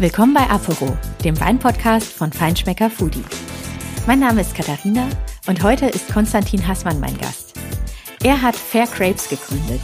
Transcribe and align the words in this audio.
Willkommen 0.00 0.32
bei 0.32 0.48
Apero, 0.48 0.96
dem 1.24 1.40
Weinpodcast 1.40 2.12
von 2.12 2.32
Feinschmecker 2.32 2.88
Foodie. 2.88 3.24
Mein 4.06 4.20
Name 4.20 4.42
ist 4.42 4.54
Katharina 4.54 5.08
und 5.48 5.60
heute 5.64 5.86
ist 5.86 6.12
Konstantin 6.12 6.68
Hassmann 6.68 7.00
mein 7.00 7.18
Gast. 7.18 7.54
Er 8.22 8.40
hat 8.40 8.54
Fair 8.54 8.86
Grapes 8.86 9.28
gegründet. 9.28 9.80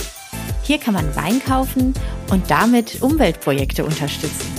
Hier 0.62 0.79
kann 0.79 0.95
man 0.95 1.16
Wein 1.16 1.42
kaufen 1.45 1.95
und 2.31 2.49
damit 2.49 3.03
Umweltprojekte 3.03 3.85
unterstützen. 3.85 4.53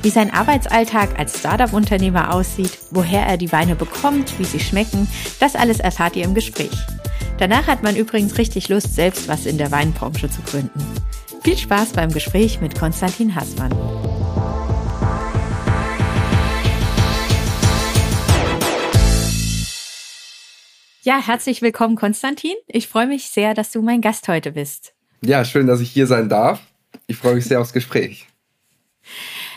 Wie 0.00 0.08
sein 0.08 0.32
Arbeitsalltag 0.32 1.18
als 1.18 1.40
Startup-Unternehmer 1.40 2.32
aussieht, 2.32 2.78
woher 2.90 3.26
er 3.26 3.36
die 3.36 3.52
Weine 3.52 3.76
bekommt, 3.76 4.38
wie 4.38 4.44
sie 4.44 4.60
schmecken, 4.60 5.08
das 5.40 5.56
alles 5.56 5.78
erfahrt 5.78 6.16
ihr 6.16 6.24
im 6.24 6.34
Gespräch. 6.34 6.78
Danach 7.36 7.66
hat 7.66 7.82
man 7.82 7.96
übrigens 7.96 8.38
richtig 8.38 8.70
Lust, 8.70 8.94
selbst 8.94 9.28
was 9.28 9.44
in 9.44 9.58
der 9.58 9.70
Weinbranche 9.70 10.30
zu 10.30 10.40
gründen. 10.40 10.80
Viel 11.42 11.58
Spaß 11.58 11.90
beim 11.90 12.10
Gespräch 12.10 12.62
mit 12.62 12.78
Konstantin 12.78 13.34
Hassmann. 13.34 13.74
Ja, 21.06 21.24
herzlich 21.24 21.62
willkommen, 21.62 21.94
Konstantin. 21.94 22.56
Ich 22.66 22.88
freue 22.88 23.06
mich 23.06 23.30
sehr, 23.30 23.54
dass 23.54 23.70
du 23.70 23.80
mein 23.80 24.00
Gast 24.00 24.26
heute 24.26 24.50
bist. 24.50 24.92
Ja, 25.24 25.44
schön, 25.44 25.68
dass 25.68 25.80
ich 25.80 25.88
hier 25.88 26.08
sein 26.08 26.28
darf. 26.28 26.60
Ich 27.06 27.16
freue 27.16 27.36
mich 27.36 27.44
sehr 27.44 27.60
aufs 27.60 27.72
Gespräch. 27.72 28.26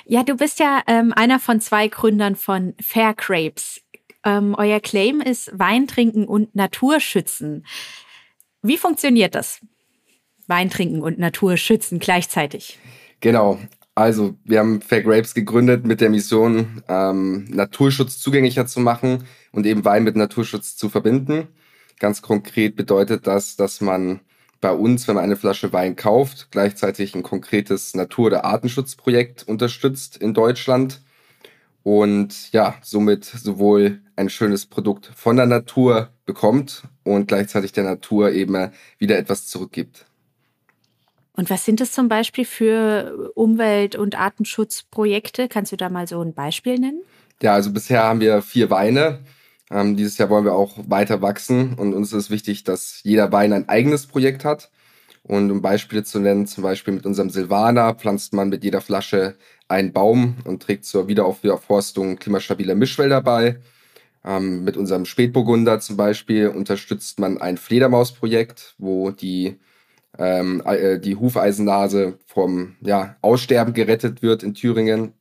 Ja, 0.06 0.22
du 0.22 0.36
bist 0.36 0.60
ja 0.60 0.84
ähm, 0.86 1.12
einer 1.12 1.40
von 1.40 1.60
zwei 1.60 1.88
Gründern 1.88 2.36
von 2.36 2.76
Fair 2.80 3.16
Grapes. 3.16 3.82
Ähm, 4.24 4.54
euer 4.60 4.80
Claim 4.80 5.22
ist 5.22 5.50
Wein 5.52 5.88
trinken 5.88 6.26
und 6.26 6.54
Natur 6.54 7.00
schützen. 7.00 7.66
Wie 8.62 8.78
funktioniert 8.78 9.34
das? 9.34 9.60
Wein 10.46 10.70
trinken 10.70 11.02
und 11.02 11.18
Natur 11.18 11.58
schützen 11.58 11.98
gleichzeitig. 11.98 12.78
Genau. 13.22 13.58
Also, 14.00 14.38
wir 14.46 14.60
haben 14.60 14.80
Fair 14.80 15.04
Grapes 15.04 15.34
gegründet 15.34 15.86
mit 15.86 16.00
der 16.00 16.10
Mission, 16.10 16.82
ähm, 16.88 17.44
Naturschutz 17.50 18.18
zugänglicher 18.18 18.66
zu 18.66 18.80
machen 18.80 19.26
und 19.52 19.66
eben 19.66 19.84
Wein 19.84 20.06
mit 20.06 20.16
Naturschutz 20.16 20.78
zu 20.78 20.88
verbinden. 20.88 21.50
Ganz 22.00 22.22
konkret 22.22 22.78
bedeutet 22.78 23.28
das, 23.28 23.58
dass 23.58 23.82
man 23.82 24.22
bei 24.62 24.72
uns, 24.72 25.06
wenn 25.10 25.16
man 25.16 25.26
eine 25.26 25.36
Flasche 25.36 25.74
Wein 25.74 25.98
kauft, 25.98 26.48
gleichzeitig 26.50 27.14
ein 27.14 27.24
konkretes 27.24 27.94
Natur- 27.94 28.28
oder 28.28 28.46
Artenschutzprojekt 28.46 29.44
unterstützt 29.46 30.16
in 30.16 30.34
Deutschland 30.34 31.02
und 31.84 32.54
ja, 32.54 32.76
somit 32.82 33.26
sowohl 33.26 34.00
ein 34.16 34.30
schönes 34.30 34.66
Produkt 34.66 35.12
von 35.14 35.36
der 35.36 35.46
Natur 35.46 36.08
bekommt 36.26 36.84
und 37.04 37.28
gleichzeitig 37.28 37.74
der 37.74 37.84
Natur 37.84 38.32
eben 38.32 38.72
wieder 38.98 39.18
etwas 39.18 39.48
zurückgibt. 39.48 40.06
Und 41.40 41.50
was 41.50 41.64
sind 41.64 41.80
es 41.80 41.94
zum 41.94 42.10
Beispiel 42.10 42.44
für 42.44 43.32
Umwelt- 43.34 43.96
und 43.96 44.20
Artenschutzprojekte? 44.20 45.48
Kannst 45.48 45.72
du 45.72 45.78
da 45.78 45.88
mal 45.88 46.06
so 46.06 46.22
ein 46.22 46.34
Beispiel 46.34 46.78
nennen? 46.78 47.02
Ja, 47.42 47.54
also 47.54 47.72
bisher 47.72 48.04
haben 48.04 48.20
wir 48.20 48.42
vier 48.42 48.70
Weine. 48.70 49.20
Ähm, 49.72 49.96
dieses 49.96 50.18
Jahr 50.18 50.30
wollen 50.30 50.44
wir 50.44 50.54
auch 50.54 50.74
weiter 50.90 51.22
wachsen 51.22 51.76
und 51.76 51.94
uns 51.94 52.12
ist 52.12 52.30
wichtig, 52.30 52.66
dass 52.66 53.00
jeder 53.04 53.32
Wein 53.32 53.54
ein 53.54 53.70
eigenes 53.70 54.06
Projekt 54.06 54.44
hat. 54.44 54.70
Und 55.24 55.50
um 55.50 55.62
Beispiele 55.62 56.04
zu 56.04 56.20
nennen, 56.20 56.46
zum 56.46 56.62
Beispiel 56.62 56.94
mit 56.94 57.06
unserem 57.06 57.30
Silvaner 57.30 57.96
pflanzt 57.96 58.34
man 58.34 58.50
mit 58.50 58.66
jeder 58.66 58.82
Flasche 58.82 59.38
einen 59.70 59.94
Baum 59.94 60.40
und 60.44 60.62
trägt 60.62 60.84
zur 60.84 61.08
Wiederaufforstung 61.08 62.18
klimastabiler 62.18 62.76
Mischwälder 62.76 63.22
bei. 63.22 63.62
Ähm, 64.26 64.66
mit 64.66 64.76
unserem 64.76 65.06
Spätburgunder 65.06 65.80
zum 65.80 65.96
Beispiel 65.96 66.50
unterstützt 66.50 67.18
man 67.18 67.38
ein 67.38 67.56
Fledermausprojekt, 67.56 68.76
wo 68.78 69.12
die, 69.12 69.58
ähm, 70.18 70.62
äh, 70.66 71.00
die 71.00 71.16
Hufeisennase 71.16 72.18
vom 72.26 72.76
ja, 72.82 73.16
Aussterben 73.22 73.74
gerettet 73.74 74.22
wird 74.22 74.44
in 74.44 74.54
Thüringen. 74.54 75.14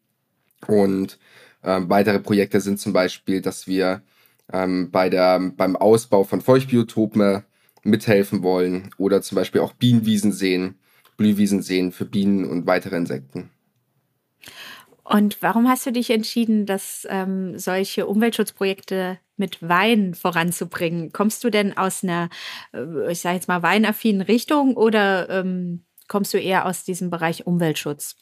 Und 0.66 1.18
ähm, 1.62 1.88
weitere 1.88 2.20
Projekte 2.20 2.60
sind 2.60 2.80
zum 2.80 2.92
Beispiel, 2.92 3.40
dass 3.40 3.66
wir 3.66 4.02
ähm, 4.52 4.90
bei 4.90 5.08
der, 5.08 5.38
beim 5.38 5.76
Ausbau 5.76 6.24
von 6.24 6.40
Feuchtbiotopen 6.40 7.44
mithelfen 7.84 8.42
wollen 8.42 8.90
oder 8.98 9.22
zum 9.22 9.36
Beispiel 9.36 9.60
auch 9.60 9.72
Bienenwiesen 9.72 10.32
sehen, 10.32 10.78
Blühwiesen 11.16 11.62
sehen 11.62 11.92
für 11.92 12.04
Bienen 12.04 12.44
und 12.44 12.66
weitere 12.66 12.96
Insekten. 12.96 13.50
Und 15.10 15.38
warum 15.40 15.66
hast 15.68 15.86
du 15.86 15.90
dich 15.90 16.10
entschieden, 16.10 16.66
dass 16.66 17.06
ähm, 17.08 17.58
solche 17.58 18.06
Umweltschutzprojekte 18.06 19.18
mit 19.38 19.66
Wein 19.66 20.12
voranzubringen? 20.12 21.12
Kommst 21.12 21.42
du 21.44 21.50
denn 21.50 21.74
aus 21.78 22.04
einer, 22.04 22.28
äh, 22.74 23.10
ich 23.10 23.20
sage 23.20 23.36
jetzt 23.36 23.48
mal, 23.48 23.62
weinaffinen 23.62 24.20
Richtung 24.20 24.76
oder 24.76 25.30
ähm, 25.30 25.84
kommst 26.08 26.34
du 26.34 26.38
eher 26.38 26.66
aus 26.66 26.84
diesem 26.84 27.08
Bereich 27.08 27.46
Umweltschutz? 27.46 28.16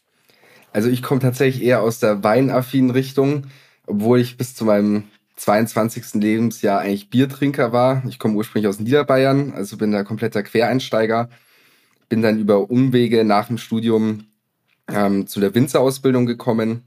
Also 0.72 0.88
ich 0.88 1.02
komme 1.02 1.20
tatsächlich 1.20 1.64
eher 1.64 1.82
aus 1.82 1.98
der 1.98 2.22
weinaffinen 2.22 2.90
Richtung, 2.90 3.48
obwohl 3.88 4.20
ich 4.20 4.36
bis 4.36 4.54
zu 4.54 4.64
meinem 4.64 5.04
22. 5.34 6.14
Lebensjahr 6.14 6.80
eigentlich 6.80 7.10
Biertrinker 7.10 7.72
war. 7.72 8.04
Ich 8.08 8.20
komme 8.20 8.34
ursprünglich 8.34 8.68
aus 8.68 8.78
Niederbayern, 8.78 9.54
also 9.54 9.76
bin 9.76 9.90
da 9.90 10.04
kompletter 10.04 10.44
Quereinsteiger. 10.44 11.30
Bin 12.08 12.22
dann 12.22 12.38
über 12.38 12.70
Umwege 12.70 13.24
nach 13.24 13.48
dem 13.48 13.58
Studium 13.58 14.26
ähm, 14.88 15.26
zu 15.26 15.40
der 15.40 15.54
Winzerausbildung 15.54 16.26
gekommen. 16.26 16.84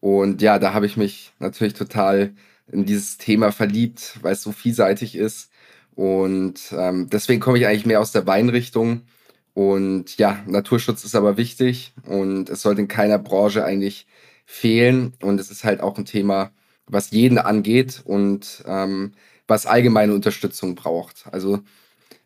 Und 0.00 0.42
ja, 0.42 0.58
da 0.58 0.72
habe 0.74 0.86
ich 0.86 0.96
mich 0.96 1.32
natürlich 1.38 1.74
total 1.74 2.34
in 2.72 2.84
dieses 2.84 3.18
Thema 3.18 3.52
verliebt, 3.52 4.18
weil 4.22 4.32
es 4.32 4.42
so 4.42 4.52
vielseitig 4.52 5.16
ist. 5.16 5.50
Und 5.94 6.72
ähm, 6.72 7.08
deswegen 7.10 7.40
komme 7.40 7.58
ich 7.58 7.66
eigentlich 7.66 7.86
mehr 7.86 8.00
aus 8.00 8.12
der 8.12 8.26
Weinrichtung. 8.26 9.02
Und 9.54 10.16
ja, 10.16 10.42
Naturschutz 10.46 11.04
ist 11.04 11.14
aber 11.14 11.36
wichtig 11.36 11.92
und 12.06 12.48
es 12.48 12.62
sollte 12.62 12.80
in 12.80 12.88
keiner 12.88 13.18
Branche 13.18 13.64
eigentlich 13.64 14.06
fehlen. 14.46 15.14
Und 15.20 15.40
es 15.40 15.50
ist 15.50 15.64
halt 15.64 15.80
auch 15.80 15.98
ein 15.98 16.06
Thema, 16.06 16.52
was 16.86 17.10
jeden 17.10 17.38
angeht 17.38 18.00
und 18.04 18.64
ähm, 18.66 19.12
was 19.46 19.66
allgemeine 19.66 20.14
Unterstützung 20.14 20.76
braucht. 20.76 21.26
Also 21.32 21.60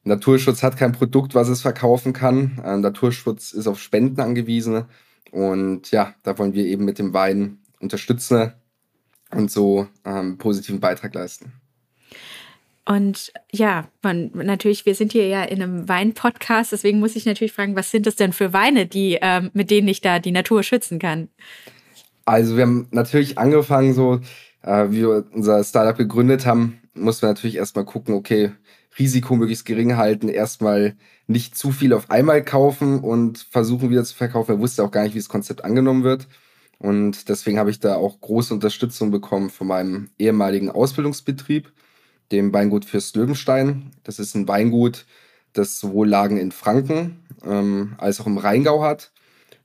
Naturschutz 0.05 0.63
hat 0.63 0.77
kein 0.77 0.93
Produkt, 0.93 1.35
was 1.35 1.49
es 1.49 1.63
verkaufen 1.63 2.13
kann. 2.13 2.63
Ähm, 2.65 2.81
Naturschutz 2.81 3.53
ist 3.53 3.67
auf 3.67 3.81
Spenden 3.81 4.21
angewiesen. 4.21 4.85
Und 5.31 5.91
ja, 5.91 6.15
da 6.23 6.39
wollen 6.39 6.55
wir 6.55 6.65
eben 6.65 6.85
mit 6.85 6.99
dem 6.99 7.13
Wein 7.13 7.59
unterstützen 7.81 8.53
und 9.31 9.51
so 9.51 9.89
ähm, 10.05 10.39
positiven 10.39 10.81
Beitrag 10.81 11.15
leisten. 11.15 11.53
Und 12.87 13.33
ja, 13.51 13.89
man, 14.03 14.31
natürlich, 14.35 14.85
wir 14.85 14.95
sind 14.95 15.13
hier 15.13 15.27
ja 15.27 15.43
in 15.43 15.63
einem 15.63 15.89
Wein-Podcast, 15.89 16.73
deswegen 16.73 17.01
muss 17.01 17.17
ich 17.17 17.25
natürlich 17.25 17.53
fragen, 17.53 17.77
was 17.77 17.91
sind 17.91 18.07
das 18.07 18.15
denn 18.15 18.35
für 18.35 18.53
Weine, 18.53 18.87
die, 18.87 19.19
ähm, 19.23 19.51
mit 19.55 19.71
denen 19.71 19.89
ich 19.89 20.03
da 20.03 20.19
die 20.19 20.33
Natur 20.33 20.63
schützen 20.63 20.99
kann? 20.99 21.29
Also 22.27 22.57
wir 22.57 22.65
haben 22.65 22.89
natürlich 22.91 23.39
angefangen, 23.39 23.95
so 23.95 24.21
äh, 24.63 24.91
wie 24.91 25.01
wir 25.01 25.25
unser 25.33 25.65
Startup 25.65 25.97
gegründet 25.97 26.45
haben, 26.45 26.79
mussten 26.95 27.23
wir 27.23 27.31
natürlich 27.31 27.57
erstmal 27.57 27.87
gucken, 27.87 28.15
okay, 28.15 28.53
Risiko 28.99 29.37
möglichst 29.37 29.65
gering 29.65 29.97
halten, 29.97 30.29
erstmal 30.29 30.97
nicht 31.27 31.57
zu 31.57 31.73
viel 31.73 31.93
auf 31.93 32.11
einmal 32.11 32.45
kaufen 32.45 33.01
und 33.01 33.39
versuchen 33.39 33.91
wieder 33.91 34.05
zu 34.05 34.15
verkaufen. 34.15 34.53
Er 34.53 34.61
wusste 34.61 34.85
auch 34.85 34.91
gar 34.91 35.05
nicht, 35.05 35.15
wie 35.15 35.19
das 35.19 35.29
Konzept 35.29 35.65
angenommen 35.65 36.05
wird. 36.05 36.29
Und 36.79 37.29
deswegen 37.29 37.59
habe 37.59 37.71
ich 37.71 37.81
da 37.81 37.97
auch 37.97 38.21
große 38.21 38.53
Unterstützung 38.53 39.11
bekommen 39.11 39.51
von 39.51 39.67
meinem 39.67 40.11
ehemaligen 40.19 40.71
Ausbildungsbetrieb, 40.71 41.73
dem 42.31 42.53
Weingut 42.53 42.85
Fürst 42.85 43.17
Löwenstein. 43.17 43.93
Das 44.03 44.19
ist 44.19 44.35
ein 44.35 44.49
Weingut, 44.49 45.07
das 45.53 45.81
sowohl 45.81 46.09
Lagen 46.09 46.37
in 46.37 46.53
Franken 46.53 47.21
ähm, 47.45 47.95
als 47.99 48.21
auch 48.21 48.27
im 48.27 48.39
Rheingau 48.39 48.83
hat. 48.83 49.13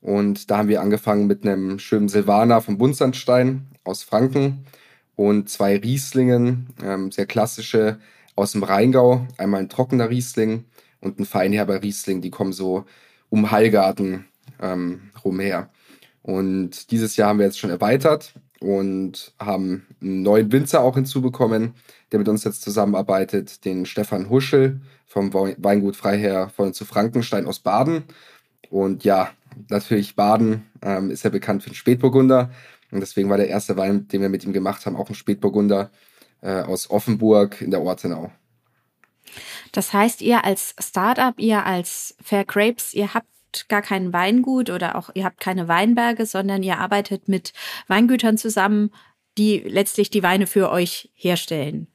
Und 0.02 0.50
da 0.50 0.60
haben 0.60 0.70
wir 0.70 0.82
angefangen 0.82 1.28
mit 1.28 1.46
einem 1.46 1.78
schönen 1.80 2.10
Silvaner 2.10 2.62
vom 2.62 2.78
Buntsandstein 2.78 3.68
aus 3.84 4.04
Franken 4.04 4.66
und 5.16 5.50
zwei 5.50 5.76
Rieslingen, 5.76 6.68
ähm, 6.82 7.12
sehr 7.12 7.26
klassische 7.26 8.00
aus 8.40 8.54
dem 8.54 8.64
Rheingau. 8.64 9.28
Einmal 9.38 9.62
ein 9.62 9.70
trockener 9.70 10.10
Riesling 10.10 10.66
und 11.02 11.20
ein 11.20 11.26
feinherber 11.26 11.84
Riesling. 11.84 12.22
Die 12.22 12.32
kommen 12.32 12.54
so 12.54 12.86
um 13.30 13.52
Heilgarten 13.52 14.26
ähm, 14.62 15.12
rumher. 15.24 15.70
Und 16.22 16.92
dieses 16.92 17.18
Jahr 17.18 17.30
haben 17.30 17.40
wir 17.40 17.46
jetzt 17.46 17.60
schon 17.60 17.70
erweitert 17.70 18.34
und 18.60 19.34
haben 19.40 19.88
einen 20.02 20.22
neuen 20.22 20.52
Winzer 20.52 20.82
auch 20.82 20.96
hinzubekommen, 20.96 21.74
der 22.12 22.20
mit 22.20 22.30
uns 22.30 22.44
jetzt 22.44 22.62
zusammenarbeitet, 22.62 23.66
den 23.66 23.86
Stefan 23.86 24.30
Huschel 24.30 24.82
vom 25.06 25.34
Weingut 25.34 25.96
Freiherr 25.96 26.50
von 26.50 26.74
zu 26.74 26.86
Frankenstein 26.86 27.46
aus 27.46 27.60
Baden. 27.60 28.04
Und 28.70 29.04
ja, 29.04 29.32
natürlich 29.70 30.16
Baden 30.16 30.66
ähm, 30.82 31.10
ist 31.10 31.24
ja 31.24 31.30
bekannt 31.30 31.64
für 31.64 31.72
den 31.72 31.76
Spätburgunder. 31.76 32.52
Und 32.92 33.02
deswegen 33.02 33.30
war 33.30 33.38
der 33.38 33.50
erste 33.50 33.78
Wein, 33.78 34.08
den 34.08 34.22
wir 34.22 34.30
mit 34.30 34.44
ihm 34.44 34.54
gemacht 34.54 34.86
haben, 34.86 34.96
auch 34.96 35.10
ein 35.10 35.16
Spätburgunder 35.16 35.92
äh, 36.42 36.62
aus 36.62 36.90
Offenburg 36.90 37.62
in 37.62 37.72
der 37.72 37.82
Ortenau. 37.82 38.32
Das 39.72 39.94
heißt, 39.94 40.22
ihr 40.22 40.44
als 40.44 40.76
Startup, 40.80 41.38
ihr 41.38 41.66
als 41.66 42.16
Fair 42.24 42.46
Grapes, 42.46 42.94
ihr 42.94 43.14
habt 43.14 43.28
gar 43.68 43.82
kein 43.82 44.14
Weingut 44.14 44.70
oder 44.70 44.96
auch 44.96 45.10
ihr 45.14 45.24
habt 45.24 45.40
keine 45.40 45.68
Weinberge, 45.68 46.26
sondern 46.26 46.64
ihr 46.64 46.80
arbeitet 46.80 47.28
mit 47.28 47.54
Weingütern 47.88 48.38
zusammen, 48.38 48.92
die 49.38 49.60
letztlich 49.60 50.10
die 50.10 50.24
Weine 50.24 50.48
für 50.48 50.72
euch 50.72 51.12
herstellen. 51.16 51.88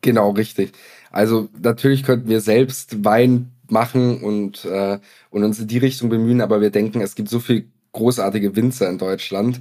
Genau, 0.00 0.30
richtig. 0.30 0.72
Also 1.10 1.48
natürlich 1.60 2.04
könnten 2.04 2.28
wir 2.28 2.40
selbst 2.40 3.04
Wein 3.04 3.52
machen 3.68 4.22
und, 4.22 4.64
äh, 4.64 4.98
und 5.30 5.44
uns 5.44 5.58
in 5.58 5.66
die 5.66 5.78
Richtung 5.78 6.08
bemühen, 6.08 6.40
aber 6.40 6.60
wir 6.60 6.70
denken, 6.70 7.00
es 7.00 7.14
gibt 7.14 7.28
so 7.28 7.40
viele 7.40 7.64
großartige 7.92 8.56
Winzer 8.56 8.88
in 8.88 8.98
Deutschland, 8.98 9.60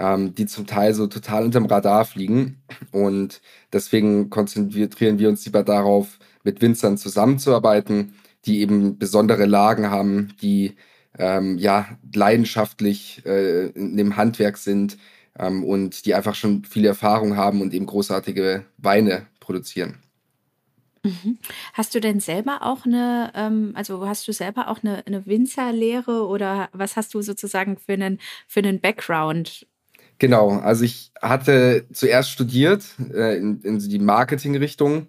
ähm, 0.00 0.34
die 0.34 0.46
zum 0.46 0.66
Teil 0.66 0.94
so 0.94 1.06
total 1.06 1.44
unterm 1.44 1.66
Radar 1.66 2.04
fliegen. 2.06 2.62
Und 2.90 3.42
deswegen 3.72 4.30
konzentrieren 4.30 5.18
wir 5.18 5.28
uns 5.28 5.44
lieber 5.44 5.62
darauf, 5.62 6.18
mit 6.42 6.62
Winzern 6.62 6.96
zusammenzuarbeiten, 6.96 8.14
die 8.46 8.60
eben 8.60 8.98
besondere 8.98 9.44
Lagen 9.44 9.90
haben, 9.90 10.32
die 10.40 10.76
ähm, 11.18 11.58
ja 11.58 11.86
leidenschaftlich 12.14 13.22
äh, 13.26 13.66
in 13.66 13.98
dem 13.98 14.16
Handwerk 14.16 14.56
sind 14.56 14.96
ähm, 15.38 15.64
und 15.64 16.06
die 16.06 16.14
einfach 16.14 16.34
schon 16.34 16.64
viel 16.64 16.86
Erfahrung 16.86 17.36
haben 17.36 17.60
und 17.60 17.74
eben 17.74 17.84
großartige 17.84 18.64
Weine 18.78 19.26
produzieren. 19.38 19.98
Mhm. 21.02 21.38
Hast 21.72 21.94
du 21.94 22.00
denn 22.00 22.20
selber 22.20 22.60
auch 22.62 22.84
eine, 22.84 23.32
ähm, 23.34 23.72
also 23.74 24.06
hast 24.06 24.26
du 24.28 24.32
selber 24.32 24.68
auch 24.68 24.82
eine, 24.82 25.06
eine 25.06 25.26
Winzerlehre 25.26 26.26
oder 26.26 26.68
was 26.72 26.96
hast 26.96 27.12
du 27.14 27.22
sozusagen 27.22 27.76
für 27.78 27.92
einen, 27.92 28.18
für 28.46 28.60
einen 28.60 28.80
Background? 28.80 29.66
Genau, 30.20 30.58
also 30.58 30.84
ich 30.84 31.10
hatte 31.20 31.86
zuerst 31.92 32.30
studiert 32.30 32.84
äh, 33.12 33.36
in, 33.38 33.60
in 33.62 33.78
die 33.80 33.98
Marketingrichtung 33.98 35.08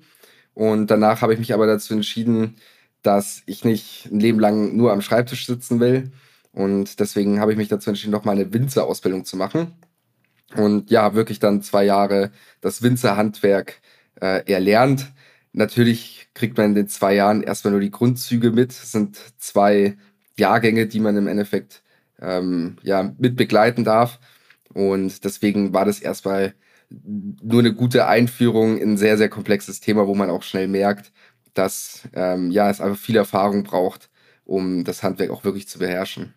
und 0.56 0.88
danach 0.90 1.22
habe 1.22 1.34
ich 1.34 1.40
mich 1.40 1.54
aber 1.54 1.68
dazu 1.68 1.94
entschieden, 1.94 2.56
dass 3.04 3.44
ich 3.46 3.64
nicht 3.64 4.10
ein 4.12 4.20
Leben 4.20 4.40
lang 4.40 4.76
nur 4.76 4.92
am 4.92 5.02
Schreibtisch 5.02 5.46
sitzen 5.46 5.80
will. 5.80 6.12
Und 6.54 7.00
deswegen 7.00 7.40
habe 7.40 7.52
ich 7.52 7.58
mich 7.58 7.68
dazu 7.68 7.90
entschieden, 7.90 8.12
noch 8.12 8.26
mal 8.26 8.34
eine 8.34 8.54
Winzerausbildung 8.54 9.26
zu 9.26 9.38
machen. 9.38 9.74
Und 10.56 10.92
ja, 10.92 11.14
wirklich 11.14 11.40
dann 11.40 11.62
zwei 11.62 11.86
Jahre 11.86 12.32
das 12.62 12.82
Winzerhandwerk 12.82 13.82
äh, 14.22 14.44
erlernt 14.52 15.12
Natürlich 15.54 16.30
kriegt 16.34 16.58
man 16.58 16.68
in 16.68 16.76
den 16.76 16.88
zwei 16.88 17.16
Jahren 17.16 17.44
erstmal 17.44 17.72
nur 17.72 17.82
die 17.82 17.92
Grundzüge 17.92 18.52
mit. 18.52 18.72
Es 18.72 18.92
sind 18.92 19.18
zwei 19.38 19.98
Jahrgänge, 20.38 20.88
die 20.88 21.00
man 21.02 21.18
im 21.18 21.28
Endeffekt 21.28 21.84
ähm, 22.22 22.78
ja, 22.84 23.14
mit 23.18 23.36
begleiten 23.36 23.84
darf. 23.84 24.20
Und 24.74 25.24
deswegen 25.24 25.74
war 25.74 25.86
das 25.86 26.00
erstmal 26.00 26.54
nur 26.90 27.60
eine 27.60 27.74
gute 27.74 28.08
Einführung 28.08 28.78
in 28.78 28.94
ein 28.94 28.98
sehr, 28.98 29.18
sehr 29.18 29.30
komplexes 29.30 29.80
Thema, 29.80 30.08
wo 30.08 30.16
man 30.16 30.30
auch 30.30 30.44
schnell 30.44 30.68
merkt, 30.68 31.12
dass 31.54 32.08
ähm, 32.14 32.52
ja, 32.52 32.70
es 32.70 32.82
einfach 32.82 32.98
viel 32.98 33.16
Erfahrung 33.16 33.64
braucht, 33.64 34.10
um 34.44 34.84
das 34.84 35.04
Handwerk 35.04 35.32
auch 35.32 35.44
wirklich 35.44 35.68
zu 35.68 35.80
beherrschen. 35.80 36.34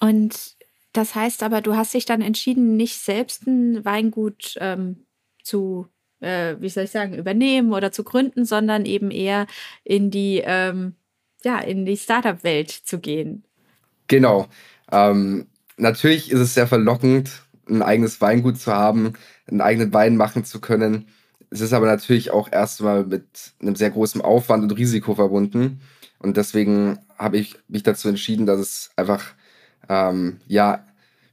Und 0.00 0.56
das 0.92 1.14
heißt 1.14 1.42
aber, 1.42 1.60
du 1.60 1.76
hast 1.76 1.94
dich 1.94 2.04
dann 2.04 2.22
entschieden, 2.22 2.76
nicht 2.76 2.98
selbst 2.98 3.46
ein 3.46 3.84
Weingut 3.84 4.56
ähm, 4.60 5.06
zu 5.42 5.88
äh, 6.22 6.56
wie 6.60 6.68
soll 6.68 6.84
ich 6.84 6.90
sagen, 6.90 7.14
übernehmen 7.14 7.72
oder 7.72 7.92
zu 7.92 8.04
gründen, 8.04 8.44
sondern 8.44 8.86
eben 8.86 9.10
eher 9.10 9.46
in 9.84 10.10
die, 10.10 10.42
ähm, 10.44 10.94
ja, 11.44 11.58
in 11.58 11.84
die 11.84 11.96
Startup-Welt 11.96 12.70
zu 12.70 13.00
gehen. 13.00 13.44
Genau. 14.06 14.46
Ähm, 14.90 15.48
natürlich 15.82 16.30
ist 16.30 16.40
es 16.40 16.54
sehr 16.54 16.66
verlockend, 16.66 17.42
ein 17.68 17.82
eigenes 17.82 18.20
Weingut 18.20 18.58
zu 18.58 18.72
haben, 18.72 19.14
einen 19.46 19.60
eigenen 19.60 19.92
Wein 19.92 20.16
machen 20.16 20.44
zu 20.44 20.60
können. 20.60 21.08
Es 21.50 21.60
ist 21.60 21.72
aber 21.72 21.86
natürlich 21.86 22.30
auch 22.30 22.50
erstmal 22.50 23.04
mit 23.04 23.52
einem 23.60 23.76
sehr 23.76 23.90
großen 23.90 24.22
Aufwand 24.22 24.62
und 24.62 24.76
Risiko 24.76 25.14
verbunden. 25.14 25.80
Und 26.18 26.36
deswegen 26.36 26.98
habe 27.18 27.36
ich 27.36 27.56
mich 27.68 27.82
dazu 27.82 28.08
entschieden, 28.08 28.46
dass 28.46 28.60
es 28.60 28.90
einfach 28.96 29.34
ähm, 29.88 30.40
ja 30.46 30.86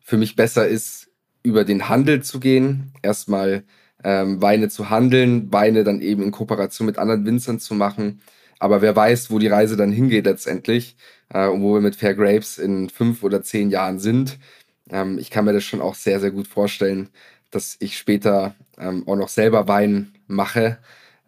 für 0.04 0.18
mich 0.18 0.36
besser 0.36 0.68
ist, 0.68 1.08
über 1.44 1.64
den 1.64 1.88
Handel 1.88 2.22
zu 2.22 2.40
gehen. 2.40 2.92
Erstmal 3.02 3.64
ähm, 4.04 4.42
Weine 4.42 4.70
zu 4.70 4.90
handeln, 4.90 5.54
Weine 5.54 5.84
dann 5.84 6.02
eben 6.02 6.24
in 6.24 6.32
Kooperation 6.32 6.86
mit 6.86 6.98
anderen 6.98 7.26
Winzern 7.26 7.60
zu 7.60 7.76
machen. 7.76 8.22
Aber 8.60 8.82
wer 8.82 8.96
weiß, 8.96 9.32
wo 9.32 9.40
die 9.40 9.48
Reise 9.48 9.78
dann 9.78 9.92
hingeht 9.92 10.26
letztendlich 10.26 10.98
äh, 11.30 11.48
und 11.48 11.62
wo 11.62 11.74
wir 11.76 11.82
mit 11.82 11.96
Fair 11.96 12.16
Grapes 12.16 12.58
in 12.58 12.90
fünf 12.90 13.24
oder 13.24 13.42
zehn 13.44 13.70
Jahren 13.70 14.00
sind. 14.00 14.40
Ähm, 14.90 15.18
ich 15.20 15.30
kann 15.30 15.46
mir 15.46 15.54
das 15.54 15.64
schon 15.64 15.82
auch 15.82 15.96
sehr, 15.96 16.20
sehr 16.20 16.32
gut 16.32 16.48
vorstellen, 16.48 17.10
dass 17.52 17.78
ich 17.80 17.98
später 17.98 18.56
ähm, 18.78 19.08
auch 19.08 19.16
noch 19.16 19.30
selber 19.30 19.68
Wein 19.68 20.14
mache 20.28 20.80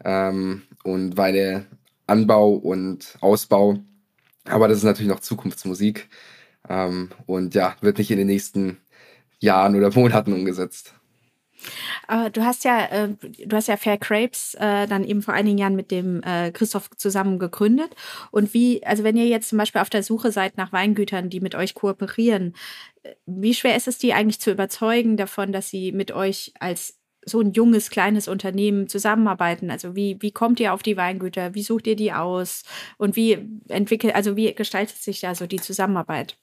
ähm, 0.03 0.63
und 0.83 1.17
Weine 1.17 1.65
Anbau 2.07 2.53
und 2.53 3.17
Ausbau. 3.21 3.79
Aber 4.45 4.67
das 4.67 4.79
ist 4.79 4.83
natürlich 4.83 5.11
noch 5.11 5.19
Zukunftsmusik 5.19 6.09
ähm, 6.69 7.09
und 7.25 7.55
ja, 7.55 7.75
wird 7.81 7.97
nicht 7.97 8.11
in 8.11 8.17
den 8.17 8.27
nächsten 8.27 8.77
Jahren 9.39 9.75
oder 9.75 9.91
Monaten 9.93 10.33
umgesetzt. 10.33 10.95
Du 12.33 12.43
hast 12.43 12.63
ja, 12.63 12.85
äh, 12.85 13.09
du 13.45 13.55
hast 13.55 13.67
ja 13.67 13.77
Fair 13.77 13.97
Crepes 13.97 14.55
äh, 14.55 14.87
dann 14.87 15.03
eben 15.03 15.21
vor 15.21 15.33
einigen 15.33 15.57
Jahren 15.57 15.75
mit 15.75 15.91
dem 15.91 16.21
äh, 16.23 16.51
Christoph 16.51 16.89
zusammen 16.97 17.39
gegründet. 17.39 17.95
Und 18.31 18.53
wie, 18.53 18.85
also 18.85 19.03
wenn 19.03 19.15
ihr 19.15 19.27
jetzt 19.27 19.49
zum 19.49 19.57
Beispiel 19.57 19.81
auf 19.81 19.89
der 19.89 20.03
Suche 20.03 20.31
seid 20.31 20.57
nach 20.57 20.73
Weingütern, 20.73 21.29
die 21.29 21.39
mit 21.39 21.55
euch 21.55 21.73
kooperieren, 21.73 22.53
wie 23.25 23.53
schwer 23.53 23.75
ist 23.75 23.87
es, 23.87 23.97
die 23.97 24.13
eigentlich 24.13 24.39
zu 24.41 24.51
überzeugen 24.51 25.17
davon, 25.17 25.51
dass 25.51 25.69
sie 25.69 25.91
mit 25.91 26.11
euch 26.11 26.53
als 26.59 26.99
so 27.25 27.39
ein 27.39 27.53
junges, 27.53 27.89
kleines 27.89 28.27
Unternehmen 28.27 28.87
zusammenarbeiten? 28.87 29.69
Also 29.69 29.95
wie, 29.95 30.17
wie 30.21 30.31
kommt 30.31 30.59
ihr 30.59 30.73
auf 30.73 30.83
die 30.83 30.97
Weingüter? 30.97 31.53
Wie 31.53 31.63
sucht 31.63 31.87
ihr 31.87 31.95
die 31.95 32.13
aus? 32.13 32.63
Und 32.97 33.15
wie 33.15 33.37
entwickelt, 33.69 34.15
also 34.15 34.35
wie 34.35 34.53
gestaltet 34.53 34.97
sich 34.97 35.21
da 35.21 35.35
so 35.35 35.47
die 35.47 35.59
Zusammenarbeit? 35.59 36.37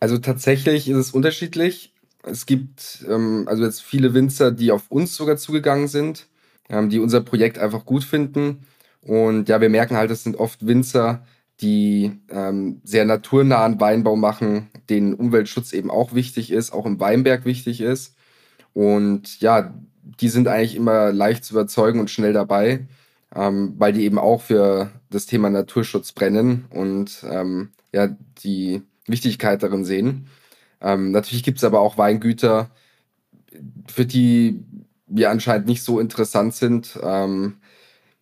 Also 0.00 0.18
tatsächlich 0.18 0.88
ist 0.88 0.96
es 0.96 1.10
unterschiedlich 1.10 1.92
es 2.22 2.46
gibt 2.46 3.04
ähm, 3.08 3.44
also 3.46 3.64
jetzt 3.64 3.82
viele 3.82 4.14
Winzer, 4.14 4.52
die 4.52 4.72
auf 4.72 4.90
uns 4.90 5.16
sogar 5.16 5.36
zugegangen 5.36 5.88
sind, 5.88 6.26
ähm, 6.68 6.90
die 6.90 6.98
unser 6.98 7.20
Projekt 7.20 7.58
einfach 7.58 7.84
gut 7.84 8.04
finden. 8.04 8.66
Und 9.02 9.48
ja, 9.48 9.60
wir 9.60 9.70
merken 9.70 9.96
halt, 9.96 10.10
es 10.10 10.24
sind 10.24 10.36
oft 10.36 10.66
Winzer, 10.66 11.24
die 11.60 12.12
ähm, 12.30 12.80
sehr 12.84 13.04
naturnahen 13.04 13.80
Weinbau 13.80 14.16
machen, 14.16 14.68
denen 14.88 15.14
Umweltschutz 15.14 15.72
eben 15.72 15.90
auch 15.90 16.14
wichtig 16.14 16.50
ist, 16.50 16.72
auch 16.72 16.86
im 16.86 17.00
Weinberg 17.00 17.44
wichtig 17.44 17.80
ist. 17.80 18.16
Und 18.72 19.40
ja, 19.40 19.74
die 20.20 20.28
sind 20.28 20.48
eigentlich 20.48 20.76
immer 20.76 21.12
leicht 21.12 21.44
zu 21.44 21.54
überzeugen 21.54 22.00
und 22.00 22.10
schnell 22.10 22.32
dabei, 22.32 22.86
ähm, 23.34 23.74
weil 23.78 23.92
die 23.92 24.04
eben 24.04 24.18
auch 24.18 24.42
für 24.42 24.90
das 25.10 25.26
Thema 25.26 25.50
Naturschutz 25.50 26.12
brennen 26.12 26.66
und 26.70 27.24
ähm, 27.30 27.70
ja, 27.92 28.08
die 28.42 28.82
Wichtigkeit 29.06 29.62
darin 29.62 29.84
sehen. 29.84 30.26
Ähm, 30.80 31.10
natürlich 31.10 31.42
gibt 31.42 31.58
es 31.58 31.64
aber 31.64 31.80
auch 31.80 31.98
Weingüter, 31.98 32.70
für 33.86 34.06
die 34.06 34.62
wir 35.06 35.30
anscheinend 35.30 35.66
nicht 35.66 35.82
so 35.82 36.00
interessant 36.00 36.54
sind. 36.54 36.98
Ähm, 37.02 37.56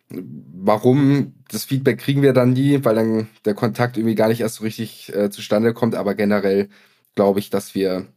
warum? 0.09 1.33
Das 1.51 1.65
Feedback 1.65 1.99
kriegen 1.99 2.21
wir 2.21 2.33
dann 2.33 2.53
nie, 2.53 2.83
weil 2.83 2.95
dann 2.95 3.27
der 3.45 3.53
Kontakt 3.53 3.97
irgendwie 3.97 4.15
gar 4.15 4.27
nicht 4.27 4.41
erst 4.41 4.55
so 4.55 4.63
richtig 4.63 5.13
äh, 5.15 5.29
zustande 5.29 5.73
kommt. 5.73 5.95
Aber 5.95 6.15
generell 6.15 6.69
glaube 7.15 7.39
ich, 7.39 7.49
dass 7.49 7.75
wir 7.75 8.07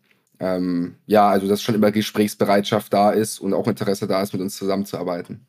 ähm, 0.42 0.96
ja, 1.06 1.28
also 1.28 1.46
dass 1.46 1.62
schon 1.62 1.76
immer 1.76 1.92
Gesprächsbereitschaft 1.92 2.92
da 2.92 3.10
ist 3.10 3.38
und 3.38 3.54
auch 3.54 3.68
Interesse 3.68 4.08
da 4.08 4.20
ist, 4.20 4.32
mit 4.32 4.42
uns 4.42 4.56
zusammenzuarbeiten. 4.56 5.46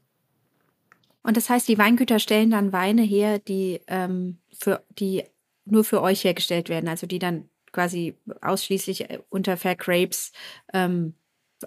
Und 1.24 1.36
das 1.36 1.50
heißt, 1.50 1.68
die 1.68 1.80
Weingüter 1.80 2.20
stellen 2.20 2.52
dann 2.52 2.74
Weine 2.74 3.02
her, 3.02 3.40
die 3.40 3.82
ähm, 3.88 4.38
für 4.56 4.84
die 5.00 5.24
nur 5.66 5.84
für 5.84 6.02
euch 6.02 6.24
hergestellt 6.24 6.70
werden, 6.70 6.88
also 6.88 7.08
die 7.08 7.18
dann 7.18 7.50
quasi 7.74 8.16
ausschließlich 8.42 9.10
äh, 9.10 9.20
unter 9.30 9.58
Fair 9.58 9.76
Grapes 9.76 10.32
ähm, 10.74 11.16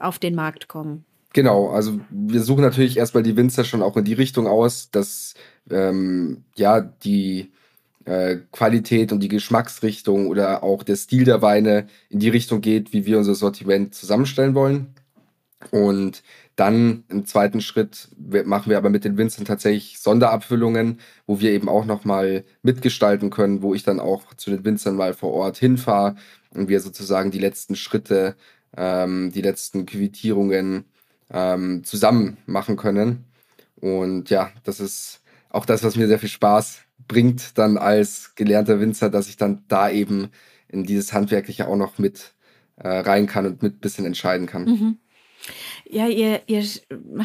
auf 0.01 0.19
den 0.19 0.35
Markt 0.35 0.69
kommen. 0.69 1.05
Genau, 1.35 1.69
also 1.69 2.01
wir 2.09 2.41
suchen 2.41 2.63
natürlich 2.63 2.97
erstmal 2.97 3.23
die 3.23 3.37
Winzer 3.37 3.65
schon 3.65 3.83
auch 3.83 3.99
in 3.99 4.05
die 4.05 4.15
Richtung 4.15 4.47
aus, 4.47 4.91
dass 4.91 5.35
ähm, 5.71 6.45
ja 6.55 6.81
die 6.81 7.53
äh, 8.07 8.37
Qualität 8.53 9.13
und 9.13 9.21
die 9.21 9.29
Geschmacksrichtung 9.29 10.29
oder 10.29 10.63
auch 10.63 10.83
der 10.83 10.97
Stil 10.97 11.25
der 11.25 11.43
Weine 11.43 11.89
in 12.09 12.21
die 12.21 12.31
Richtung 12.31 12.63
geht, 12.63 12.95
wie 12.95 13.05
wir 13.05 13.19
unser 13.19 13.35
Sortiment 13.35 13.95
zusammenstellen 13.95 14.55
wollen. 14.55 14.95
Und 15.71 16.23
dann 16.55 17.05
im 17.09 17.25
zweiten 17.25 17.61
Schritt 17.61 18.09
machen 18.19 18.71
wir 18.71 18.77
aber 18.77 18.91
mit 18.91 19.05
den 19.05 19.17
Winzern 19.17 19.45
tatsächlich 19.45 19.99
Sonderabfüllungen, 19.99 21.01
wo 21.27 21.41
wir 21.41 21.51
eben 21.53 21.69
auch 21.69 21.87
nochmal 21.87 22.45
mitgestalten 22.63 23.31
können, 23.31 23.63
wo 23.63 23.75
ich 23.75 23.83
dann 23.83 23.99
auch 23.99 24.35
zu 24.35 24.51
den 24.51 24.65
Winzern 24.65 24.97
mal 24.97 25.15
vor 25.15 25.33
Ort 25.33 25.57
hinfahre 25.57 26.17
und 26.51 26.69
wir 26.69 26.81
sozusagen 26.81 27.31
die 27.31 27.39
letzten 27.39 27.75
Schritte, 27.75 28.37
ähm, 28.77 29.33
die 29.33 29.41
letzten 29.41 29.87
Quittierungen 29.87 30.85
ähm, 31.31 31.85
zusammen 31.85 32.37
machen 32.47 32.77
können. 32.77 33.25
Und 33.77 34.31
ja, 34.31 34.51
das 34.65 34.81
ist 34.81 35.23
auch 35.49 35.65
das, 35.65 35.83
was 35.83 35.97
mir 35.97 36.07
sehr 36.07 36.19
viel 36.19 36.29
Spaß 36.29 36.81
bringt, 37.09 37.57
dann 37.59 37.79
als 37.79 38.35
gelernter 38.35 38.81
Winzer, 38.81 39.11
dass 39.11 39.29
ich 39.29 39.37
dann 39.37 39.65
da 39.69 39.91
eben 39.91 40.29
in 40.69 40.85
dieses 40.85 41.13
Handwerkliche 41.13 41.69
auch 41.69 41.77
noch 41.77 41.99
mit 41.99 42.35
äh, 42.77 42.89
rein 42.89 43.27
kann 43.27 43.47
und 43.47 43.63
mit 43.63 43.77
ein 43.77 43.81
bisschen 43.81 44.05
entscheiden 44.05 44.47
kann. 44.47 44.65
Mhm. 44.65 44.99
Ja, 45.88 46.07
ihr, 46.07 46.43
ihr 46.47 46.65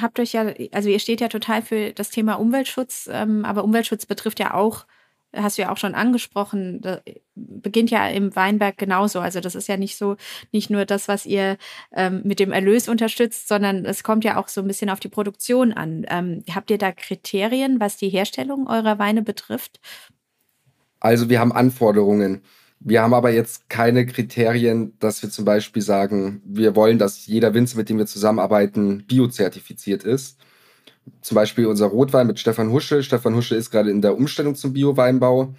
habt 0.02 0.20
euch 0.20 0.34
ja, 0.34 0.54
also 0.72 0.90
ihr 0.90 1.00
steht 1.00 1.22
ja 1.22 1.28
total 1.28 1.62
für 1.62 1.92
das 1.92 2.10
Thema 2.10 2.36
Umweltschutz, 2.36 3.10
ähm, 3.12 3.46
aber 3.46 3.64
Umweltschutz 3.64 4.06
betrifft 4.06 4.40
ja 4.40 4.54
auch, 4.54 4.86
hast 5.34 5.58
du 5.58 5.62
ja 5.64 5.72
auch 5.72 5.78
schon 5.78 5.96
angesprochen, 5.96 6.82
beginnt 7.36 7.90
ja 7.90 8.08
im 8.08 8.36
Weinberg 8.36 8.78
genauso. 8.78 9.20
Also 9.20 9.40
das 9.40 9.56
ist 9.56 9.68
ja 9.68 9.78
nicht 9.78 9.98
so, 9.98 10.18
nicht 10.52 10.70
nur 10.70 10.86
das, 10.86 11.08
was 11.08 11.26
ihr 11.26 11.58
ähm, 11.94 12.22
mit 12.26 12.40
dem 12.40 12.52
Erlös 12.52 12.90
unterstützt, 12.90 13.48
sondern 13.48 13.86
es 13.86 14.04
kommt 14.04 14.24
ja 14.24 14.38
auch 14.38 14.50
so 14.50 14.62
ein 14.62 14.68
bisschen 14.68 14.90
auf 14.90 15.00
die 15.00 15.10
Produktion 15.10 15.72
an. 15.72 16.06
Ähm, 16.10 16.44
habt 16.54 16.70
ihr 16.70 16.78
da 16.78 16.92
Kriterien, 16.92 17.80
was 17.80 17.98
die 17.98 18.10
Herstellung 18.10 18.68
eurer 18.68 19.00
Weine 19.00 19.22
betrifft? 19.22 19.80
Also 21.00 21.30
wir 21.30 21.40
haben 21.40 21.52
Anforderungen. 21.52 22.42
Wir 22.84 23.04
haben 23.04 23.14
aber 23.14 23.30
jetzt 23.32 23.70
keine 23.70 24.08
Kriterien, 24.08 24.98
dass 25.00 25.22
wir 25.22 25.30
zum 25.30 25.46
Beispiel 25.46 25.84
sagen, 25.84 26.42
wir 26.44 26.76
wollen, 26.76 26.98
dass 26.98 27.28
jeder 27.28 27.54
Winzer, 27.54 27.78
mit 27.78 27.90
dem 27.90 28.00
wir 28.00 28.08
zusammenarbeiten, 28.08 29.06
biozertifiziert 29.08 30.04
ist. 30.04 30.40
Zum 31.22 31.36
Beispiel 31.36 31.68
unser 31.68 31.88
Rotwein 31.88 32.26
mit 32.26 32.40
Stefan 32.40 32.72
Husche. 32.72 33.04
Stefan 33.04 33.36
Husche 33.36 33.56
ist 33.56 33.70
gerade 33.70 33.92
in 33.92 34.02
der 34.02 34.18
Umstellung 34.18 34.56
zum 34.56 34.74
Bio-Weinbau. 34.74 35.54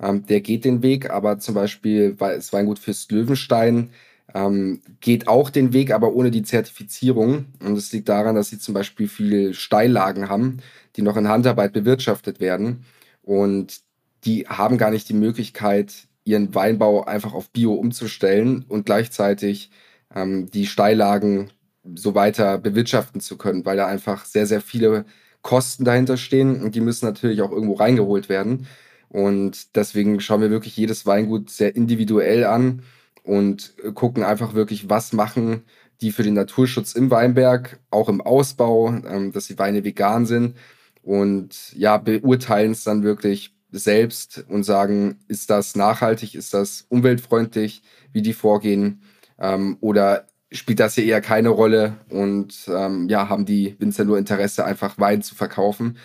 Ähm, 0.00 0.26
der 0.26 0.40
geht 0.40 0.64
den 0.64 0.82
Weg, 0.82 1.10
aber 1.10 1.38
zum 1.38 1.54
Beispiel 1.54 2.14
das 2.14 2.52
Weingut 2.52 2.80
Fürst 2.80 3.12
Löwenstein 3.12 3.90
ähm, 4.34 4.80
geht 5.00 5.28
auch 5.28 5.50
den 5.50 5.72
Weg, 5.72 5.92
aber 5.92 6.12
ohne 6.12 6.32
die 6.32 6.42
Zertifizierung. 6.42 7.46
Und 7.60 7.76
es 7.76 7.92
liegt 7.92 8.08
daran, 8.08 8.34
dass 8.34 8.48
sie 8.48 8.58
zum 8.58 8.74
Beispiel 8.74 9.06
viel 9.08 9.54
Steillagen 9.54 10.28
haben, 10.28 10.58
die 10.96 11.02
noch 11.02 11.16
in 11.16 11.28
Handarbeit 11.28 11.72
bewirtschaftet 11.72 12.40
werden. 12.40 12.84
Und 13.22 13.80
die 14.24 14.48
haben 14.48 14.76
gar 14.76 14.90
nicht 14.90 15.08
die 15.08 15.14
Möglichkeit, 15.14 16.08
ihren 16.24 16.54
Weinbau 16.54 17.04
einfach 17.04 17.34
auf 17.34 17.50
Bio 17.50 17.74
umzustellen 17.74 18.64
und 18.68 18.86
gleichzeitig 18.86 19.70
ähm, 20.14 20.50
die 20.50 20.66
Steillagen 20.66 21.50
so 21.94 22.14
weiter 22.14 22.58
bewirtschaften 22.58 23.20
zu 23.20 23.36
können, 23.36 23.64
weil 23.66 23.76
da 23.76 23.86
einfach 23.86 24.24
sehr, 24.24 24.46
sehr 24.46 24.60
viele 24.60 25.04
Kosten 25.42 25.84
dahinter 25.84 26.16
stehen 26.16 26.62
und 26.62 26.74
die 26.74 26.80
müssen 26.80 27.04
natürlich 27.04 27.42
auch 27.42 27.52
irgendwo 27.52 27.74
reingeholt 27.74 28.28
werden. 28.28 28.66
Und 29.10 29.76
deswegen 29.76 30.18
schauen 30.20 30.40
wir 30.40 30.50
wirklich 30.50 30.76
jedes 30.76 31.06
Weingut 31.06 31.50
sehr 31.50 31.76
individuell 31.76 32.44
an 32.44 32.82
und 33.22 33.74
gucken 33.94 34.24
einfach 34.24 34.54
wirklich, 34.54 34.88
was 34.90 35.12
machen 35.12 35.64
die 36.00 36.10
für 36.10 36.22
den 36.22 36.34
Naturschutz 36.34 36.94
im 36.94 37.10
Weinberg, 37.10 37.78
auch 37.90 38.08
im 38.08 38.20
Ausbau, 38.20 38.88
ähm, 38.88 39.32
dass 39.32 39.46
die 39.46 39.58
Weine 39.58 39.84
vegan 39.84 40.26
sind 40.26 40.56
und 41.02 41.72
ja, 41.74 41.98
beurteilen 41.98 42.72
es 42.72 42.84
dann 42.84 43.02
wirklich 43.02 43.53
selbst 43.74 44.44
und 44.48 44.62
sagen, 44.62 45.18
ist 45.28 45.50
das 45.50 45.74
nachhaltig, 45.74 46.34
ist 46.34 46.54
das 46.54 46.86
umweltfreundlich, 46.88 47.82
wie 48.12 48.22
die 48.22 48.32
vorgehen 48.32 49.02
ähm, 49.38 49.76
oder 49.80 50.26
spielt 50.52 50.78
das 50.80 50.94
hier 50.94 51.04
eher 51.04 51.20
keine 51.20 51.48
Rolle 51.48 51.96
und 52.08 52.68
ähm, 52.68 53.08
ja, 53.08 53.28
haben 53.28 53.44
die 53.44 53.76
Winzer 53.80 54.04
nur 54.04 54.18
Interesse, 54.18 54.64
einfach 54.64 54.98
Wein 54.98 55.22
zu 55.22 55.34
verkaufen. 55.34 55.98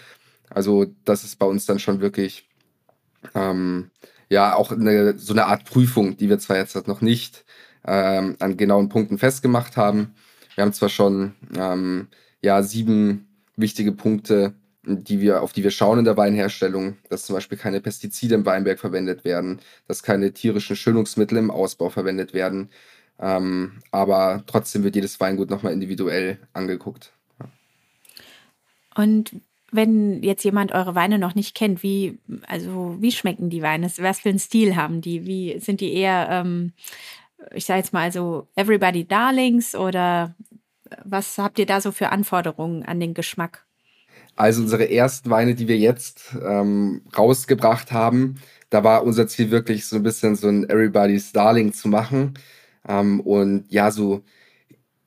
Also 0.49 0.87
das 1.05 1.23
ist 1.23 1.37
bei 1.37 1.45
uns 1.45 1.67
dann 1.67 1.77
schon 1.77 2.01
wirklich 2.01 2.49
ähm, 3.35 3.91
ja 4.29 4.55
auch 4.55 4.71
eine, 4.71 5.17
so 5.17 5.33
eine 5.33 5.45
Art 5.45 5.65
Prüfung, 5.65 6.17
die 6.17 6.29
wir 6.29 6.39
zwar 6.39 6.57
jetzt 6.57 6.73
halt 6.75 6.87
noch 6.87 7.01
nicht 7.01 7.45
ähm, 7.85 8.35
an 8.39 8.57
genauen 8.57 8.89
Punkten 8.89 9.19
festgemacht 9.19 9.77
haben. 9.77 10.15
Wir 10.55 10.63
haben 10.63 10.73
zwar 10.73 10.89
schon 10.89 11.35
ähm, 11.55 12.07
ja 12.41 12.63
sieben 12.63 13.27
wichtige 13.55 13.91
Punkte, 13.91 14.53
die 14.83 15.19
wir, 15.19 15.41
auf 15.41 15.53
die 15.53 15.63
wir 15.63 15.71
schauen 15.71 15.99
in 15.99 16.05
der 16.05 16.17
Weinherstellung, 16.17 16.97
dass 17.09 17.25
zum 17.25 17.35
Beispiel 17.35 17.57
keine 17.57 17.81
Pestizide 17.81 18.35
im 18.35 18.45
Weinberg 18.45 18.79
verwendet 18.79 19.25
werden, 19.25 19.59
dass 19.87 20.03
keine 20.03 20.33
tierischen 20.33 20.75
Schönungsmittel 20.75 21.37
im 21.37 21.51
Ausbau 21.51 21.89
verwendet 21.89 22.33
werden. 22.33 22.69
Ähm, 23.19 23.81
aber 23.91 24.43
trotzdem 24.47 24.83
wird 24.83 24.95
jedes 24.95 25.19
Weingut 25.19 25.49
nochmal 25.49 25.73
individuell 25.73 26.39
angeguckt. 26.53 27.11
Und 28.95 29.33
wenn 29.71 30.23
jetzt 30.23 30.43
jemand 30.43 30.71
eure 30.71 30.95
Weine 30.95 31.19
noch 31.19 31.35
nicht 31.35 31.55
kennt, 31.55 31.83
wie, 31.83 32.17
also 32.47 32.97
wie 32.99 33.11
schmecken 33.11 33.49
die 33.49 33.61
Weine? 33.61 33.91
Was 33.97 34.21
für 34.21 34.29
einen 34.29 34.39
Stil 34.39 34.75
haben 34.75 35.01
die? 35.01 35.25
Wie 35.25 35.59
sind 35.59 35.81
die 35.81 35.93
eher, 35.93 36.27
ähm, 36.31 36.73
ich 37.53 37.65
sage 37.65 37.79
jetzt 37.79 37.93
mal 37.93 38.11
so, 38.11 38.47
Everybody 38.55 39.05
Darlings 39.05 39.75
oder 39.75 40.35
was 41.03 41.37
habt 41.37 41.59
ihr 41.59 41.65
da 41.65 41.81
so 41.81 41.91
für 41.91 42.09
Anforderungen 42.09 42.83
an 42.83 42.99
den 42.99 43.13
Geschmack? 43.13 43.65
Also 44.39 44.61
unsere 44.61 44.89
ersten 44.89 45.29
Weine, 45.29 45.53
die 45.53 45.67
wir 45.67 45.77
jetzt 45.77 46.33
ähm, 46.41 47.01
rausgebracht 47.17 47.91
haben, 47.91 48.35
da 48.69 48.85
war 48.85 49.03
unser 49.03 49.27
Ziel 49.27 49.51
wirklich 49.51 49.85
so 49.85 49.97
ein 49.97 50.03
bisschen 50.03 50.37
so 50.37 50.47
ein 50.47 50.63
Everybody's 50.69 51.33
Darling 51.33 51.73
zu 51.73 51.89
machen. 51.89 52.35
Ähm, 52.87 53.19
und 53.19 53.65
ja, 53.69 53.91
so 53.91 54.23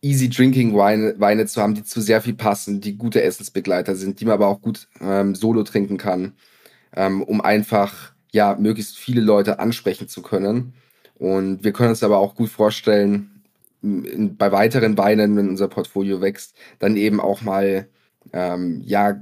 easy 0.03 0.29
drinking 0.29 0.77
Weine, 0.77 1.15
Weine 1.19 1.47
zu 1.47 1.63
haben, 1.63 1.73
die 1.75 1.83
zu 1.83 2.03
sehr 2.03 2.21
viel 2.21 2.35
passen, 2.35 2.83
die 2.83 2.99
gute 2.99 3.23
Essensbegleiter 3.23 3.97
sind, 3.97 4.21
die 4.21 4.27
man 4.27 4.35
aber 4.35 4.49
auch 4.49 4.61
gut 4.61 4.89
ähm, 5.01 5.35
solo 5.35 5.63
trinken 5.63 5.97
kann, 5.97 6.35
ähm, 6.95 7.23
um 7.23 7.41
einfach 7.41 8.13
ja 8.33 8.55
möglichst 8.61 8.99
viele 8.99 9.23
Leute 9.23 9.61
ansprechen 9.61 10.09
zu 10.09 10.21
können. 10.21 10.75
Und 11.15 11.65
wir 11.65 11.73
können 11.73 11.91
uns 11.91 12.03
aber 12.03 12.19
auch 12.19 12.35
gut 12.35 12.51
vorstellen, 12.51 13.31
bei 13.81 14.53
weiteren 14.53 14.99
Weinen, 14.99 15.37
wenn 15.37 15.49
unser 15.49 15.69
Portfolio 15.69 16.21
wächst, 16.21 16.55
dann 16.81 16.97
eben 16.99 17.19
auch 17.19 17.41
mal 17.41 17.89
ähm, 18.33 18.83
ja 18.85 19.21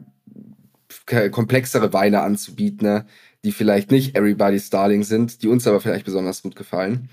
komplexere 1.31 1.93
Weine 1.93 2.23
anzubieten, 2.23 2.87
ne, 2.87 3.07
die 3.45 3.53
vielleicht 3.53 3.91
nicht 3.91 4.17
Everybody's 4.17 4.71
Darling 4.71 5.03
sind, 5.03 5.43
die 5.43 5.49
uns 5.49 5.67
aber 5.67 5.81
vielleicht 5.81 6.05
besonders 6.05 6.43
gut 6.43 6.57
gefallen. 6.57 7.09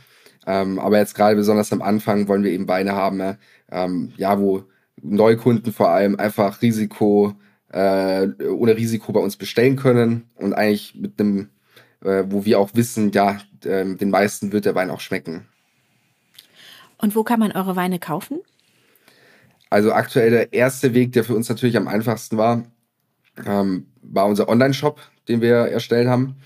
Ähm, 0.45 0.79
aber 0.79 0.97
jetzt 0.97 1.15
gerade 1.15 1.35
besonders 1.35 1.73
am 1.73 1.81
Anfang 1.81 2.27
wollen 2.27 2.43
wir 2.43 2.51
eben 2.51 2.67
Weine 2.67 2.93
haben, 2.93 3.17
ne, 3.17 3.37
ähm, 3.71 4.13
ja, 4.17 4.39
wo 4.39 4.63
Neukunden 5.01 5.71
vor 5.73 5.89
allem 5.89 6.17
einfach 6.17 6.61
Risiko, 6.61 7.35
äh, 7.69 8.27
ohne 8.49 8.75
Risiko 8.77 9.11
bei 9.11 9.19
uns 9.19 9.37
bestellen 9.37 9.75
können 9.75 10.29
und 10.35 10.53
eigentlich 10.53 10.95
mit 10.95 11.19
einem, 11.19 11.49
äh, 12.03 12.23
wo 12.27 12.45
wir 12.45 12.59
auch 12.59 12.71
wissen, 12.73 13.11
ja, 13.11 13.39
äh, 13.63 13.85
den 13.95 14.09
meisten 14.09 14.51
wird 14.51 14.65
der 14.65 14.75
Wein 14.75 14.89
auch 14.89 15.01
schmecken. 15.01 15.47
Und 16.97 17.15
wo 17.15 17.23
kann 17.23 17.39
man 17.39 17.51
eure 17.51 17.75
Weine 17.75 17.99
kaufen? 17.99 18.39
Also 19.69 19.91
aktuell 19.91 20.31
der 20.31 20.53
erste 20.53 20.93
Weg, 20.93 21.11
der 21.13 21.23
für 21.23 21.35
uns 21.35 21.49
natürlich 21.49 21.77
am 21.77 21.87
einfachsten 21.87 22.37
war, 22.37 22.63
ähm, 23.45 23.87
war 24.01 24.25
unser 24.25 24.49
Online-Shop, 24.49 24.99
den 25.27 25.41
wir 25.41 25.55
erstellt 25.55 26.07
haben 26.07 26.37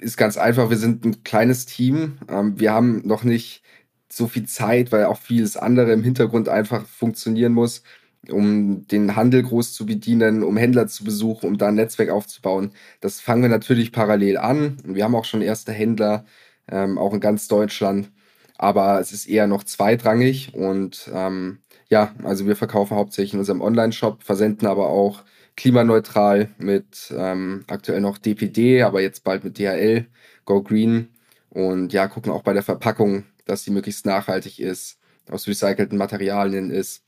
ist 0.00 0.16
ganz 0.16 0.36
einfach, 0.36 0.70
wir 0.70 0.76
sind 0.76 1.04
ein 1.04 1.24
kleines 1.24 1.66
Team. 1.66 2.18
Ähm, 2.28 2.58
wir 2.58 2.72
haben 2.72 3.02
noch 3.06 3.24
nicht 3.24 3.62
so 4.08 4.26
viel 4.26 4.46
Zeit, 4.46 4.92
weil 4.92 5.04
auch 5.04 5.18
vieles 5.18 5.56
andere 5.56 5.92
im 5.92 6.02
Hintergrund 6.02 6.48
einfach 6.48 6.86
funktionieren 6.86 7.52
muss, 7.52 7.82
um 8.28 8.86
den 8.88 9.16
Handel 9.16 9.42
groß 9.42 9.72
zu 9.72 9.86
bedienen, 9.86 10.42
um 10.42 10.56
Händler 10.56 10.88
zu 10.88 11.04
besuchen, 11.04 11.46
um 11.46 11.58
da 11.58 11.68
ein 11.68 11.76
Netzwerk 11.76 12.10
aufzubauen. 12.10 12.72
Das 13.00 13.20
fangen 13.20 13.42
wir 13.42 13.48
natürlich 13.48 13.92
parallel 13.92 14.38
an. 14.38 14.78
Wir 14.84 15.04
haben 15.04 15.14
auch 15.14 15.24
schon 15.24 15.42
erste 15.42 15.72
Händler, 15.72 16.24
ähm, 16.68 16.98
auch 16.98 17.14
in 17.14 17.20
ganz 17.20 17.48
Deutschland. 17.48 18.10
Aber 18.58 19.00
es 19.00 19.12
ist 19.12 19.26
eher 19.26 19.46
noch 19.46 19.64
zweitrangig 19.64 20.54
und 20.54 21.10
ähm, 21.14 21.60
ja, 21.90 22.14
also 22.22 22.46
wir 22.46 22.56
verkaufen 22.56 22.96
hauptsächlich 22.96 23.34
in 23.34 23.40
unserem 23.40 23.60
Online-Shop, 23.60 24.22
versenden 24.22 24.68
aber 24.68 24.88
auch 24.88 25.24
klimaneutral 25.56 26.48
mit 26.58 27.12
ähm, 27.16 27.64
aktuell 27.66 28.00
noch 28.00 28.16
DPD, 28.16 28.82
aber 28.82 29.02
jetzt 29.02 29.24
bald 29.24 29.44
mit 29.44 29.58
DHL, 29.58 30.06
Go 30.44 30.62
Green. 30.62 31.08
Und 31.50 31.92
ja, 31.92 32.06
gucken 32.06 32.32
auch 32.32 32.42
bei 32.42 32.52
der 32.52 32.62
Verpackung, 32.62 33.24
dass 33.44 33.64
sie 33.64 33.72
möglichst 33.72 34.06
nachhaltig 34.06 34.60
ist, 34.60 34.98
aus 35.28 35.48
recycelten 35.48 35.98
Materialien 35.98 36.70
ist, 36.70 37.02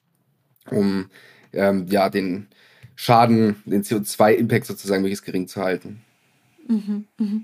um 0.71 1.09
ähm, 1.53 1.87
ja 1.89 2.11
den 2.11 2.49
Schaden, 2.97 3.63
den 3.65 3.85
CO2-Impact 3.85 4.67
sozusagen 4.67 5.03
möglichst 5.03 5.25
gering 5.25 5.47
zu 5.47 5.63
halten. 5.63 6.03
Mhm, 6.67 7.07
mh. 7.19 7.41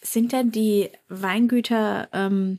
Sind 0.00 0.32
denn 0.32 0.50
die 0.50 0.90
Weingüter 1.08 2.08
ähm, 2.12 2.58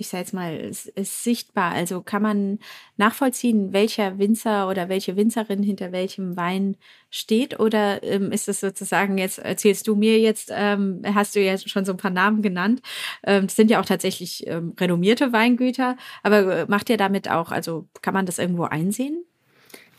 ich 0.00 0.08
sage 0.08 0.22
jetzt 0.22 0.32
mal, 0.32 0.56
ist, 0.56 0.86
ist 0.86 1.24
sichtbar. 1.24 1.72
Also 1.72 2.02
kann 2.02 2.22
man 2.22 2.60
nachvollziehen, 2.96 3.72
welcher 3.72 4.16
Winzer 4.18 4.68
oder 4.68 4.88
welche 4.88 5.16
Winzerin 5.16 5.64
hinter 5.64 5.90
welchem 5.90 6.36
Wein 6.36 6.76
steht? 7.10 7.58
Oder 7.58 8.00
ähm, 8.04 8.30
ist 8.30 8.48
es 8.48 8.60
sozusagen, 8.60 9.18
jetzt 9.18 9.40
erzählst 9.40 9.88
du 9.88 9.96
mir 9.96 10.20
jetzt, 10.20 10.52
ähm, 10.54 11.02
hast 11.04 11.34
du 11.34 11.40
ja 11.40 11.58
schon 11.58 11.84
so 11.84 11.92
ein 11.92 11.98
paar 11.98 12.12
Namen 12.12 12.42
genannt. 12.42 12.80
Ähm, 13.24 13.48
das 13.48 13.56
sind 13.56 13.72
ja 13.72 13.80
auch 13.80 13.84
tatsächlich 13.84 14.46
ähm, 14.46 14.72
renommierte 14.78 15.32
Weingüter. 15.32 15.96
Aber 16.22 16.60
äh, 16.60 16.66
macht 16.68 16.90
ihr 16.90 16.96
damit 16.96 17.28
auch, 17.28 17.50
also 17.50 17.88
kann 18.00 18.14
man 18.14 18.24
das 18.24 18.38
irgendwo 18.38 18.64
einsehen? 18.64 19.24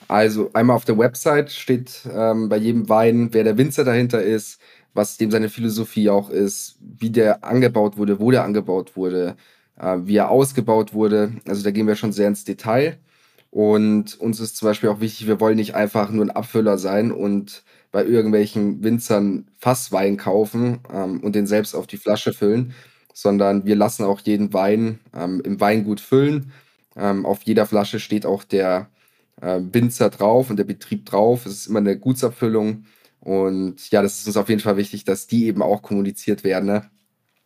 Also 0.07 0.49
einmal 0.53 0.77
auf 0.77 0.85
der 0.85 0.97
Website 0.97 1.51
steht 1.51 2.07
ähm, 2.09 2.47
bei 2.47 2.55
jedem 2.55 2.87
Wein, 2.87 3.33
wer 3.33 3.43
der 3.43 3.57
Winzer 3.57 3.83
dahinter 3.83 4.23
ist, 4.23 4.61
was 4.93 5.17
dem 5.17 5.29
seine 5.29 5.49
Philosophie 5.49 6.09
auch 6.09 6.29
ist, 6.29 6.77
wie 6.79 7.09
der 7.09 7.43
angebaut 7.43 7.97
wurde, 7.97 8.19
wo 8.21 8.31
der 8.31 8.45
angebaut 8.45 8.95
wurde, 8.95 9.35
wie 9.79 10.17
er 10.17 10.29
ausgebaut 10.29 10.93
wurde. 10.93 11.31
Also 11.47 11.63
da 11.63 11.71
gehen 11.71 11.87
wir 11.87 11.95
schon 11.95 12.11
sehr 12.11 12.27
ins 12.27 12.43
Detail. 12.43 12.97
Und 13.51 14.19
uns 14.19 14.39
ist 14.39 14.57
zum 14.57 14.67
Beispiel 14.67 14.89
auch 14.89 14.99
wichtig, 14.99 15.27
wir 15.27 15.39
wollen 15.39 15.55
nicht 15.55 15.75
einfach 15.75 16.11
nur 16.11 16.25
ein 16.25 16.31
Abfüller 16.31 16.77
sein 16.77 17.11
und 17.11 17.63
bei 17.91 18.05
irgendwelchen 18.05 18.83
Winzern 18.83 19.47
Fasswein 19.57 20.17
kaufen 20.17 20.79
ähm, 20.93 21.21
und 21.21 21.35
den 21.35 21.47
selbst 21.47 21.73
auf 21.73 21.87
die 21.87 21.97
Flasche 21.97 22.33
füllen, 22.33 22.73
sondern 23.13 23.65
wir 23.65 23.75
lassen 23.75 24.05
auch 24.05 24.19
jeden 24.21 24.53
Wein 24.53 24.99
ähm, 25.15 25.41
im 25.43 25.59
Weingut 25.59 25.99
füllen. 25.99 26.51
Ähm, 26.95 27.25
auf 27.25 27.41
jeder 27.43 27.65
Flasche 27.65 27.99
steht 27.99 28.25
auch 28.25 28.43
der 28.43 28.89
äh, 29.41 29.59
Winzer 29.71 30.09
drauf 30.11 30.49
und 30.51 30.57
der 30.57 30.65
Betrieb 30.65 31.05
drauf. 31.05 31.45
Es 31.45 31.53
ist 31.53 31.67
immer 31.67 31.79
eine 31.79 31.97
Gutsabfüllung. 31.97 32.85
Und 33.21 33.89
ja, 33.91 34.01
das 34.01 34.19
ist 34.19 34.27
uns 34.27 34.37
auf 34.37 34.49
jeden 34.49 34.61
Fall 34.61 34.77
wichtig, 34.77 35.03
dass 35.05 35.27
die 35.27 35.45
eben 35.47 35.61
auch 35.61 35.81
kommuniziert 35.81 36.43
werden. 36.43 36.65
Ne? 36.67 36.89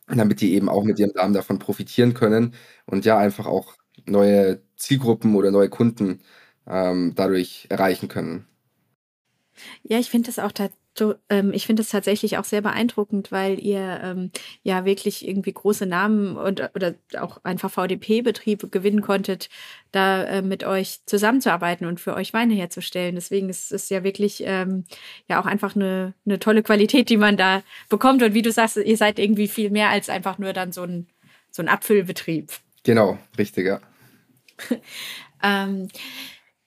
Damit 0.08 0.40
die 0.40 0.54
eben 0.54 0.68
auch 0.68 0.84
mit 0.84 0.98
ihrem 0.98 1.12
Namen 1.14 1.34
davon 1.34 1.58
profitieren 1.58 2.14
können 2.14 2.54
und 2.86 3.04
ja 3.04 3.18
einfach 3.18 3.46
auch 3.46 3.74
neue 4.06 4.62
Zielgruppen 4.76 5.34
oder 5.36 5.50
neue 5.50 5.70
Kunden 5.70 6.20
ähm, 6.66 7.12
dadurch 7.16 7.66
erreichen 7.70 8.08
können. 8.08 8.46
Ja, 9.82 9.98
ich 9.98 10.10
finde 10.10 10.26
das 10.26 10.38
auch 10.38 10.52
So, 10.52 10.72
ähm, 11.28 11.52
ich 11.52 11.66
finde 11.66 11.82
es 11.82 11.88
tatsächlich 11.88 12.38
auch 12.38 12.44
sehr 12.44 12.60
beeindruckend, 12.60 13.32
weil 13.32 13.58
ihr 13.58 14.00
ähm, 14.02 14.30
ja 14.62 14.84
wirklich 14.84 15.26
irgendwie 15.26 15.52
große 15.52 15.86
Namen 15.86 16.36
und 16.36 16.70
oder 16.74 16.94
auch 17.18 17.42
einfach 17.44 17.70
VDP-Betrieb 17.70 18.70
gewinnen 18.70 19.00
konntet, 19.00 19.48
da 19.92 20.24
äh, 20.24 20.42
mit 20.42 20.64
euch 20.64 21.00
zusammenzuarbeiten 21.06 21.86
und 21.86 22.00
für 22.00 22.14
euch 22.14 22.32
Weine 22.32 22.54
herzustellen. 22.54 23.16
Deswegen 23.16 23.48
ist 23.48 23.72
es 23.72 23.88
ja 23.90 24.04
wirklich 24.04 24.42
ähm, 24.46 24.84
ja 25.28 25.40
auch 25.40 25.46
einfach 25.46 25.74
eine, 25.74 26.14
eine 26.26 26.38
tolle 26.38 26.62
Qualität, 26.62 27.08
die 27.08 27.16
man 27.16 27.36
da 27.36 27.62
bekommt. 27.88 28.22
Und 28.22 28.34
wie 28.34 28.42
du 28.42 28.52
sagst, 28.52 28.76
ihr 28.76 28.96
seid 28.96 29.18
irgendwie 29.18 29.48
viel 29.48 29.70
mehr 29.70 29.90
als 29.90 30.08
einfach 30.08 30.38
nur 30.38 30.52
dann 30.52 30.72
so 30.72 30.82
ein, 30.82 31.08
so 31.50 31.62
ein 31.62 31.68
Abfüllbetrieb. 31.68 32.52
Genau, 32.84 33.18
richtig, 33.38 33.66
ja. 33.66 33.80
ähm, 35.42 35.88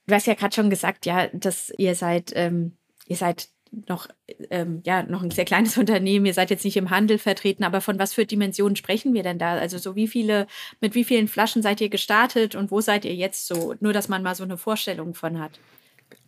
du 0.08 0.16
hast 0.16 0.28
ja 0.28 0.34
gerade 0.34 0.56
schon 0.56 0.70
gesagt, 0.70 1.06
ja, 1.06 1.28
dass 1.28 1.72
ihr 1.78 1.96
seid, 1.96 2.32
ähm, 2.36 2.74
ihr 3.06 3.16
seid 3.16 3.50
noch, 3.88 4.08
ähm, 4.50 4.82
ja, 4.86 5.04
noch 5.04 5.24
ein 5.24 5.32
sehr 5.32 5.46
kleines 5.46 5.78
Unternehmen, 5.78 6.26
ihr 6.26 6.34
seid 6.34 6.50
jetzt 6.50 6.66
nicht 6.66 6.78
im 6.78 6.90
Handel 6.90 7.18
vertreten, 7.18 7.64
aber 7.64 7.82
von 7.82 8.00
was 8.00 8.14
für 8.14 8.26
Dimensionen 8.26 8.76
sprechen 8.76 9.14
wir 9.14 9.24
denn 9.24 9.40
da? 9.40 9.54
Also 9.54 9.78
so 9.78 9.96
wie 9.96 10.08
viele, 10.08 10.48
mit 10.82 10.96
wie 10.96 11.04
vielen 11.04 11.28
Flaschen 11.28 11.62
seid 11.62 11.82
ihr 11.82 11.90
gestartet 11.90 12.56
und 12.56 12.72
wo 12.72 12.82
seid 12.82 13.06
ihr 13.06 13.16
jetzt 13.16 13.48
so? 13.48 13.76
Nur, 13.80 13.94
dass 13.94 14.08
man 14.08 14.24
mal 14.24 14.36
so 14.36 14.44
eine 14.44 14.58
Vorstellung 14.58 15.14
von 15.14 15.40
hat. 15.40 15.60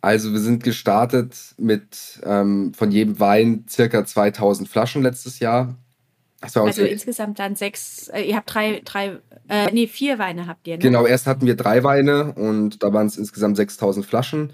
Also 0.02 0.32
wir 0.32 0.40
sind 0.40 0.64
gestartet 0.64 1.36
mit 1.58 2.22
ähm, 2.24 2.74
von 2.74 2.92
jedem 2.92 3.20
Wein 3.20 3.66
circa 3.70 4.06
2000 4.06 4.70
Flaschen 4.70 5.04
letztes 5.04 5.40
Jahr. 5.40 5.76
also 6.42 6.84
insgesamt 6.84 7.40
dann 7.40 7.56
sechs, 7.56 8.08
äh, 8.10 8.22
ihr 8.22 8.38
habt 8.38 8.54
drei, 8.54 8.82
drei, 8.86 9.20
äh, 9.50 9.72
nee, 9.72 9.88
vier 9.88 10.18
Weine 10.18 10.48
habt 10.48 10.68
ihr. 10.68 10.76
Ne? 10.76 10.82
Genau, 10.82 11.06
erst 11.06 11.28
hatten 11.28 11.46
wir 11.46 11.56
drei 11.56 11.84
Weine 11.84 12.34
und 12.34 12.82
da 12.82 12.94
waren 12.94 13.08
es 13.08 13.18
insgesamt 13.18 13.58
6000 13.58 14.06
Flaschen. 14.06 14.54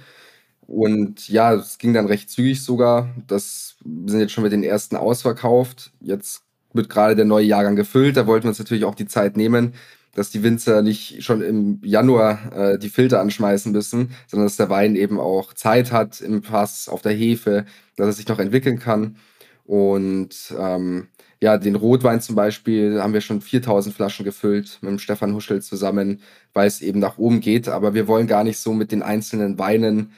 Und 0.67 1.29
ja, 1.29 1.53
es 1.53 1.77
ging 1.77 1.93
dann 1.93 2.07
recht 2.07 2.29
zügig 2.29 2.63
sogar. 2.63 3.09
Das, 3.27 3.75
wir 3.83 4.11
sind 4.11 4.21
jetzt 4.21 4.33
schon 4.33 4.43
mit 4.43 4.53
den 4.53 4.63
ersten 4.63 4.95
ausverkauft. 4.95 5.91
Jetzt 6.01 6.43
wird 6.73 6.89
gerade 6.89 7.15
der 7.15 7.25
neue 7.25 7.45
Jahrgang 7.45 7.75
gefüllt. 7.75 8.17
Da 8.17 8.27
wollten 8.27 8.45
wir 8.45 8.49
uns 8.49 8.59
natürlich 8.59 8.85
auch 8.85 8.95
die 8.95 9.07
Zeit 9.07 9.37
nehmen, 9.37 9.73
dass 10.13 10.31
die 10.31 10.43
Winzer 10.43 10.81
nicht 10.81 11.23
schon 11.23 11.41
im 11.41 11.79
Januar 11.83 12.51
äh, 12.53 12.79
die 12.79 12.89
Filter 12.89 13.21
anschmeißen 13.21 13.71
müssen, 13.71 14.11
sondern 14.27 14.47
dass 14.47 14.57
der 14.57 14.69
Wein 14.69 14.95
eben 14.95 15.19
auch 15.19 15.53
Zeit 15.53 15.91
hat 15.91 16.21
im 16.21 16.41
Fass, 16.41 16.89
auf 16.89 17.01
der 17.01 17.13
Hefe, 17.13 17.65
dass 17.95 18.07
er 18.07 18.13
sich 18.13 18.27
noch 18.27 18.39
entwickeln 18.39 18.79
kann. 18.79 19.17
Und 19.65 20.53
ähm, 20.57 21.07
ja, 21.41 21.57
den 21.57 21.75
Rotwein 21.75 22.21
zum 22.21 22.35
Beispiel 22.35 23.01
haben 23.01 23.13
wir 23.13 23.21
schon 23.21 23.41
4000 23.41 23.95
Flaschen 23.95 24.25
gefüllt 24.25 24.79
mit 24.81 24.91
dem 24.91 24.99
Stefan 24.99 25.33
Huschel 25.33 25.61
zusammen, 25.61 26.21
weil 26.53 26.67
es 26.67 26.81
eben 26.81 26.99
nach 26.99 27.17
oben 27.17 27.39
geht. 27.39 27.67
Aber 27.67 27.93
wir 27.93 28.07
wollen 28.07 28.27
gar 28.27 28.43
nicht 28.43 28.57
so 28.57 28.73
mit 28.73 28.91
den 28.91 29.03
einzelnen 29.03 29.59
Weinen 29.59 30.11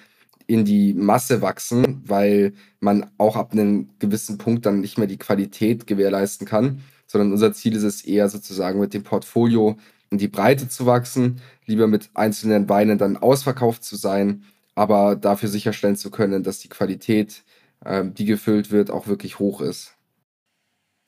in 0.47 0.63
die 0.63 0.93
Masse 0.93 1.41
wachsen, 1.41 2.01
weil 2.05 2.53
man 2.79 3.11
auch 3.17 3.35
ab 3.35 3.51
einem 3.51 3.89
gewissen 3.99 4.37
Punkt 4.37 4.65
dann 4.65 4.79
nicht 4.79 4.97
mehr 4.97 5.07
die 5.07 5.17
Qualität 5.17 5.85
gewährleisten 5.85 6.47
kann, 6.47 6.81
sondern 7.05 7.31
unser 7.31 7.53
Ziel 7.53 7.75
ist 7.75 7.83
es 7.83 8.03
eher 8.03 8.29
sozusagen 8.29 8.79
mit 8.79 8.93
dem 8.93 9.03
Portfolio 9.03 9.77
in 10.09 10.17
die 10.17 10.29
Breite 10.29 10.69
zu 10.69 10.85
wachsen, 10.85 11.41
lieber 11.65 11.87
mit 11.87 12.09
einzelnen 12.13 12.69
Weinen 12.69 12.97
dann 12.97 13.17
ausverkauft 13.17 13.83
zu 13.83 13.97
sein, 13.97 14.43
aber 14.73 15.15
dafür 15.15 15.49
sicherstellen 15.49 15.97
zu 15.97 16.11
können, 16.11 16.43
dass 16.43 16.59
die 16.59 16.69
Qualität, 16.69 17.43
äh, 17.83 18.05
die 18.05 18.25
gefüllt 18.25 18.71
wird, 18.71 18.89
auch 18.89 19.07
wirklich 19.07 19.39
hoch 19.39 19.59
ist. 19.59 19.97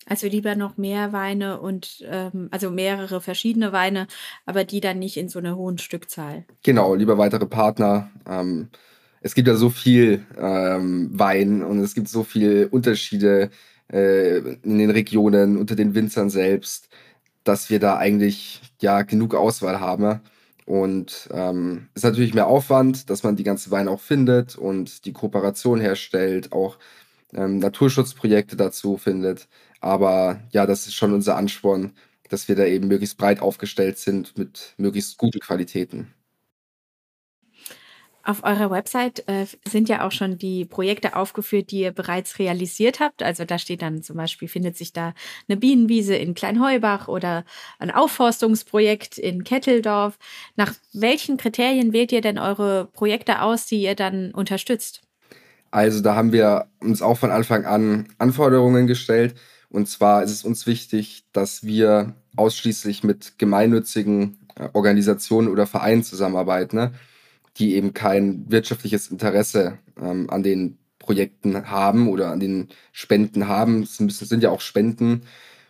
Also 0.05 0.27
lieber 0.27 0.55
noch 0.55 0.77
mehr 0.77 1.13
Weine 1.13 1.61
und 1.61 2.03
ähm, 2.09 2.47
also 2.51 2.71
mehrere 2.71 3.21
verschiedene 3.21 3.71
Weine, 3.71 4.07
aber 4.45 4.63
die 4.63 4.81
dann 4.81 4.97
nicht 4.97 5.17
in 5.17 5.29
so 5.29 5.39
einer 5.39 5.55
hohen 5.55 5.77
Stückzahl. 5.77 6.45
Genau, 6.63 6.95
lieber 6.95 7.17
weitere 7.19 7.45
Partner. 7.45 8.09
Ähm, 8.27 8.69
es 9.21 9.35
gibt 9.35 9.47
ja 9.47 9.55
so 9.55 9.69
viel 9.69 10.25
ähm, 10.37 11.09
Wein 11.13 11.63
und 11.63 11.79
es 11.79 11.93
gibt 11.95 12.07
so 12.09 12.23
viele 12.23 12.69
Unterschiede 12.69 13.49
äh, 13.91 14.37
in 14.37 14.77
den 14.77 14.91
Regionen, 14.91 15.57
unter 15.57 15.75
den 15.75 15.95
Winzern 15.95 16.29
selbst, 16.29 16.89
dass 17.43 17.69
wir 17.69 17.79
da 17.79 17.97
eigentlich 17.97 18.61
ja 18.81 19.01
genug 19.03 19.35
Auswahl 19.35 19.79
haben. 19.79 20.21
Und 20.65 21.29
ähm, 21.33 21.89
ist 21.95 22.03
natürlich 22.03 22.35
mehr 22.35 22.47
Aufwand, 22.47 23.09
dass 23.09 23.23
man 23.23 23.35
die 23.35 23.43
ganze 23.43 23.71
Weine 23.71 23.89
auch 23.89 24.01
findet 24.01 24.55
und 24.55 25.05
die 25.05 25.13
Kooperation 25.13 25.81
herstellt, 25.81 26.51
auch 26.51 26.77
ähm, 27.33 27.59
Naturschutzprojekte 27.59 28.55
dazu 28.55 28.97
findet. 28.97 29.47
Aber 29.81 30.41
ja, 30.51 30.65
das 30.67 30.87
ist 30.87 30.95
schon 30.95 31.13
unser 31.13 31.37
Ansporn, 31.37 31.93
dass 32.29 32.47
wir 32.47 32.55
da 32.55 32.65
eben 32.65 32.87
möglichst 32.87 33.17
breit 33.17 33.41
aufgestellt 33.41 33.97
sind 33.97 34.37
mit 34.37 34.75
möglichst 34.77 35.17
guten 35.17 35.39
Qualitäten. 35.39 36.13
Auf 38.29 38.43
eurer 38.43 38.69
Website 38.69 39.27
äh, 39.27 39.47
sind 39.67 39.89
ja 39.89 40.05
auch 40.05 40.11
schon 40.11 40.37
die 40.37 40.63
Projekte 40.63 41.15
aufgeführt, 41.15 41.71
die 41.71 41.79
ihr 41.79 41.91
bereits 41.91 42.37
realisiert 42.37 42.99
habt. 42.99 43.23
Also 43.23 43.43
da 43.43 43.57
steht 43.57 43.81
dann 43.81 44.03
zum 44.03 44.17
Beispiel, 44.17 44.47
findet 44.47 44.77
sich 44.77 44.93
da 44.93 45.15
eine 45.47 45.57
Bienenwiese 45.57 46.15
in 46.15 46.35
Kleinheubach 46.35 47.07
oder 47.07 47.43
ein 47.79 47.89
Aufforstungsprojekt 47.89 49.17
in 49.17 49.43
Ketteldorf. 49.43 50.19
Nach 50.55 50.75
welchen 50.93 51.37
Kriterien 51.37 51.91
wählt 51.91 52.11
ihr 52.11 52.21
denn 52.21 52.37
eure 52.37 52.85
Projekte 52.93 53.41
aus, 53.41 53.65
die 53.65 53.81
ihr 53.81 53.95
dann 53.95 54.31
unterstützt? 54.31 55.01
Also 55.71 55.99
da 55.99 56.13
haben 56.13 56.31
wir 56.31 56.67
uns 56.81 57.01
auch 57.01 57.17
von 57.17 57.31
Anfang 57.31 57.65
an 57.65 58.09
Anforderungen 58.19 58.85
gestellt. 58.85 59.33
Und 59.69 59.89
zwar 59.89 60.21
ist 60.21 60.29
es 60.29 60.43
uns 60.43 60.67
wichtig, 60.67 61.25
dass 61.33 61.63
wir 61.63 62.13
ausschließlich 62.35 63.03
mit 63.03 63.39
gemeinnützigen 63.39 64.37
äh, 64.55 64.69
Organisationen 64.73 65.47
oder 65.47 65.65
Vereinen 65.65 66.03
zusammenarbeiten. 66.03 66.75
Ne? 66.75 66.91
Die 67.59 67.75
eben 67.75 67.93
kein 67.93 68.49
wirtschaftliches 68.49 69.09
Interesse 69.11 69.79
ähm, 70.01 70.29
an 70.29 70.43
den 70.43 70.77
Projekten 70.99 71.69
haben 71.69 72.07
oder 72.07 72.31
an 72.31 72.39
den 72.39 72.69
Spenden 72.91 73.47
haben. 73.47 73.83
Es 73.83 73.97
sind 73.97 74.43
ja 74.43 74.49
auch 74.49 74.61
Spenden. 74.61 75.23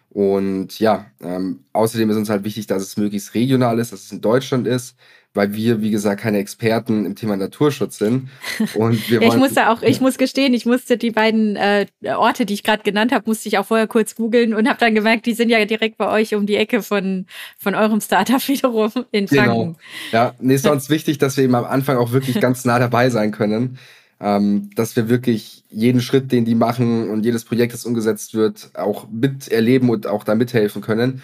Und 0.10 0.80
ja, 0.80 1.06
ähm, 1.21 1.65
außerdem 1.73 2.10
ist 2.10 2.17
uns 2.17 2.30
halt 2.30 2.43
wichtig, 2.43 2.67
dass 2.67 2.82
es 2.82 2.97
möglichst 2.97 3.36
regional 3.36 3.80
ist, 3.80 3.93
dass 3.93 4.04
es 4.06 4.12
in 4.12 4.21
Deutschland 4.21 4.67
ist, 4.67 4.95
weil 5.34 5.54
wir, 5.54 5.82
wie 5.82 5.92
gesagt, 5.92 6.22
keine 6.22 6.39
Experten 6.39 7.06
im 7.06 7.15
Thema 7.15 7.38
Naturschutz 7.38 8.00
sind. 8.00 8.30
Und 8.74 9.10
wir 9.10 9.22
ja, 9.22 9.28
ich 9.28 9.36
musste 9.36 9.70
auch, 9.70 9.84
ich 9.84 10.02
muss 10.02 10.18
gestehen, 10.18 10.54
ich 10.54 10.65
musste 10.65 10.98
die 10.98 11.12
beiden 11.12 11.56
äh, 11.56 11.86
Orte, 12.15 12.46
die 12.46 12.56
ich 12.56 12.63
gerade 12.63 12.82
genannt 12.82 13.12
habe, 13.12 13.26
musste 13.28 13.48
ich 13.48 13.58
auch 13.60 13.65
vorher 13.65 13.88
kurz 13.88 14.15
googeln 14.15 14.56
und 14.56 14.68
habe 14.68 14.80
dann 14.80 14.96
gemerkt, 14.96 15.28
die 15.28 15.34
sind 15.34 15.50
ja 15.50 15.63
direkt 15.65 15.98
bei 15.98 16.10
euch 16.10 16.34
um 16.34 16.48
die 16.48 16.56
Ecke 16.56 16.82
von, 16.82 17.28
von 17.58 17.76
eurem 17.76 18.02
Startup 18.02 18.46
wiederum 18.48 18.92
in. 19.12 19.28
Franken. 19.28 19.46
Genau. 19.46 19.76
Ja, 20.12 20.34
nee, 20.39 20.56
ist 20.56 20.68
uns 20.68 20.89
wichtig, 20.89 21.20
dass 21.20 21.38
wir 21.38 21.44
eben 21.44 21.56
am 21.56 21.65
Anfang 21.65 21.98
auch 21.98 22.12
wirklich 22.12 22.39
ganz 22.42 22.65
nah 22.65 22.80
dabei 22.80 23.10
sein 23.10 23.32
können. 23.32 23.78
Ähm, 24.22 24.70
dass 24.76 24.98
wir 24.98 25.08
wirklich 25.08 25.63
jeden 25.70 26.02
Schritt, 26.02 26.34
den 26.34 26.44
die 26.44 26.56
machen 26.56 27.10
und 27.10 27.24
jedes 27.24 27.46
Projekt, 27.46 27.74
das 27.74 27.86
umgesetzt 27.86 28.34
wird, 28.34 28.72
auch 28.74 29.08
miterleben 29.10 29.89
und 29.89 30.08
auch 30.08 30.26
da 30.26 30.36
mithelfen 30.36 30.82
können, 30.82 31.22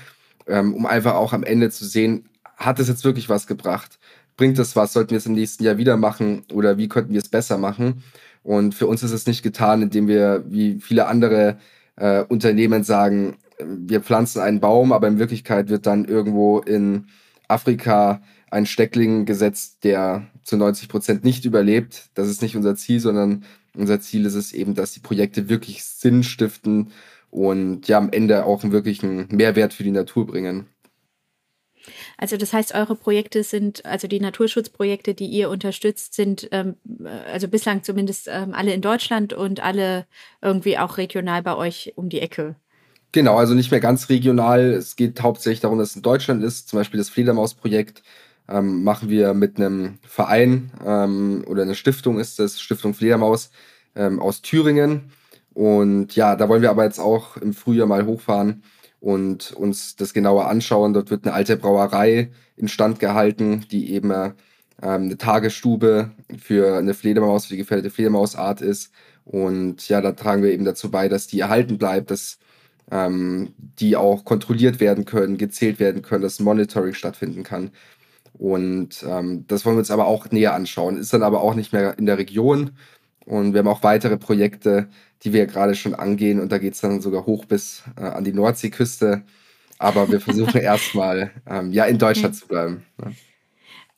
ähm, 0.47 0.73
um 0.73 0.85
einfach 0.85 1.15
auch 1.15 1.33
am 1.33 1.43
Ende 1.43 1.69
zu 1.71 1.83
sehen, 1.83 2.23
hat 2.57 2.79
es 2.79 2.87
jetzt 2.87 3.03
wirklich 3.03 3.29
was 3.29 3.47
gebracht? 3.47 3.99
Bringt 4.37 4.59
es 4.59 4.75
was? 4.75 4.93
Sollten 4.93 5.11
wir 5.11 5.17
es 5.17 5.25
im 5.25 5.33
nächsten 5.33 5.63
Jahr 5.63 5.77
wieder 5.77 5.97
machen 5.97 6.43
oder 6.51 6.77
wie 6.77 6.89
könnten 6.89 7.13
wir 7.13 7.21
es 7.21 7.29
besser 7.29 7.57
machen? 7.57 8.03
Und 8.43 8.75
für 8.75 8.87
uns 8.87 9.01
ist 9.03 9.11
es 9.11 9.25
nicht 9.25 9.43
getan, 9.43 9.81
indem 9.81 10.07
wir 10.07 10.43
wie 10.47 10.79
viele 10.79 11.07
andere 11.07 11.57
äh, 11.95 12.21
Unternehmen 12.23 12.83
sagen, 12.83 13.37
wir 13.59 14.01
pflanzen 14.01 14.41
einen 14.41 14.59
Baum, 14.59 14.91
aber 14.91 15.07
in 15.07 15.19
Wirklichkeit 15.19 15.69
wird 15.69 15.85
dann 15.85 16.05
irgendwo 16.05 16.59
in 16.59 17.07
Afrika 17.47 18.21
ein 18.51 18.65
Steckling 18.65 19.25
gesetzt, 19.25 19.83
der 19.83 20.27
zu 20.43 20.57
90 20.57 20.89
Prozent 20.89 21.23
nicht 21.23 21.45
überlebt. 21.45 22.09
Das 22.13 22.27
ist 22.29 22.41
nicht 22.41 22.55
unser 22.55 22.75
Ziel, 22.75 22.99
sondern 22.99 23.43
unser 23.75 23.99
Ziel 23.99 24.25
ist 24.25 24.35
es 24.35 24.53
eben, 24.53 24.75
dass 24.75 24.93
die 24.93 24.99
Projekte 24.99 25.49
wirklich 25.49 25.83
Sinn 25.83 26.23
stiften 26.23 26.91
und 27.29 27.87
ja 27.87 27.97
am 27.97 28.11
Ende 28.11 28.45
auch 28.45 28.63
einen 28.63 28.71
wirklichen 28.71 29.27
Mehrwert 29.31 29.73
für 29.73 29.83
die 29.83 29.91
Natur 29.91 30.25
bringen. 30.27 30.67
Also 32.17 32.37
das 32.37 32.53
heißt, 32.53 32.73
eure 32.73 32.95
Projekte 32.95 33.43
sind, 33.43 33.85
also 33.85 34.07
die 34.07 34.19
Naturschutzprojekte, 34.19 35.13
die 35.13 35.27
ihr 35.27 35.49
unterstützt, 35.49 36.13
sind 36.13 36.47
ähm, 36.51 36.75
also 37.31 37.47
bislang 37.47 37.83
zumindest 37.83 38.27
ähm, 38.31 38.53
alle 38.53 38.73
in 38.73 38.81
Deutschland 38.81 39.33
und 39.33 39.63
alle 39.63 40.05
irgendwie 40.41 40.77
auch 40.77 40.97
regional 40.97 41.41
bei 41.41 41.55
euch 41.55 41.93
um 41.95 42.09
die 42.09 42.21
Ecke. 42.21 42.55
Genau, 43.11 43.37
also 43.37 43.53
nicht 43.53 43.71
mehr 43.71 43.79
ganz 43.79 44.09
regional. 44.09 44.73
Es 44.73 44.95
geht 44.95 45.21
hauptsächlich 45.21 45.61
darum, 45.61 45.79
dass 45.79 45.91
es 45.91 45.95
in 45.95 46.01
Deutschland 46.01 46.43
ist. 46.43 46.67
Zum 46.67 46.79
Beispiel 46.79 46.97
das 46.97 47.09
Fledermausprojekt 47.09 48.03
ähm, 48.49 48.83
machen 48.83 49.09
wir 49.09 49.33
mit 49.33 49.57
einem 49.57 49.99
Verein 50.05 50.71
ähm, 50.85 51.43
oder 51.47 51.63
eine 51.63 51.75
Stiftung 51.75 52.19
ist 52.19 52.39
das, 52.39 52.59
Stiftung 52.59 52.93
Fledermaus 52.93 53.51
ähm, 53.95 54.19
aus 54.19 54.41
Thüringen. 54.41 55.11
Und 55.53 56.15
ja, 56.15 56.35
da 56.35 56.49
wollen 56.49 56.61
wir 56.61 56.69
aber 56.69 56.83
jetzt 56.83 56.99
auch 56.99 57.37
im 57.37 57.53
Frühjahr 57.53 57.87
mal 57.87 58.05
hochfahren 58.05 58.63
und 59.05 59.51
uns 59.51 59.95
das 59.95 60.15
genauer 60.15 60.47
anschauen. 60.47 60.93
Dort 60.93 61.11
wird 61.11 61.25
eine 61.25 61.35
alte 61.35 61.57
Brauerei 61.57 62.31
instand 62.57 62.99
gehalten, 62.99 63.63
die 63.69 63.93
eben 63.93 64.09
ähm, 64.09 64.33
eine 64.81 65.17
Tagesstube 65.19 66.09
für 66.39 66.79
eine 66.79 66.95
Fledermaus, 66.95 67.45
für 67.45 67.53
die 67.53 67.59
gefährdete 67.59 67.91
Fledermausart 67.91 68.61
ist. 68.61 68.91
Und 69.23 69.87
ja, 69.89 70.01
da 70.01 70.13
tragen 70.13 70.41
wir 70.41 70.51
eben 70.51 70.65
dazu 70.65 70.89
bei, 70.89 71.07
dass 71.07 71.27
die 71.27 71.39
erhalten 71.39 71.77
bleibt, 71.77 72.09
dass 72.09 72.39
ähm, 72.89 73.53
die 73.59 73.95
auch 73.95 74.25
kontrolliert 74.25 74.79
werden 74.79 75.05
können, 75.05 75.37
gezählt 75.37 75.79
werden 75.79 76.01
können, 76.01 76.23
dass 76.23 76.39
Monitoring 76.39 76.95
stattfinden 76.95 77.43
kann. 77.43 77.69
Und 78.33 79.05
ähm, 79.07 79.45
das 79.47 79.65
wollen 79.65 79.75
wir 79.75 79.81
uns 79.81 79.91
aber 79.91 80.07
auch 80.07 80.31
näher 80.31 80.55
anschauen. 80.55 80.97
Ist 80.97 81.13
dann 81.13 81.21
aber 81.21 81.41
auch 81.41 81.53
nicht 81.53 81.73
mehr 81.73 81.95
in 81.99 82.07
der 82.07 82.17
Region. 82.17 82.71
Und 83.23 83.53
wir 83.53 83.59
haben 83.59 83.67
auch 83.67 83.83
weitere 83.83 84.17
Projekte, 84.17 84.89
die 85.23 85.33
wir 85.33 85.45
gerade 85.45 85.75
schon 85.75 85.95
angehen. 85.95 86.39
Und 86.39 86.51
da 86.51 86.57
geht 86.57 86.73
es 86.73 86.81
dann 86.81 87.01
sogar 87.01 87.25
hoch 87.25 87.45
bis 87.45 87.83
äh, 87.97 88.03
an 88.03 88.23
die 88.23 88.33
Nordseeküste. 88.33 89.23
Aber 89.77 90.11
wir 90.11 90.21
versuchen 90.21 90.57
erstmal 90.61 91.31
ähm, 91.49 91.71
ja 91.71 91.85
in 91.85 91.97
Deutschland 91.97 92.35
zu 92.35 92.47
bleiben. 92.47 92.85
Ne? 92.97 93.15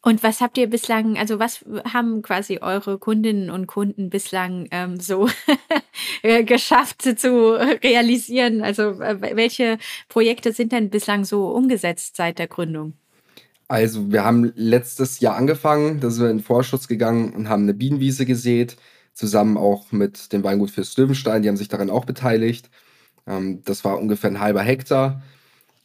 Und 0.02 0.24
was 0.24 0.40
habt 0.40 0.58
ihr 0.58 0.68
bislang, 0.68 1.18
also 1.18 1.38
was 1.38 1.66
haben 1.92 2.22
quasi 2.22 2.60
eure 2.62 2.98
Kundinnen 2.98 3.50
und 3.50 3.68
Kunden 3.68 4.10
bislang 4.10 4.68
ähm, 4.72 5.02
so 5.02 5.28
äh, 6.22 6.46
geschafft 6.46 7.02
zu 7.02 7.60
realisieren? 7.84 8.62
Also 8.62 9.02
äh, 9.02 9.36
welche 9.36 9.78
Projekte 10.08 10.54
sind 10.54 10.72
denn 10.72 10.90
bislang 10.90 11.26
so 11.26 11.50
umgesetzt 11.50 12.16
seit 12.16 12.40
der 12.40 12.48
Gründung? 12.48 12.94
Also 13.68 14.10
wir 14.10 14.24
haben 14.24 14.54
letztes 14.56 15.20
Jahr 15.20 15.36
angefangen, 15.36 16.00
da 16.00 16.10
sind 16.10 16.24
wir 16.24 16.32
in 16.32 16.40
Vorschuss 16.40 16.88
gegangen 16.88 17.34
und 17.34 17.50
haben 17.50 17.64
eine 17.64 17.74
Bienenwiese 17.74 18.26
gesät, 18.26 18.78
zusammen 19.18 19.58
auch 19.58 19.92
mit 19.92 20.32
dem 20.32 20.44
Weingut 20.44 20.70
für 20.70 20.84
Löwenstein, 20.96 21.42
die 21.42 21.50
haben 21.50 21.58
sich 21.58 21.70
daran 21.70 21.90
auch 21.90 22.06
beteiligt. 22.06 22.70
Ähm, 23.26 23.64
das 23.66 23.84
war 23.84 24.00
ungefähr 24.00 24.30
ein 24.30 24.40
halber 24.40 24.62
Hektar. 24.62 25.24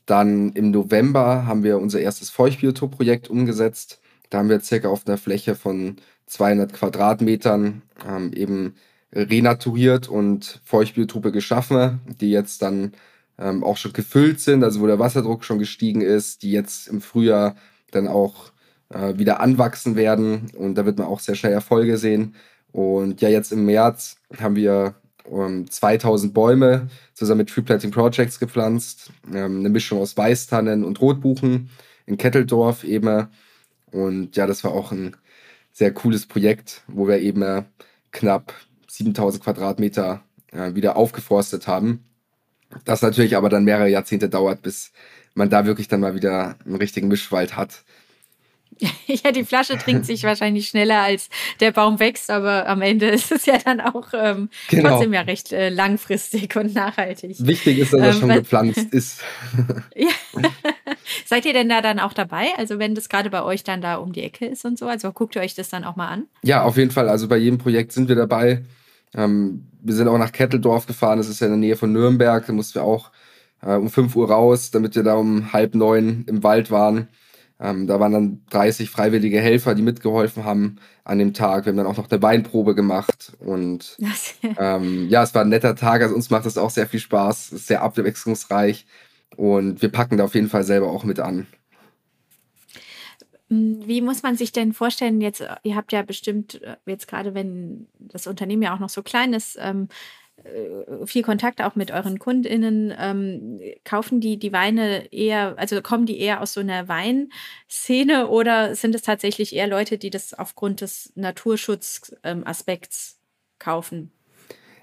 Dann 0.07 0.53
im 0.53 0.71
November 0.71 1.47
haben 1.47 1.63
wir 1.63 1.79
unser 1.79 2.01
erstes 2.01 2.29
Feuchtbiotop-Projekt 2.31 3.31
umgesetzt. 3.31 4.01
Da 4.31 4.39
haben 4.39 4.51
wir 4.51 4.61
circa 4.61 4.89
auf 4.89 5.07
einer 5.07 5.17
Fläche 5.17 5.55
von 5.55 5.97
200 6.27 6.73
Quadratmetern 6.75 7.83
ähm, 8.07 8.33
eben 8.35 8.75
renaturiert 9.13 10.09
und 10.09 10.61
Feuchtbiotope 10.65 11.33
geschaffen, 11.33 12.01
die 12.21 12.31
jetzt 12.31 12.63
dann 12.63 12.93
ähm, 13.39 13.65
auch 13.65 13.77
schon 13.77 13.93
gefüllt 13.93 14.41
sind, 14.41 14.65
also 14.65 14.81
wo 14.81 14.87
der 14.87 14.99
Wasserdruck 14.99 15.45
schon 15.45 15.59
gestiegen 15.59 16.01
ist, 16.01 16.43
die 16.43 16.53
jetzt 16.53 16.89
im 16.89 17.01
Frühjahr 17.01 17.57
dann 17.91 18.09
auch 18.09 18.53
äh, 18.91 19.19
wieder 19.19 19.41
anwachsen 19.41 19.97
werden 19.97 20.51
und 20.57 20.77
da 20.77 20.87
wird 20.87 20.99
man 20.99 21.07
auch 21.07 21.21
sehr 21.21 21.35
schnell 21.35 21.53
Erfolge 21.53 21.97
sehen. 21.99 22.35
Und 22.73 23.21
ja, 23.21 23.29
jetzt 23.29 23.53
im 23.53 23.67
März 23.67 24.17
haben 24.41 24.57
wir 24.57 24.95
um, 25.25 25.71
2000 25.71 26.35
Bäume 26.35 26.89
zusammen 27.15 27.39
mit 27.39 27.51
Tree 27.51 27.63
Planting 27.63 27.91
Projects 27.91 28.41
gepflanzt, 28.41 29.13
ähm, 29.33 29.61
eine 29.61 29.69
Mischung 29.69 30.01
aus 30.01 30.17
Weißtannen 30.17 30.85
und 30.85 31.01
Rotbuchen 31.01 31.71
in 32.07 32.17
Ketteldorf 32.17 32.83
eben 32.83 33.29
und 33.93 34.37
ja, 34.37 34.47
das 34.47 34.65
war 34.65 34.73
auch 34.73 34.91
ein 34.91 35.17
sehr 35.73 35.93
cooles 35.93 36.27
Projekt, 36.27 36.83
wo 36.89 37.07
wir 37.07 37.19
eben 37.21 37.43
äh, 37.43 37.63
knapp 38.11 38.55
7000 38.89 39.45
Quadratmeter 39.45 40.23
äh, 40.51 40.75
wieder 40.75 40.97
aufgeforstet 40.97 41.67
haben. 41.67 42.05
Das 42.85 43.03
natürlich 43.03 43.37
aber 43.37 43.49
dann 43.49 43.65
mehrere 43.65 43.89
Jahrzehnte 43.89 44.29
dauert, 44.29 44.63
bis 44.63 44.93
man 45.35 45.51
da 45.51 45.67
wirklich 45.67 45.89
dann 45.89 46.01
mal 46.01 46.15
wieder 46.15 46.57
einen 46.65 46.77
richtigen 46.77 47.09
Mischwald 47.09 47.57
hat. 47.57 47.85
Ja, 49.07 49.31
die 49.31 49.45
Flasche 49.45 49.77
trinkt 49.77 50.07
sich 50.07 50.25
wahrscheinlich 50.25 50.69
schneller, 50.69 51.03
als 51.03 51.29
der 51.61 51.73
Baum 51.73 51.99
wächst, 51.99 52.31
aber 52.31 52.67
am 52.67 52.81
Ende 52.83 53.07
ist 53.09 53.31
es 53.31 53.47
ja 53.47 53.59
dann 53.59 53.81
auch 53.81 54.09
ähm, 54.15 54.49
genau. 54.69 54.91
trotzdem 54.91 55.13
ja 55.13 55.21
recht 55.23 55.53
äh, 55.53 55.69
langfristig 55.69 56.57
und 56.57 56.75
nachhaltig. 56.75 57.37
Wichtig 57.41 57.79
ist, 57.79 57.93
dass 57.93 58.01
er 58.01 58.13
ähm, 58.13 58.21
schon 58.21 58.29
gepflanzt 58.31 58.87
ist. 58.93 59.23
ja. 59.95 60.09
Seid 61.27 61.45
ihr 61.45 61.53
denn 61.53 61.69
da 61.69 61.83
dann 61.83 61.99
auch 61.99 62.13
dabei? 62.13 62.49
Also 62.57 62.79
wenn 62.79 62.95
das 62.95 63.09
gerade 63.09 63.31
bei 63.31 63.43
euch 63.43 63.65
dann 63.65 63.81
da 63.81 63.97
um 63.97 64.13
die 64.13 64.23
Ecke 64.23 64.47
ist 64.47 64.65
und 64.65 64.79
so, 64.79 64.87
also 64.87 65.13
guckt 65.13 65.37
ihr 65.37 65.43
euch 65.43 65.55
das 65.55 65.69
dann 65.69 65.85
auch 65.85 65.97
mal 65.97 66.09
an? 66.09 66.27
Ja, 66.43 66.63
auf 66.63 66.77
jeden 66.77 66.91
Fall. 66.91 67.09
Also 67.09 67.29
bei 67.29 67.37
jedem 67.37 67.59
Projekt 67.59 67.93
sind 67.93 68.09
wir 68.09 68.17
dabei. 68.17 68.63
Ähm, 69.15 69.67
wir 69.83 69.95
sind 69.95 70.09
auch 70.09 70.19
nach 70.19 70.33
Ketteldorf 70.33 70.87
gefahren, 70.87 71.19
das 71.19 71.29
ist 71.29 71.41
ja 71.41 71.49
in 71.49 71.53
der 71.53 71.59
Nähe 71.59 71.77
von 71.77 71.93
Nürnberg. 71.93 72.47
Da 72.47 72.53
mussten 72.53 72.77
wir 72.77 72.85
auch 72.85 73.11
äh, 73.63 73.75
um 73.75 73.91
5 73.91 74.15
Uhr 74.17 74.31
raus, 74.31 74.71
damit 74.71 74.95
wir 74.95 75.03
da 75.03 75.15
um 75.15 75.53
halb 75.53 75.75
neun 75.75 76.25
im 76.29 76.43
Wald 76.43 76.71
waren. 76.71 77.09
Ähm, 77.63 77.87
da 77.87 78.01
waren 78.01 78.13
dann 78.13 78.43
30 78.51 78.91
freiwillige 78.91 79.41
Helfer, 79.41 79.77
die 79.77 79.83
mitgeholfen 79.83 80.45
haben 80.45 80.77
an 81.05 81.21
dem 81.21 81.33
Tag. 81.33 81.65
Wir 81.65 81.71
haben 81.71 81.77
dann 81.77 81.87
auch 81.87 81.97
noch 81.97 82.11
eine 82.11 82.21
Weinprobe 82.21 82.75
gemacht. 82.75 83.35
Und 83.39 83.97
ähm, 84.59 85.09
ja, 85.09 85.23
es 85.23 85.33
war 85.33 85.43
ein 85.43 85.49
netter 85.49 85.77
Tag. 85.77 86.03
Also 86.03 86.17
uns 86.17 86.29
macht 86.29 86.45
das 86.45 86.59
auch 86.59 86.71
sehr 86.71 86.89
viel 86.89 86.99
Spaß. 86.99 87.47
Es 87.47 87.53
ist 87.53 87.67
sehr 87.69 87.83
abwechslungsreich. 87.83 88.85
Und 89.37 89.81
wir 89.81 89.91
packen 89.91 90.17
da 90.17 90.25
auf 90.25 90.35
jeden 90.35 90.49
Fall 90.49 90.65
selber 90.65 90.91
auch 90.91 91.05
mit 91.05 91.21
an. 91.21 91.47
Hm, 93.49 93.87
wie 93.87 94.01
muss 94.01 94.25
man 94.25 94.37
sich 94.37 94.51
denn 94.51 94.73
vorstellen, 94.73 95.21
jetzt, 95.21 95.45
ihr 95.63 95.77
habt 95.77 95.93
ja 95.93 96.03
bestimmt, 96.03 96.61
äh, 96.63 96.77
jetzt 96.87 97.07
gerade 97.07 97.33
wenn 97.33 97.87
das 98.01 98.27
Unternehmen 98.27 98.63
ja 98.63 98.75
auch 98.75 98.81
noch 98.81 98.89
so 98.89 99.05
klein 99.05 99.35
ist, 99.35 99.57
ähm, 99.61 99.87
äh, 99.87 100.22
viel 101.05 101.23
Kontakt 101.23 101.63
auch 101.63 101.77
mit 101.77 101.91
euren 101.91 102.19
KundInnen. 102.19 102.93
Ähm, 102.99 103.61
kaufen 103.85 104.21
die 104.21 104.39
die 104.39 104.53
Weine 104.53 105.13
eher, 105.13 105.55
also 105.59 105.81
kommen 105.83 106.07
die 106.07 106.19
eher 106.19 106.41
aus 106.41 106.53
so 106.53 106.61
einer 106.61 106.89
Weinszene 106.89 108.29
oder 108.29 108.75
sind 108.75 108.95
es 108.95 109.03
tatsächlich 109.03 109.55
eher 109.55 109.67
Leute, 109.67 109.99
die 109.99 110.11
das 110.11 110.35
aufgrund 110.35 110.81
des 110.81 111.13
Naturschutzaspekts 111.15 113.13
ähm, 113.13 113.19
kaufen? 113.59 114.11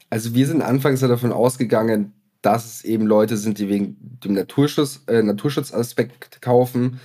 Also 0.09 0.33
wir 0.33 0.47
sind 0.47 0.61
anfangs 0.61 1.01
davon 1.01 1.31
ausgegangen, 1.31 2.13
dass 2.41 2.65
es 2.65 2.85
eben 2.85 3.05
Leute 3.05 3.37
sind, 3.37 3.59
die 3.59 3.69
wegen 3.69 3.97
dem 4.23 4.33
Naturschutz, 4.33 5.03
äh, 5.07 5.21
Naturschutzaspekt 5.21 6.41
kaufen, 6.41 6.99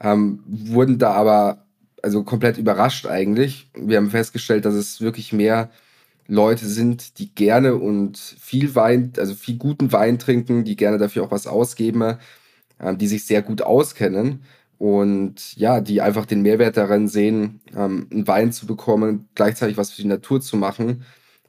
ähm, 0.00 0.42
wurden 0.46 0.98
da 0.98 1.12
aber 1.12 1.66
also 2.02 2.24
komplett 2.24 2.58
überrascht 2.58 3.06
eigentlich. 3.06 3.70
Wir 3.74 3.96
haben 3.98 4.10
festgestellt, 4.10 4.64
dass 4.64 4.74
es 4.74 5.00
wirklich 5.00 5.32
mehr 5.32 5.70
Leute 6.28 6.66
sind, 6.66 7.18
die 7.18 7.34
gerne 7.34 7.74
und 7.76 8.18
viel 8.18 8.74
Wein, 8.74 9.12
also 9.18 9.34
viel 9.34 9.56
guten 9.56 9.92
Wein 9.92 10.18
trinken, 10.18 10.64
die 10.64 10.76
gerne 10.76 10.98
dafür 10.98 11.24
auch 11.24 11.30
was 11.30 11.46
ausgeben, 11.46 12.18
ähm, 12.80 12.98
die 12.98 13.08
sich 13.08 13.26
sehr 13.26 13.42
gut 13.42 13.62
auskennen 13.62 14.42
und 14.78 15.56
ja, 15.56 15.80
die 15.80 16.00
einfach 16.00 16.26
den 16.26 16.42
Mehrwert 16.42 16.76
darin 16.76 17.08
sehen, 17.08 17.60
ähm, 17.76 18.08
einen 18.12 18.26
Wein 18.28 18.52
zu 18.52 18.66
bekommen, 18.66 19.28
gleichzeitig 19.34 19.76
was 19.76 19.90
für 19.92 20.02
die 20.02 20.08
Natur 20.08 20.40
zu 20.40 20.56
machen 20.56 21.04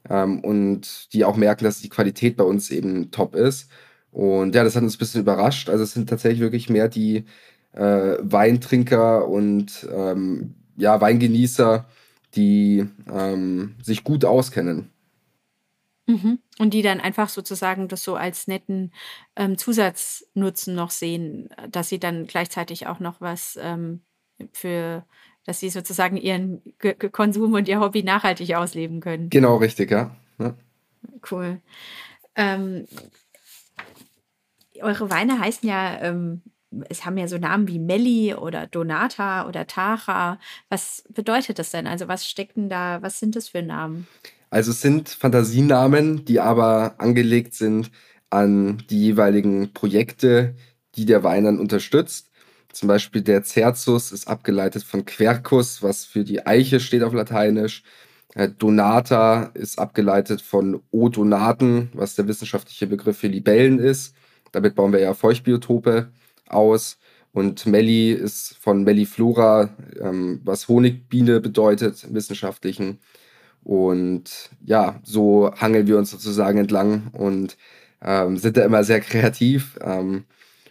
ähm, 0.08 0.40
und 0.40 1.12
die 1.12 1.24
auch 1.24 1.36
merken, 1.36 1.64
dass 1.64 1.80
die 1.80 1.88
Qualität 1.88 2.36
bei 2.36 2.44
uns 2.44 2.70
eben 2.70 3.10
top 3.10 3.34
ist. 3.34 3.70
Und 4.12 4.54
ja, 4.54 4.64
das 4.64 4.76
hat 4.76 4.82
uns 4.82 4.96
ein 4.96 4.98
bisschen 4.98 5.20
überrascht. 5.22 5.68
Also 5.70 5.84
es 5.84 5.92
sind 5.92 6.08
tatsächlich 6.08 6.40
wirklich 6.40 6.68
mehr 6.70 6.88
die 6.88 7.24
äh, 7.72 8.16
Weintrinker 8.20 9.28
und 9.28 9.88
ähm, 9.94 10.54
ja, 10.76 11.00
Weingenießer, 11.00 11.86
die 12.34 12.86
ähm, 13.10 13.76
sich 13.82 14.04
gut 14.04 14.24
auskennen. 14.24 14.90
Mhm. 16.06 16.38
Und 16.58 16.74
die 16.74 16.82
dann 16.82 17.00
einfach 17.00 17.28
sozusagen 17.28 17.88
das 17.88 18.02
so 18.02 18.16
als 18.16 18.48
netten 18.48 18.92
ähm, 19.36 19.56
Zusatznutzen 19.56 20.74
noch 20.74 20.90
sehen, 20.90 21.48
dass 21.70 21.88
sie 21.88 22.00
dann 22.00 22.26
gleichzeitig 22.26 22.86
auch 22.86 23.00
noch 23.00 23.20
was 23.20 23.58
ähm, 23.60 24.00
für, 24.52 25.04
dass 25.44 25.60
sie 25.60 25.70
sozusagen 25.70 26.16
ihren 26.16 26.62
G 26.78 26.94
Konsum 26.94 27.54
und 27.54 27.68
ihr 27.68 27.80
Hobby 27.80 28.02
nachhaltig 28.02 28.54
ausleben 28.54 29.00
können. 29.00 29.30
Genau, 29.30 29.56
richtig, 29.56 29.90
ja. 29.90 30.16
ja. 30.38 30.54
Cool. 31.30 31.60
Ähm, 32.34 32.86
eure 34.80 35.10
Weine 35.10 35.38
heißen 35.38 35.68
ja 35.68 36.00
ähm, 36.00 36.42
es 36.88 37.04
haben 37.04 37.18
ja 37.18 37.28
so 37.28 37.38
Namen 37.38 37.68
wie 37.68 37.78
Melli 37.78 38.34
oder 38.34 38.66
Donata 38.66 39.46
oder 39.48 39.66
Tara. 39.66 40.38
Was 40.68 41.04
bedeutet 41.08 41.58
das 41.58 41.70
denn? 41.70 41.86
Also 41.86 42.08
was 42.08 42.28
stecken 42.28 42.68
da, 42.68 43.02
was 43.02 43.18
sind 43.18 43.36
das 43.36 43.48
für 43.48 43.62
Namen? 43.62 44.06
Also 44.50 44.70
es 44.72 44.80
sind 44.80 45.08
Fantasienamen, 45.08 46.24
die 46.24 46.40
aber 46.40 46.94
angelegt 46.98 47.54
sind 47.54 47.90
an 48.30 48.82
die 48.90 49.00
jeweiligen 49.00 49.72
Projekte, 49.72 50.54
die 50.96 51.06
der 51.06 51.22
Wein 51.22 51.44
dann 51.44 51.58
unterstützt. 51.58 52.30
Zum 52.72 52.88
Beispiel 52.88 53.22
der 53.22 53.42
Cerzus 53.42 54.12
ist 54.12 54.28
abgeleitet 54.28 54.84
von 54.84 55.04
Quercus, 55.04 55.82
was 55.82 56.04
für 56.04 56.22
die 56.22 56.46
Eiche 56.46 56.78
steht 56.78 57.02
auf 57.02 57.12
Lateinisch. 57.12 57.82
Äh, 58.34 58.48
Donata 58.48 59.50
ist 59.54 59.78
abgeleitet 59.78 60.40
von 60.40 60.80
Odonaten, 60.92 61.90
was 61.94 62.14
der 62.14 62.28
wissenschaftliche 62.28 62.86
Begriff 62.86 63.18
für 63.18 63.26
Libellen 63.26 63.80
ist. 63.80 64.14
Damit 64.52 64.76
bauen 64.76 64.92
wir 64.92 65.00
ja 65.00 65.14
Feuchtbiotope 65.14 66.10
aus. 66.50 66.98
Und 67.32 67.66
Melli 67.66 68.12
ist 68.12 68.56
von 68.58 68.82
Melliflora, 68.82 69.70
ähm, 70.00 70.40
was 70.44 70.68
Honigbiene 70.68 71.40
bedeutet 71.40 72.04
im 72.04 72.14
Wissenschaftlichen. 72.14 72.98
Und 73.62 74.50
ja, 74.64 75.00
so 75.04 75.52
hangeln 75.56 75.86
wir 75.86 75.98
uns 75.98 76.10
sozusagen 76.10 76.58
entlang 76.58 77.08
und 77.12 77.56
ähm, 78.02 78.36
sind 78.36 78.56
da 78.56 78.64
immer 78.64 78.84
sehr 78.84 79.00
kreativ 79.00 79.78
ähm, 79.82 80.24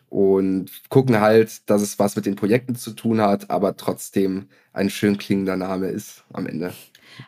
und 0.09 0.71
gucken 0.89 1.21
halt, 1.21 1.69
dass 1.69 1.81
es 1.81 1.99
was 1.99 2.15
mit 2.15 2.25
den 2.25 2.35
Projekten 2.35 2.75
zu 2.75 2.91
tun 2.91 3.21
hat, 3.21 3.49
aber 3.51 3.77
trotzdem 3.77 4.47
ein 4.73 4.89
schön 4.89 5.17
klingender 5.17 5.55
Name 5.55 5.87
ist 5.87 6.23
am 6.33 6.47
Ende. 6.47 6.73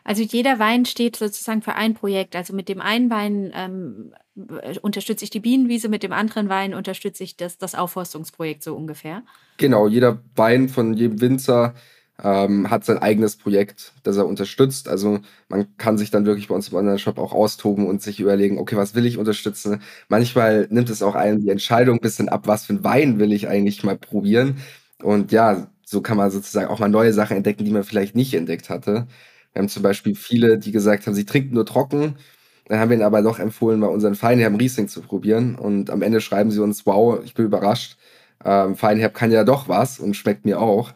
Also 0.04 0.22
jeder 0.22 0.58
Wein 0.58 0.84
steht 0.84 1.16
sozusagen 1.16 1.62
für 1.62 1.74
ein 1.74 1.94
Projekt. 1.94 2.36
Also 2.36 2.54
mit 2.54 2.68
dem 2.68 2.80
einen 2.80 3.10
Wein 3.10 3.52
ähm, 3.54 4.12
unterstütze 4.82 5.24
ich 5.24 5.30
die 5.30 5.40
Bienenwiese, 5.40 5.88
mit 5.88 6.02
dem 6.02 6.12
anderen 6.12 6.48
Wein 6.48 6.74
unterstütze 6.74 7.24
ich 7.24 7.36
das, 7.36 7.58
das 7.58 7.74
Aufforstungsprojekt 7.74 8.62
so 8.62 8.74
ungefähr. 8.74 9.22
Genau, 9.58 9.88
jeder 9.88 10.22
Wein 10.34 10.68
von 10.68 10.94
jedem 10.94 11.20
Winzer 11.20 11.74
ähm, 12.22 12.70
hat 12.70 12.84
sein 12.84 12.98
eigenes 12.98 13.36
Projekt, 13.36 13.92
das 14.02 14.16
er 14.16 14.26
unterstützt. 14.26 14.88
Also 14.88 15.20
man 15.48 15.76
kann 15.76 15.98
sich 15.98 16.10
dann 16.10 16.24
wirklich 16.24 16.48
bei 16.48 16.54
uns 16.54 16.68
im 16.68 16.76
Online-Shop 16.76 17.18
auch 17.18 17.32
austoben 17.32 17.86
und 17.86 18.02
sich 18.02 18.20
überlegen, 18.20 18.58
okay, 18.58 18.76
was 18.76 18.94
will 18.94 19.06
ich 19.06 19.18
unterstützen? 19.18 19.82
Manchmal 20.08 20.66
nimmt 20.70 20.90
es 20.90 21.02
auch 21.02 21.14
einen 21.14 21.40
die 21.40 21.50
Entscheidung 21.50 21.98
ein 21.98 22.02
bisschen 22.02 22.28
ab, 22.28 22.46
was 22.46 22.66
für 22.66 22.74
ein 22.74 22.84
Wein 22.84 23.18
will 23.18 23.32
ich 23.32 23.48
eigentlich 23.48 23.82
mal 23.82 23.96
probieren. 23.96 24.58
Und 25.02 25.32
ja, 25.32 25.68
so 25.84 26.00
kann 26.00 26.16
man 26.16 26.30
sozusagen 26.30 26.68
auch 26.68 26.78
mal 26.78 26.88
neue 26.88 27.12
Sachen 27.12 27.36
entdecken, 27.36 27.64
die 27.64 27.70
man 27.70 27.84
vielleicht 27.84 28.14
nicht 28.14 28.34
entdeckt 28.34 28.70
hatte. 28.70 29.06
Wir 29.52 29.60
haben 29.60 29.68
zum 29.68 29.82
Beispiel 29.82 30.14
viele, 30.14 30.58
die 30.58 30.72
gesagt 30.72 31.06
haben, 31.06 31.14
sie 31.14 31.26
trinken 31.26 31.54
nur 31.54 31.66
trocken. 31.66 32.16
Dann 32.66 32.78
haben 32.78 32.90
wir 32.90 32.96
ihnen 32.96 33.04
aber 33.04 33.22
doch 33.22 33.38
empfohlen, 33.38 33.80
mal 33.80 33.88
unseren 33.88 34.14
Feinherb 34.14 34.58
Riesling 34.58 34.88
zu 34.88 35.02
probieren. 35.02 35.56
Und 35.56 35.90
am 35.90 36.02
Ende 36.02 36.20
schreiben 36.20 36.50
sie 36.50 36.62
uns, 36.62 36.86
wow, 36.86 37.20
ich 37.24 37.34
bin 37.34 37.44
überrascht. 37.44 37.96
Ähm, 38.44 38.76
Feinherb 38.76 39.14
kann 39.14 39.30
ja 39.30 39.44
doch 39.44 39.68
was 39.68 40.00
und 40.00 40.14
schmeckt 40.14 40.44
mir 40.44 40.60
auch. 40.60 40.92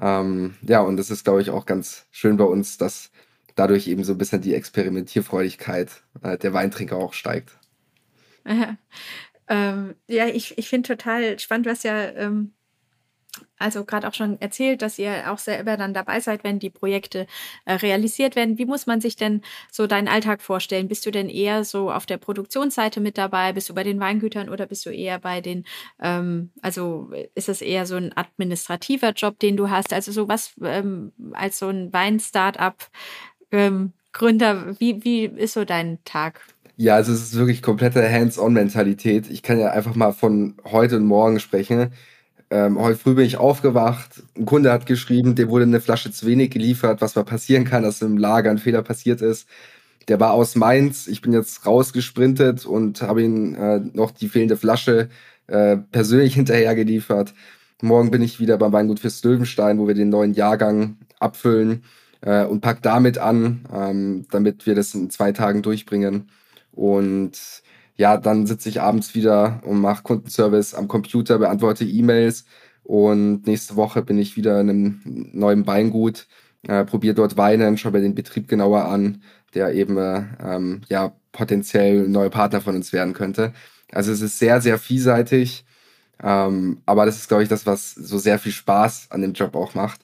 Ähm, 0.00 0.54
ja, 0.62 0.80
und 0.80 0.96
das 0.96 1.10
ist, 1.10 1.24
glaube 1.24 1.40
ich, 1.40 1.50
auch 1.50 1.66
ganz 1.66 2.06
schön 2.10 2.36
bei 2.36 2.44
uns, 2.44 2.78
dass 2.78 3.10
dadurch 3.54 3.86
eben 3.86 4.04
so 4.04 4.12
ein 4.12 4.18
bisschen 4.18 4.42
die 4.42 4.54
Experimentierfreudigkeit 4.54 6.02
äh, 6.22 6.36
der 6.36 6.52
Weintrinker 6.52 6.96
auch 6.96 7.12
steigt. 7.12 7.58
ähm, 9.48 9.94
ja, 10.08 10.26
ich, 10.26 10.58
ich 10.58 10.68
finde 10.68 10.88
total 10.88 11.38
spannend. 11.38 11.66
Hast 11.68 11.84
ja 11.84 12.10
ähm, 12.10 12.52
also 13.58 13.84
gerade 13.84 14.08
auch 14.08 14.14
schon 14.14 14.40
erzählt, 14.40 14.82
dass 14.82 14.98
ihr 14.98 15.32
auch 15.32 15.38
selber 15.38 15.76
dann 15.76 15.94
dabei 15.94 16.20
seid, 16.20 16.44
wenn 16.44 16.58
die 16.58 16.70
Projekte 16.70 17.26
äh, 17.64 17.74
realisiert 17.74 18.36
werden. 18.36 18.58
Wie 18.58 18.66
muss 18.66 18.86
man 18.86 19.00
sich 19.00 19.16
denn 19.16 19.42
so 19.70 19.86
deinen 19.86 20.08
Alltag 20.08 20.42
vorstellen? 20.42 20.88
Bist 20.88 21.06
du 21.06 21.10
denn 21.10 21.28
eher 21.28 21.64
so 21.64 21.90
auf 21.90 22.06
der 22.06 22.18
Produktionsseite 22.18 23.00
mit 23.00 23.16
dabei? 23.16 23.52
Bist 23.52 23.68
du 23.68 23.74
bei 23.74 23.84
den 23.84 24.00
Weingütern 24.00 24.48
oder 24.48 24.66
bist 24.66 24.84
du 24.86 24.90
eher 24.90 25.18
bei 25.18 25.40
den, 25.40 25.64
ähm, 26.02 26.50
also 26.62 27.10
ist 27.34 27.48
es 27.48 27.62
eher 27.62 27.86
so 27.86 27.96
ein 27.96 28.16
administrativer 28.16 29.12
Job, 29.12 29.38
den 29.38 29.56
du 29.56 29.70
hast? 29.70 29.92
Also 29.92 30.12
so 30.12 30.28
was 30.28 30.54
ähm, 30.62 31.12
als 31.32 31.58
so 31.58 31.68
ein 31.68 31.92
Wein-Startup 31.92 32.76
ähm, 33.50 33.92
Gründer, 34.12 34.78
wie, 34.78 35.04
wie 35.04 35.24
ist 35.24 35.54
so 35.54 35.64
dein 35.64 35.98
Tag? 36.04 36.40
Ja, 36.76 36.96
also 36.96 37.12
es 37.12 37.22
ist 37.22 37.36
wirklich 37.36 37.62
komplette 37.62 38.08
Hands-on-Mentalität. 38.10 39.30
Ich 39.30 39.42
kann 39.42 39.60
ja 39.60 39.70
einfach 39.70 39.94
mal 39.94 40.12
von 40.12 40.56
heute 40.64 40.96
und 40.96 41.06
morgen 41.06 41.38
sprechen 41.40 41.92
ähm, 42.50 42.78
heute 42.78 42.98
früh 42.98 43.14
bin 43.14 43.24
ich 43.24 43.36
aufgewacht, 43.36 44.22
ein 44.36 44.46
Kunde 44.46 44.72
hat 44.72 44.86
geschrieben, 44.86 45.34
dem 45.34 45.48
wurde 45.48 45.64
eine 45.64 45.80
Flasche 45.80 46.10
zu 46.12 46.26
wenig 46.26 46.50
geliefert, 46.50 47.00
was 47.00 47.14
mal 47.14 47.24
passieren 47.24 47.64
kann, 47.64 47.82
dass 47.82 48.02
im 48.02 48.18
Lager 48.18 48.50
ein 48.50 48.58
Fehler 48.58 48.82
passiert 48.82 49.22
ist. 49.22 49.48
Der 50.08 50.20
war 50.20 50.32
aus 50.32 50.54
Mainz, 50.54 51.06
ich 51.06 51.22
bin 51.22 51.32
jetzt 51.32 51.66
rausgesprintet 51.66 52.66
und 52.66 53.02
habe 53.02 53.22
ihm 53.22 53.54
äh, 53.54 53.78
noch 53.78 54.10
die 54.10 54.28
fehlende 54.28 54.56
Flasche 54.56 55.08
äh, 55.46 55.76
persönlich 55.76 56.34
hinterher 56.36 56.74
geliefert. 56.74 57.34
Morgen 57.82 58.10
bin 58.10 58.22
ich 58.22 58.40
wieder 58.40 58.56
beim 58.56 58.72
Weingut 58.72 59.00
für 59.00 59.12
Löwenstein, 59.22 59.78
wo 59.78 59.86
wir 59.86 59.94
den 59.94 60.08
neuen 60.08 60.34
Jahrgang 60.34 60.98
abfüllen 61.18 61.84
äh, 62.20 62.44
und 62.44 62.60
pack 62.60 62.82
damit 62.82 63.18
an, 63.18 63.66
ähm, 63.72 64.26
damit 64.30 64.66
wir 64.66 64.74
das 64.74 64.94
in 64.94 65.10
zwei 65.10 65.32
Tagen 65.32 65.62
durchbringen. 65.62 66.30
Und 66.72 67.62
ja, 67.96 68.16
dann 68.16 68.46
sitze 68.46 68.68
ich 68.68 68.80
abends 68.80 69.14
wieder 69.14 69.60
und 69.64 69.80
mache 69.80 70.02
Kundenservice 70.02 70.74
am 70.74 70.88
Computer, 70.88 71.38
beantworte 71.38 71.84
E-Mails 71.84 72.44
und 72.82 73.46
nächste 73.46 73.76
Woche 73.76 74.02
bin 74.02 74.18
ich 74.18 74.36
wieder 74.36 74.60
in 74.60 74.70
einem 74.70 75.00
neuen 75.32 75.66
Weingut, 75.66 76.26
äh, 76.62 76.84
probiere 76.84 77.14
dort 77.14 77.36
Weinen, 77.36 77.78
schaue 77.78 77.92
mir 77.92 78.00
den 78.00 78.14
Betrieb 78.14 78.48
genauer 78.48 78.86
an, 78.86 79.22
der 79.54 79.74
eben 79.74 79.96
äh, 79.98 80.24
ähm, 80.42 80.82
ja 80.88 81.12
potenziell 81.32 82.08
neuer 82.08 82.30
Partner 82.30 82.60
von 82.60 82.76
uns 82.76 82.92
werden 82.92 83.14
könnte. 83.14 83.52
Also 83.92 84.12
es 84.12 84.20
ist 84.20 84.38
sehr, 84.38 84.60
sehr 84.60 84.78
vielseitig, 84.78 85.64
ähm, 86.22 86.82
aber 86.86 87.06
das 87.06 87.16
ist, 87.16 87.28
glaube 87.28 87.42
ich, 87.42 87.48
das, 87.48 87.66
was 87.66 87.94
so 87.94 88.18
sehr 88.18 88.38
viel 88.38 88.52
Spaß 88.52 89.08
an 89.10 89.22
dem 89.22 89.34
Job 89.34 89.54
auch 89.54 89.74
macht, 89.74 90.00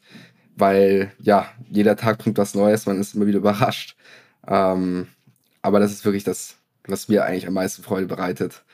weil 0.57 1.13
ja, 1.21 1.49
jeder 1.69 1.97
Tag 1.97 2.19
bringt 2.19 2.39
was 2.39 2.55
Neues, 2.55 2.87
man 2.87 3.01
ist 3.01 3.15
immer 3.15 3.27
wieder 3.27 3.39
überrascht. 3.39 3.97
Ähm, 4.47 5.09
aber 5.63 5.81
das 5.81 5.93
ist 5.93 6.05
wirklich 6.05 6.25
das, 6.25 6.57
was 6.87 7.09
mir 7.09 7.25
eigentlich 7.25 7.47
am 7.47 7.55
meisten 7.55 7.83
Freude 7.83 8.07
bereitet. 8.07 8.65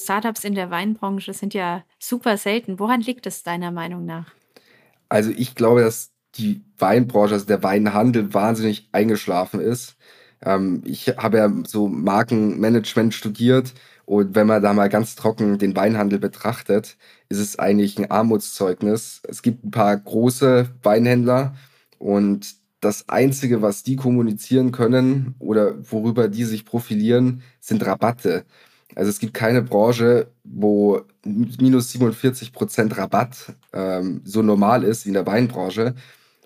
Startups 0.00 0.44
in 0.44 0.54
der 0.54 0.70
Weinbranche 0.70 1.32
sind 1.32 1.54
ja 1.54 1.84
super 1.98 2.36
selten. 2.36 2.78
Woran 2.78 3.00
liegt 3.00 3.26
es 3.26 3.42
deiner 3.42 3.72
Meinung 3.72 4.04
nach? 4.04 4.32
Also 5.08 5.30
ich 5.30 5.54
glaube, 5.54 5.80
dass 5.80 6.12
die 6.36 6.62
Weinbranche, 6.78 7.34
also 7.34 7.46
der 7.46 7.62
Weinhandel 7.62 8.32
wahnsinnig 8.32 8.88
eingeschlafen 8.92 9.60
ist. 9.60 9.96
Ähm, 10.42 10.82
ich 10.84 11.08
habe 11.08 11.38
ja 11.38 11.52
so 11.66 11.88
Markenmanagement 11.88 13.12
studiert 13.12 13.74
und 14.04 14.34
wenn 14.34 14.46
man 14.46 14.62
da 14.62 14.72
mal 14.72 14.88
ganz 14.88 15.16
trocken 15.16 15.58
den 15.58 15.74
Weinhandel 15.74 16.18
betrachtet, 16.18 16.96
ist 17.28 17.40
es 17.40 17.58
eigentlich 17.58 17.98
ein 17.98 18.10
Armutszeugnis. 18.10 19.20
Es 19.28 19.42
gibt 19.42 19.64
ein 19.64 19.70
paar 19.70 19.96
große 19.96 20.70
Weinhändler 20.82 21.56
und 21.98 22.54
das 22.80 23.08
Einzige, 23.08 23.62
was 23.62 23.82
die 23.82 23.96
kommunizieren 23.96 24.72
können 24.72 25.34
oder 25.38 25.74
worüber 25.90 26.28
die 26.28 26.44
sich 26.44 26.64
profilieren, 26.64 27.42
sind 27.60 27.84
Rabatte. 27.84 28.44
Also 28.94 29.10
es 29.10 29.18
gibt 29.18 29.34
keine 29.34 29.62
Branche, 29.62 30.28
wo 30.44 31.02
minus 31.24 31.92
47 31.92 32.52
Prozent 32.52 32.96
Rabatt 32.96 33.54
ähm, 33.72 34.22
so 34.24 34.42
normal 34.42 34.82
ist 34.84 35.04
wie 35.04 35.10
in 35.10 35.14
der 35.14 35.26
Weinbranche. 35.26 35.94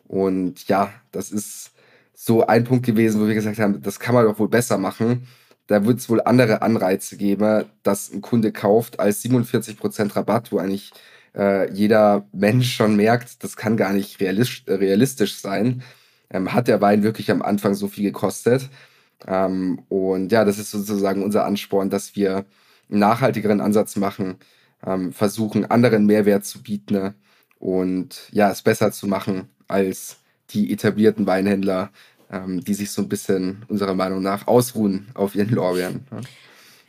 Und 0.08 0.66
ja, 0.68 0.90
das 1.12 1.30
ist 1.30 1.70
so 2.14 2.46
ein 2.46 2.64
Punkt 2.64 2.86
gewesen, 2.86 3.20
wo 3.20 3.26
wir 3.26 3.34
gesagt 3.34 3.58
haben, 3.58 3.80
das 3.82 4.00
kann 4.00 4.14
man 4.14 4.24
doch 4.24 4.38
wohl 4.38 4.48
besser 4.48 4.78
machen. 4.78 5.26
Da 5.66 5.84
wird 5.86 6.00
es 6.00 6.10
wohl 6.10 6.20
andere 6.20 6.62
Anreize 6.62 7.16
geben, 7.16 7.64
dass 7.82 8.12
ein 8.12 8.20
Kunde 8.20 8.52
kauft 8.52 9.00
als 9.00 9.22
47 9.22 9.78
Prozent 9.78 10.16
Rabatt, 10.16 10.50
wo 10.50 10.58
eigentlich 10.58 10.92
äh, 11.34 11.70
jeder 11.72 12.26
Mensch 12.32 12.74
schon 12.74 12.96
merkt, 12.96 13.42
das 13.44 13.56
kann 13.56 13.76
gar 13.76 13.92
nicht 13.92 14.20
realistisch 14.20 15.36
sein 15.36 15.82
ähm, 16.32 16.52
hat 16.52 16.68
der 16.68 16.80
Wein 16.80 17.02
wirklich 17.02 17.30
am 17.30 17.42
Anfang 17.42 17.74
so 17.74 17.88
viel 17.88 18.04
gekostet. 18.04 18.68
Ähm, 19.26 19.82
und 19.88 20.32
ja, 20.32 20.44
das 20.44 20.58
ist 20.58 20.70
sozusagen 20.70 21.22
unser 21.22 21.44
Ansporn, 21.44 21.90
dass 21.90 22.16
wir 22.16 22.44
einen 22.90 22.98
nachhaltigeren 23.00 23.60
Ansatz 23.60 23.96
machen, 23.96 24.36
ähm, 24.84 25.12
versuchen, 25.12 25.70
anderen 25.70 26.06
Mehrwert 26.06 26.44
zu 26.44 26.62
bieten 26.62 26.94
ne? 26.94 27.14
und 27.58 28.28
ja, 28.32 28.50
es 28.50 28.62
besser 28.62 28.90
zu 28.92 29.06
machen 29.06 29.48
als 29.68 30.18
die 30.50 30.72
etablierten 30.72 31.26
Weinhändler, 31.26 31.90
ähm, 32.30 32.64
die 32.64 32.74
sich 32.74 32.90
so 32.90 33.02
ein 33.02 33.08
bisschen 33.08 33.64
unserer 33.68 33.94
Meinung 33.94 34.22
nach 34.22 34.48
ausruhen 34.48 35.06
auf 35.14 35.34
ihren 35.34 35.50
Lorbeeren. 35.50 36.06
Ne? 36.10 36.20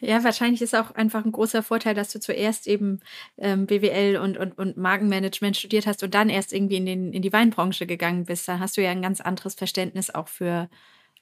Ja, 0.06 0.22
wahrscheinlich 0.22 0.62
ist 0.62 0.76
auch 0.76 0.92
einfach 0.92 1.24
ein 1.24 1.32
großer 1.32 1.64
Vorteil, 1.64 1.96
dass 1.96 2.12
du 2.12 2.20
zuerst 2.20 2.68
eben 2.68 3.00
ähm, 3.38 3.68
BWL 3.68 4.18
und, 4.18 4.38
und, 4.38 4.58
und 4.58 4.76
Markenmanagement 4.76 5.56
studiert 5.56 5.88
hast 5.88 6.04
und 6.04 6.14
dann 6.14 6.30
erst 6.30 6.52
irgendwie 6.52 6.76
in, 6.76 6.86
den, 6.86 7.14
in 7.14 7.22
die 7.22 7.32
Weinbranche 7.32 7.88
gegangen 7.88 8.26
bist. 8.26 8.46
Da 8.50 8.60
hast 8.60 8.76
du 8.76 8.84
ja 8.84 8.92
ein 8.92 9.02
ganz 9.02 9.22
anderes 9.22 9.56
Verständnis 9.56 10.14
auch 10.14 10.28
für 10.28 10.70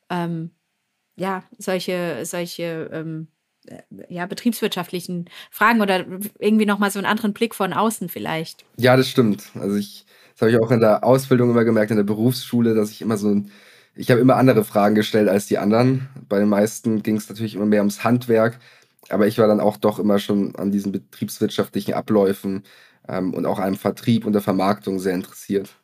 ähm, 0.09 0.49
ja, 1.15 1.43
solche, 1.59 2.25
solche 2.25 2.89
ähm, 2.91 3.27
äh, 3.67 3.83
ja, 4.09 4.25
betriebswirtschaftlichen 4.25 5.29
Fragen 5.51 5.81
oder 5.81 6.03
irgendwie 6.39 6.65
nochmal 6.65 6.89
so 6.89 6.97
einen 6.97 7.05
anderen 7.05 7.33
Blick 7.33 7.53
von 7.53 7.73
außen 7.73 8.09
vielleicht. 8.09 8.65
Ja, 8.77 8.97
das 8.97 9.07
stimmt. 9.07 9.43
Also 9.53 9.75
ich, 9.75 10.07
das 10.33 10.41
habe 10.41 10.51
ich 10.51 10.59
auch 10.59 10.71
in 10.71 10.79
der 10.79 11.03
Ausbildung 11.03 11.51
immer 11.51 11.65
gemerkt, 11.65 11.91
in 11.91 11.97
der 11.97 12.03
Berufsschule, 12.03 12.73
dass 12.73 12.89
ich 12.89 13.03
immer 13.03 13.17
so 13.17 13.29
ein 13.29 13.51
ich 13.95 14.09
habe 14.09 14.21
immer 14.21 14.37
andere 14.37 14.63
Fragen 14.63 14.95
gestellt 14.95 15.29
als 15.29 15.47
die 15.47 15.57
anderen. 15.57 16.09
Bei 16.29 16.39
den 16.39 16.49
meisten 16.49 17.03
ging 17.03 17.17
es 17.17 17.29
natürlich 17.29 17.55
immer 17.55 17.65
mehr 17.65 17.81
ums 17.81 18.03
Handwerk, 18.03 18.59
aber 19.09 19.27
ich 19.27 19.37
war 19.37 19.47
dann 19.47 19.59
auch 19.59 19.77
doch 19.77 19.99
immer 19.99 20.19
schon 20.19 20.55
an 20.55 20.71
diesen 20.71 20.91
betriebswirtschaftlichen 20.91 21.93
Abläufen 21.93 22.63
ähm, 23.07 23.33
und 23.33 23.45
auch 23.45 23.59
einem 23.59 23.75
Vertrieb 23.75 24.25
und 24.25 24.33
der 24.33 24.41
Vermarktung 24.41 24.99
sehr 24.99 25.13
interessiert. 25.13 25.75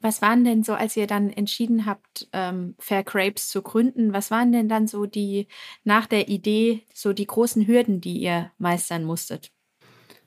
Was 0.00 0.22
waren 0.22 0.44
denn 0.44 0.62
so, 0.62 0.74
als 0.74 0.96
ihr 0.96 1.06
dann 1.06 1.30
entschieden 1.30 1.86
habt, 1.86 2.28
ähm, 2.32 2.74
Fair 2.78 3.02
Crepes 3.02 3.48
zu 3.48 3.62
gründen, 3.62 4.12
was 4.12 4.30
waren 4.30 4.52
denn 4.52 4.68
dann 4.68 4.86
so 4.86 5.06
die, 5.06 5.48
nach 5.84 6.06
der 6.06 6.28
Idee, 6.28 6.82
so 6.92 7.12
die 7.12 7.26
großen 7.26 7.66
Hürden, 7.66 8.00
die 8.00 8.18
ihr 8.18 8.52
meistern 8.58 9.04
musstet? 9.04 9.50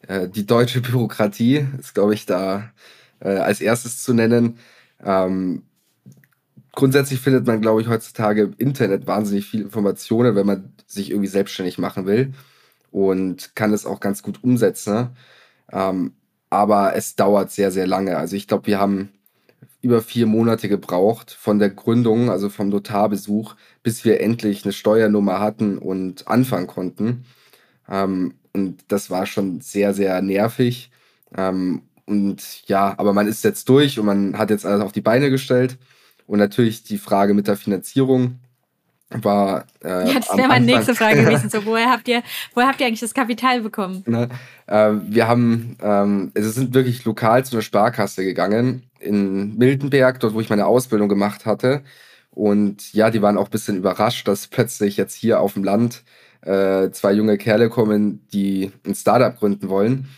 Äh, 0.07 0.27
die 0.27 0.45
deutsche 0.45 0.81
Bürokratie 0.81 1.67
ist, 1.77 1.93
glaube 1.93 2.13
ich, 2.13 2.25
da 2.25 2.71
äh, 3.19 3.29
als 3.29 3.61
erstes 3.61 4.03
zu 4.03 4.13
nennen. 4.13 4.57
Ähm, 5.01 5.63
grundsätzlich 6.73 7.19
findet 7.19 7.47
man, 7.47 7.61
glaube 7.61 7.81
ich, 7.81 7.87
heutzutage 7.87 8.43
im 8.43 8.53
Internet 8.57 9.07
wahnsinnig 9.07 9.45
viele 9.45 9.63
Informationen, 9.63 10.35
wenn 10.35 10.45
man 10.45 10.73
sich 10.87 11.11
irgendwie 11.11 11.27
selbstständig 11.27 11.77
machen 11.77 12.05
will 12.05 12.33
und 12.91 13.55
kann 13.55 13.73
es 13.73 13.85
auch 13.85 13.99
ganz 13.99 14.23
gut 14.23 14.43
umsetzen. 14.43 15.09
Ähm, 15.71 16.13
aber 16.49 16.95
es 16.95 17.15
dauert 17.15 17.51
sehr, 17.51 17.71
sehr 17.71 17.87
lange. 17.87 18.17
Also 18.17 18.35
ich 18.35 18.47
glaube, 18.47 18.67
wir 18.67 18.79
haben 18.79 19.09
über 19.81 20.01
vier 20.01 20.25
Monate 20.25 20.67
gebraucht 20.67 21.31
von 21.31 21.59
der 21.59 21.69
Gründung, 21.69 22.29
also 22.29 22.49
vom 22.49 22.69
Notarbesuch, 22.69 23.55
bis 23.83 24.03
wir 24.03 24.19
endlich 24.19 24.63
eine 24.63 24.73
Steuernummer 24.73 25.39
hatten 25.39 25.77
und 25.77 26.27
anfangen 26.27 26.67
konnten. 26.67 27.25
Ähm, 27.89 28.33
und 28.53 28.83
das 28.89 29.09
war 29.09 29.25
schon 29.25 29.61
sehr, 29.61 29.93
sehr 29.93 30.21
nervig. 30.21 30.91
Ähm, 31.37 31.83
und 32.05 32.67
ja, 32.67 32.95
aber 32.97 33.13
man 33.13 33.27
ist 33.27 33.43
jetzt 33.43 33.69
durch 33.69 33.99
und 33.99 34.05
man 34.05 34.37
hat 34.37 34.49
jetzt 34.49 34.65
alles 34.65 34.81
auf 34.81 34.91
die 34.91 35.01
Beine 35.01 35.29
gestellt. 35.29 35.77
Und 36.29 36.37
natürlich 36.37 36.83
die 36.83 36.99
Frage 36.99 37.33
mit 37.33 37.47
der 37.47 37.57
Finanzierung 37.57 38.35
war. 39.09 39.65
Äh, 39.83 40.13
ja, 40.13 40.19
das 40.19 40.37
wäre 40.37 40.47
meine 40.47 40.63
nächste 40.63 40.93
Frage 40.93 41.23
gewesen. 41.25 41.49
So, 41.49 41.65
woher 41.65 41.89
habt 41.89 42.07
ihr, 42.07 42.21
woher 42.53 42.67
habt 42.67 42.79
ihr 42.79 42.85
eigentlich 42.85 42.99
das 42.99 43.15
Kapital 43.15 43.61
bekommen? 43.61 44.03
Ne, 44.05 44.29
äh, 44.67 44.91
wir 45.07 45.27
haben, 45.27 45.75
ähm, 45.81 46.31
also 46.35 46.51
sind 46.51 46.75
wirklich 46.75 47.03
lokal 47.03 47.43
zu 47.45 47.55
einer 47.55 47.63
Sparkasse 47.63 48.23
gegangen 48.23 48.83
in 48.99 49.57
Miltenberg, 49.57 50.19
dort 50.19 50.35
wo 50.35 50.39
ich 50.39 50.51
meine 50.51 50.67
Ausbildung 50.67 51.09
gemacht 51.09 51.47
hatte. 51.47 51.81
Und 52.29 52.93
ja, 52.93 53.09
die 53.09 53.23
waren 53.23 53.35
auch 53.35 53.45
ein 53.45 53.51
bisschen 53.51 53.77
überrascht, 53.77 54.27
dass 54.27 54.45
plötzlich 54.45 54.97
jetzt 54.97 55.15
hier 55.15 55.39
auf 55.39 55.55
dem 55.55 55.63
Land 55.63 56.03
äh, 56.41 56.91
zwei 56.91 57.13
junge 57.13 57.39
Kerle 57.39 57.69
kommen, 57.69 58.27
die 58.31 58.71
ein 58.85 58.93
Startup 58.93 59.35
gründen 59.35 59.67
wollen. 59.69 60.09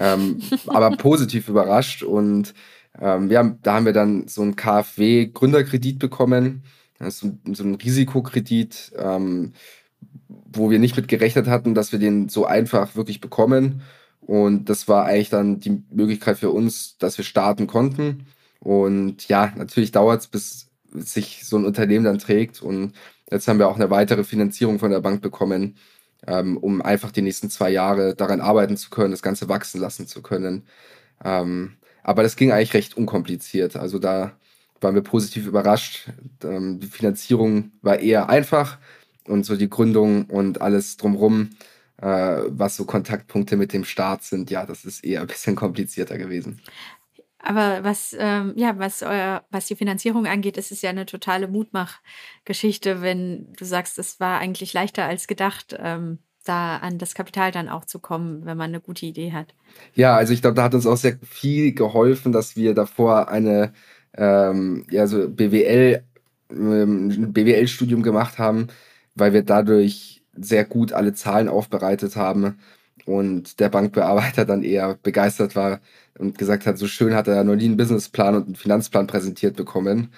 Ähm, 0.00 0.40
aber 0.66 0.90
positiv 0.96 1.50
überrascht 1.50 2.02
und 2.02 2.54
ähm, 3.00 3.30
haben, 3.34 3.58
da 3.62 3.74
haben 3.74 3.86
wir 3.86 3.92
dann 3.92 4.28
so 4.28 4.42
einen 4.42 4.56
KfW-Gründerkredit 4.56 5.98
bekommen 5.98 6.64
Das 6.98 7.22
ist 7.22 7.32
so, 7.54 7.64
ein 7.64 7.74
Risikokredit, 7.76 8.92
ähm, 8.96 9.52
wo 10.28 10.70
wir 10.70 10.78
nicht 10.78 10.96
mit 10.96 11.08
gerechnet 11.08 11.46
hatten, 11.46 11.74
dass 11.74 11.92
wir 11.92 11.98
den 11.98 12.28
so 12.28 12.46
einfach 12.46 12.96
wirklich 12.96 13.20
bekommen. 13.20 13.82
Und 14.20 14.66
das 14.66 14.88
war 14.88 15.06
eigentlich 15.06 15.30
dann 15.30 15.60
die 15.60 15.82
Möglichkeit 15.90 16.38
für 16.38 16.50
uns, 16.50 16.98
dass 16.98 17.16
wir 17.18 17.24
starten 17.24 17.66
konnten. 17.66 18.26
Und 18.60 19.28
ja, 19.28 19.52
natürlich 19.56 19.92
dauert 19.92 20.20
es, 20.20 20.26
bis 20.28 20.70
sich 20.92 21.44
so 21.46 21.56
ein 21.56 21.64
Unternehmen 21.64 22.04
dann 22.04 22.18
trägt. 22.18 22.62
Und 22.62 22.92
jetzt 23.30 23.48
haben 23.48 23.58
wir 23.58 23.68
auch 23.68 23.76
eine 23.76 23.90
weitere 23.90 24.24
Finanzierung 24.24 24.78
von 24.78 24.90
der 24.90 25.00
Bank 25.00 25.22
bekommen, 25.22 25.76
ähm, 26.26 26.56
um 26.56 26.82
einfach 26.82 27.12
die 27.12 27.22
nächsten 27.22 27.50
zwei 27.50 27.70
Jahre 27.70 28.14
daran 28.16 28.40
arbeiten 28.40 28.76
zu 28.76 28.90
können, 28.90 29.12
das 29.12 29.22
Ganze 29.22 29.48
wachsen 29.48 29.80
lassen 29.80 30.06
zu 30.06 30.22
können. 30.22 30.66
Ähm, 31.24 31.78
aber 32.08 32.22
das 32.22 32.36
ging 32.36 32.52
eigentlich 32.52 32.72
recht 32.72 32.96
unkompliziert. 32.96 33.76
Also 33.76 33.98
da 33.98 34.32
waren 34.80 34.94
wir 34.94 35.02
positiv 35.02 35.46
überrascht. 35.46 36.08
Ähm, 36.42 36.80
die 36.80 36.86
Finanzierung 36.86 37.72
war 37.82 37.98
eher 37.98 38.30
einfach 38.30 38.78
und 39.26 39.44
so 39.44 39.56
die 39.56 39.68
Gründung 39.68 40.24
und 40.24 40.62
alles 40.62 40.96
drumherum, 40.96 41.50
äh, 41.98 42.06
was 42.06 42.76
so 42.76 42.86
Kontaktpunkte 42.86 43.58
mit 43.58 43.74
dem 43.74 43.84
Staat 43.84 44.24
sind, 44.24 44.50
ja, 44.50 44.64
das 44.64 44.86
ist 44.86 45.04
eher 45.04 45.20
ein 45.20 45.26
bisschen 45.26 45.54
komplizierter 45.54 46.16
gewesen. 46.16 46.62
Aber 47.40 47.84
was, 47.84 48.16
ähm, 48.18 48.54
ja, 48.56 48.78
was, 48.78 49.02
euer, 49.02 49.44
was 49.50 49.66
die 49.66 49.76
Finanzierung 49.76 50.26
angeht, 50.26 50.56
ist 50.56 50.72
es 50.72 50.80
ja 50.80 50.88
eine 50.88 51.04
totale 51.04 51.46
Mutmachgeschichte, 51.46 53.02
wenn 53.02 53.52
du 53.52 53.66
sagst, 53.66 53.98
es 53.98 54.18
war 54.18 54.38
eigentlich 54.38 54.72
leichter 54.72 55.04
als 55.04 55.26
gedacht, 55.26 55.76
ähm, 55.78 56.20
da 56.48 56.76
an 56.76 56.98
das 56.98 57.14
Kapital 57.14 57.52
dann 57.52 57.68
auch 57.68 57.84
zu 57.84 57.98
kommen, 57.98 58.44
wenn 58.44 58.56
man 58.56 58.70
eine 58.70 58.80
gute 58.80 59.06
Idee 59.06 59.32
hat. 59.32 59.54
Ja, 59.94 60.16
also 60.16 60.32
ich 60.32 60.40
glaube, 60.40 60.54
da 60.54 60.62
hat 60.64 60.74
uns 60.74 60.86
auch 60.86 60.96
sehr 60.96 61.18
viel 61.22 61.72
geholfen, 61.74 62.32
dass 62.32 62.56
wir 62.56 62.74
davor 62.74 63.28
eine 63.28 63.72
ähm, 64.16 64.84
ja, 64.90 65.06
so 65.06 65.28
BWL, 65.28 66.02
ähm, 66.50 67.32
BWL-Studium 67.32 68.02
gemacht 68.02 68.38
haben, 68.38 68.68
weil 69.14 69.32
wir 69.32 69.42
dadurch 69.42 70.22
sehr 70.34 70.64
gut 70.64 70.92
alle 70.92 71.14
Zahlen 71.14 71.48
aufbereitet 71.48 72.16
haben 72.16 72.58
und 73.06 73.60
der 73.60 73.68
Bankbearbeiter 73.68 74.44
dann 74.44 74.62
eher 74.62 74.98
begeistert 75.02 75.56
war 75.56 75.80
und 76.18 76.36
gesagt 76.36 76.66
hat, 76.66 76.78
so 76.78 76.86
schön 76.86 77.14
hat 77.14 77.28
er 77.28 77.44
noch 77.44 77.54
nie 77.54 77.66
einen 77.66 77.76
Businessplan 77.76 78.34
und 78.34 78.46
einen 78.46 78.56
Finanzplan 78.56 79.06
präsentiert 79.06 79.56
bekommen. 79.56 80.12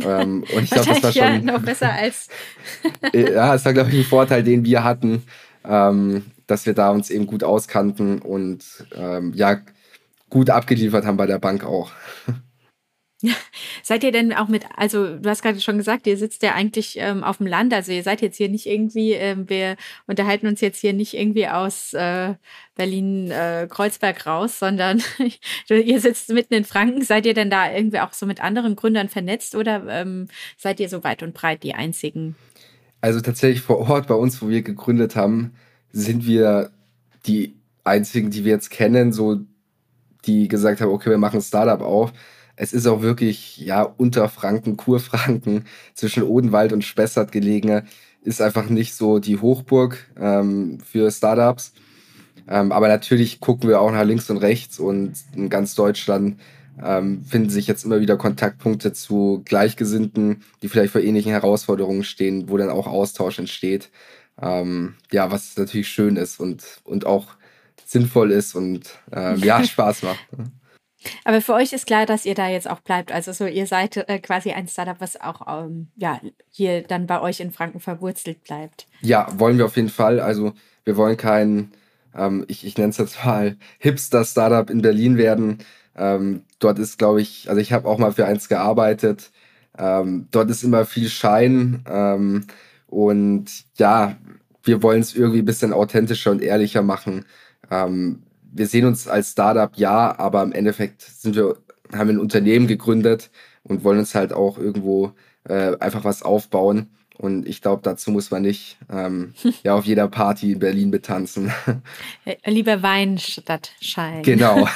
ähm, 0.00 0.44
und 0.54 0.64
ich 0.64 0.70
glaube, 0.70 0.88
das 0.88 1.02
war 1.02 1.12
schon 1.12 1.22
ja 1.22 1.38
noch 1.38 1.62
besser 1.62 1.92
als 1.92 2.28
ja, 3.14 3.54
es 3.54 3.64
war 3.64 3.72
glaube 3.72 3.90
ich 3.90 3.98
ein 3.98 4.04
Vorteil, 4.04 4.42
den 4.42 4.64
wir 4.64 4.84
hatten, 4.84 5.22
ähm, 5.64 6.24
dass 6.46 6.66
wir 6.66 6.74
da 6.74 6.90
uns 6.90 7.10
eben 7.10 7.26
gut 7.26 7.44
auskannten 7.44 8.20
und 8.20 8.64
ähm, 8.94 9.32
ja 9.34 9.60
gut 10.30 10.50
abgeliefert 10.50 11.04
haben 11.04 11.16
bei 11.16 11.26
der 11.26 11.38
Bank 11.38 11.64
auch. 11.64 11.90
Seid 13.82 14.02
ihr 14.02 14.12
denn 14.12 14.32
auch 14.32 14.48
mit, 14.48 14.64
also 14.76 15.18
du 15.18 15.28
hast 15.28 15.42
gerade 15.42 15.60
schon 15.60 15.76
gesagt, 15.76 16.06
ihr 16.06 16.16
sitzt 16.16 16.42
ja 16.42 16.54
eigentlich 16.54 16.96
ähm, 16.98 17.22
auf 17.22 17.36
dem 17.36 17.46
Land, 17.46 17.74
also 17.74 17.92
ihr 17.92 18.02
seid 18.02 18.22
jetzt 18.22 18.36
hier 18.36 18.48
nicht 18.48 18.66
irgendwie, 18.66 19.12
ähm, 19.12 19.48
wir 19.48 19.76
unterhalten 20.06 20.46
uns 20.46 20.62
jetzt 20.62 20.80
hier 20.80 20.94
nicht 20.94 21.14
irgendwie 21.14 21.46
aus 21.46 21.92
äh, 21.92 22.34
Berlin-Kreuzberg 22.76 24.24
äh, 24.24 24.28
raus, 24.28 24.58
sondern 24.58 25.02
ihr 25.68 26.00
sitzt 26.00 26.30
mitten 26.30 26.54
in 26.54 26.64
Franken. 26.64 27.02
Seid 27.02 27.26
ihr 27.26 27.34
denn 27.34 27.50
da 27.50 27.70
irgendwie 27.70 28.00
auch 28.00 28.14
so 28.14 28.24
mit 28.24 28.42
anderen 28.42 28.74
Gründern 28.74 29.08
vernetzt 29.10 29.54
oder 29.54 29.86
ähm, 29.88 30.28
seid 30.56 30.80
ihr 30.80 30.88
so 30.88 31.04
weit 31.04 31.22
und 31.22 31.34
breit 31.34 31.62
die 31.62 31.74
einzigen? 31.74 32.36
Also 33.00 33.20
tatsächlich 33.20 33.62
vor 33.62 33.78
Ort 33.88 34.06
bei 34.08 34.14
uns, 34.14 34.40
wo 34.42 34.48
wir 34.48 34.62
gegründet 34.62 35.16
haben, 35.16 35.52
sind 35.92 36.26
wir 36.26 36.70
die 37.26 37.56
einzigen, 37.84 38.30
die 38.30 38.44
wir 38.44 38.52
jetzt 38.52 38.70
kennen, 38.70 39.12
so 39.12 39.40
die 40.26 40.48
gesagt 40.48 40.80
haben, 40.80 40.90
okay, 40.90 41.10
wir 41.10 41.18
machen 41.18 41.38
ein 41.38 41.42
Startup 41.42 41.80
auf 41.80 42.12
es 42.60 42.74
ist 42.74 42.86
auch 42.86 43.00
wirklich, 43.00 43.56
ja, 43.56 43.82
unter 43.82 44.28
Franken, 44.28 44.76
Kurfranken, 44.76 45.64
zwischen 45.94 46.22
Odenwald 46.22 46.74
und 46.74 46.84
Spessart 46.84 47.32
gelegen, 47.32 47.88
ist 48.22 48.42
einfach 48.42 48.68
nicht 48.68 48.94
so 48.94 49.18
die 49.18 49.38
Hochburg 49.38 50.10
ähm, 50.18 50.78
für 50.84 51.10
Startups. 51.10 51.72
Ähm, 52.46 52.70
aber 52.70 52.88
natürlich 52.88 53.40
gucken 53.40 53.70
wir 53.70 53.80
auch 53.80 53.90
nach 53.90 54.04
links 54.04 54.28
und 54.28 54.36
rechts 54.36 54.78
und 54.78 55.14
in 55.34 55.48
ganz 55.48 55.74
Deutschland 55.74 56.38
ähm, 56.82 57.24
finden 57.24 57.50
sich 57.50 57.66
jetzt 57.66 57.84
immer 57.84 58.00
wieder 58.00 58.16
Kontaktpunkte 58.16 58.92
zu 58.92 59.42
Gleichgesinnten, 59.44 60.42
die 60.62 60.68
vielleicht 60.68 60.92
vor 60.92 61.00
ähnlichen 61.00 61.32
Herausforderungen 61.32 62.04
stehen, 62.04 62.48
wo 62.48 62.56
dann 62.56 62.70
auch 62.70 62.86
Austausch 62.86 63.38
entsteht. 63.38 63.90
Ähm, 64.40 64.94
ja, 65.12 65.30
was 65.30 65.56
natürlich 65.56 65.88
schön 65.88 66.16
ist 66.16 66.40
und, 66.40 66.64
und 66.84 67.06
auch 67.06 67.28
sinnvoll 67.84 68.30
ist 68.30 68.54
und 68.54 68.98
ähm, 69.12 69.38
ja, 69.38 69.62
Spaß 69.64 70.02
macht. 70.02 70.26
Aber 71.24 71.40
für 71.40 71.54
euch 71.54 71.72
ist 71.72 71.86
klar, 71.86 72.06
dass 72.06 72.26
ihr 72.26 72.34
da 72.34 72.48
jetzt 72.48 72.68
auch 72.68 72.80
bleibt. 72.80 73.10
Also 73.10 73.32
so, 73.32 73.46
ihr 73.46 73.66
seid 73.66 73.96
äh, 73.96 74.18
quasi 74.18 74.52
ein 74.52 74.68
Startup, 74.68 75.00
was 75.00 75.20
auch 75.20 75.64
ähm, 75.64 75.88
ja, 75.96 76.20
hier 76.50 76.82
dann 76.82 77.06
bei 77.06 77.20
euch 77.20 77.40
in 77.40 77.52
Franken 77.52 77.80
verwurzelt 77.80 78.44
bleibt. 78.44 78.86
Ja, 79.00 79.26
wollen 79.38 79.58
wir 79.58 79.64
auf 79.64 79.76
jeden 79.76 79.88
Fall. 79.88 80.20
Also 80.20 80.52
wir 80.84 80.96
wollen 80.96 81.16
kein, 81.16 81.72
ähm, 82.14 82.44
ich, 82.48 82.66
ich 82.66 82.76
nenne 82.76 82.90
es 82.90 82.98
jetzt 82.98 83.24
mal 83.24 83.56
Hipster-Startup 83.78 84.68
in 84.68 84.82
Berlin 84.82 85.16
werden. 85.16 85.58
Ähm, 85.96 86.44
dort 86.58 86.78
ist, 86.78 86.98
glaube 86.98 87.20
ich, 87.20 87.48
also 87.48 87.60
ich 87.60 87.72
habe 87.72 87.88
auch 87.88 87.98
mal 87.98 88.12
für 88.12 88.26
eins 88.26 88.48
gearbeitet. 88.48 89.30
Ähm, 89.78 90.28
dort 90.30 90.50
ist 90.50 90.62
immer 90.62 90.84
viel 90.84 91.08
Schein. 91.08 91.84
Ähm, 91.88 92.46
und 92.86 93.46
ja, 93.76 94.16
wir 94.62 94.82
wollen 94.82 95.00
es 95.00 95.14
irgendwie 95.14 95.40
ein 95.40 95.44
bisschen 95.46 95.72
authentischer 95.72 96.30
und 96.30 96.42
ehrlicher 96.42 96.82
machen. 96.82 97.24
Ähm, 97.70 98.22
wir 98.52 98.66
sehen 98.66 98.86
uns 98.86 99.08
als 99.08 99.32
Startup 99.32 99.70
ja, 99.76 100.18
aber 100.18 100.42
im 100.42 100.52
Endeffekt 100.52 101.02
sind 101.02 101.36
wir, 101.36 101.56
haben 101.92 102.08
wir 102.08 102.14
ein 102.14 102.20
Unternehmen 102.20 102.66
gegründet 102.66 103.30
und 103.62 103.84
wollen 103.84 103.98
uns 103.98 104.14
halt 104.14 104.32
auch 104.32 104.58
irgendwo 104.58 105.12
äh, 105.44 105.76
einfach 105.78 106.04
was 106.04 106.22
aufbauen. 106.22 106.90
Und 107.20 107.46
ich 107.46 107.60
glaube, 107.60 107.82
dazu 107.82 108.10
muss 108.10 108.30
man 108.30 108.40
nicht 108.40 108.78
ähm, 108.90 109.34
ja 109.62 109.74
auf 109.74 109.84
jeder 109.84 110.08
Party 110.08 110.52
in 110.52 110.58
Berlin 110.58 110.90
betanzen. 110.90 111.52
Äh, 112.24 112.36
lieber 112.50 112.82
Wein 112.82 113.18
statt 113.18 113.72
Schein. 113.82 114.22
Genau. 114.22 114.60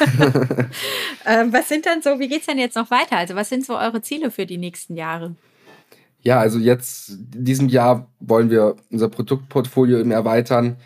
ähm, 1.26 1.52
was 1.52 1.68
sind 1.68 1.86
dann 1.86 2.02
so, 2.02 2.18
wie 2.20 2.28
geht 2.28 2.40
es 2.40 2.46
denn 2.46 2.58
jetzt 2.58 2.76
noch 2.76 2.90
weiter? 2.90 3.16
Also, 3.16 3.34
was 3.34 3.48
sind 3.48 3.64
so 3.64 3.78
eure 3.78 4.02
Ziele 4.02 4.30
für 4.30 4.44
die 4.44 4.58
nächsten 4.58 4.94
Jahre? 4.94 5.34
Ja, 6.20 6.38
also 6.38 6.58
jetzt 6.58 7.10
in 7.10 7.44
diesem 7.44 7.68
Jahr 7.68 8.10
wollen 8.20 8.50
wir 8.50 8.76
unser 8.90 9.08
Produktportfolio 9.08 9.98
eben 9.98 10.10
erweitern. 10.10 10.76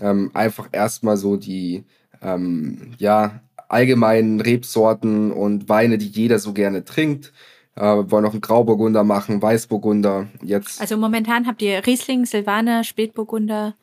Ähm, 0.00 0.30
einfach 0.34 0.68
erstmal 0.70 1.16
so 1.16 1.36
die 1.36 1.84
ähm, 2.22 2.92
ja, 2.98 3.40
allgemeinen 3.68 4.40
Rebsorten 4.40 5.32
und 5.32 5.68
Weine, 5.68 5.98
die 5.98 6.08
jeder 6.08 6.38
so 6.38 6.52
gerne 6.52 6.84
trinkt. 6.84 7.32
Äh, 7.78 7.96
wir 7.96 8.10
wollen 8.10 8.24
noch 8.24 8.32
einen 8.32 8.40
Grauburgunder 8.40 9.04
machen, 9.04 9.40
Weißburgunder. 9.40 10.26
Jetzt. 10.42 10.80
Also 10.80 10.96
momentan 10.96 11.46
habt 11.46 11.62
ihr 11.62 11.86
Riesling, 11.86 12.26
Silvaner, 12.26 12.84
Spätburgunder. 12.84 13.74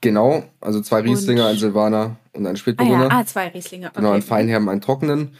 Genau, 0.00 0.44
also 0.60 0.82
zwei 0.82 1.00
Rieslinger, 1.00 1.46
ein 1.46 1.56
Silvaner 1.56 2.16
und 2.34 2.46
ein 2.46 2.56
Spätburgunder. 2.56 3.06
Ah, 3.06 3.14
ja. 3.14 3.20
ah 3.20 3.26
zwei 3.26 3.48
Rieslinger. 3.48 3.88
Okay. 3.88 4.00
Genau, 4.00 4.12
ein 4.12 4.22
Feinherben, 4.22 4.68
einen 4.68 4.82
trockenen. 4.82 5.34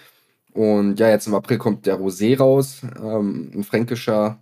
Und 0.54 0.98
ja, 1.00 1.10
jetzt 1.10 1.26
im 1.26 1.34
April 1.34 1.58
kommt 1.58 1.84
der 1.84 1.98
Rosé 1.98 2.38
raus, 2.38 2.80
ähm, 3.02 3.50
ein 3.54 3.64
fränkischer. 3.64 4.38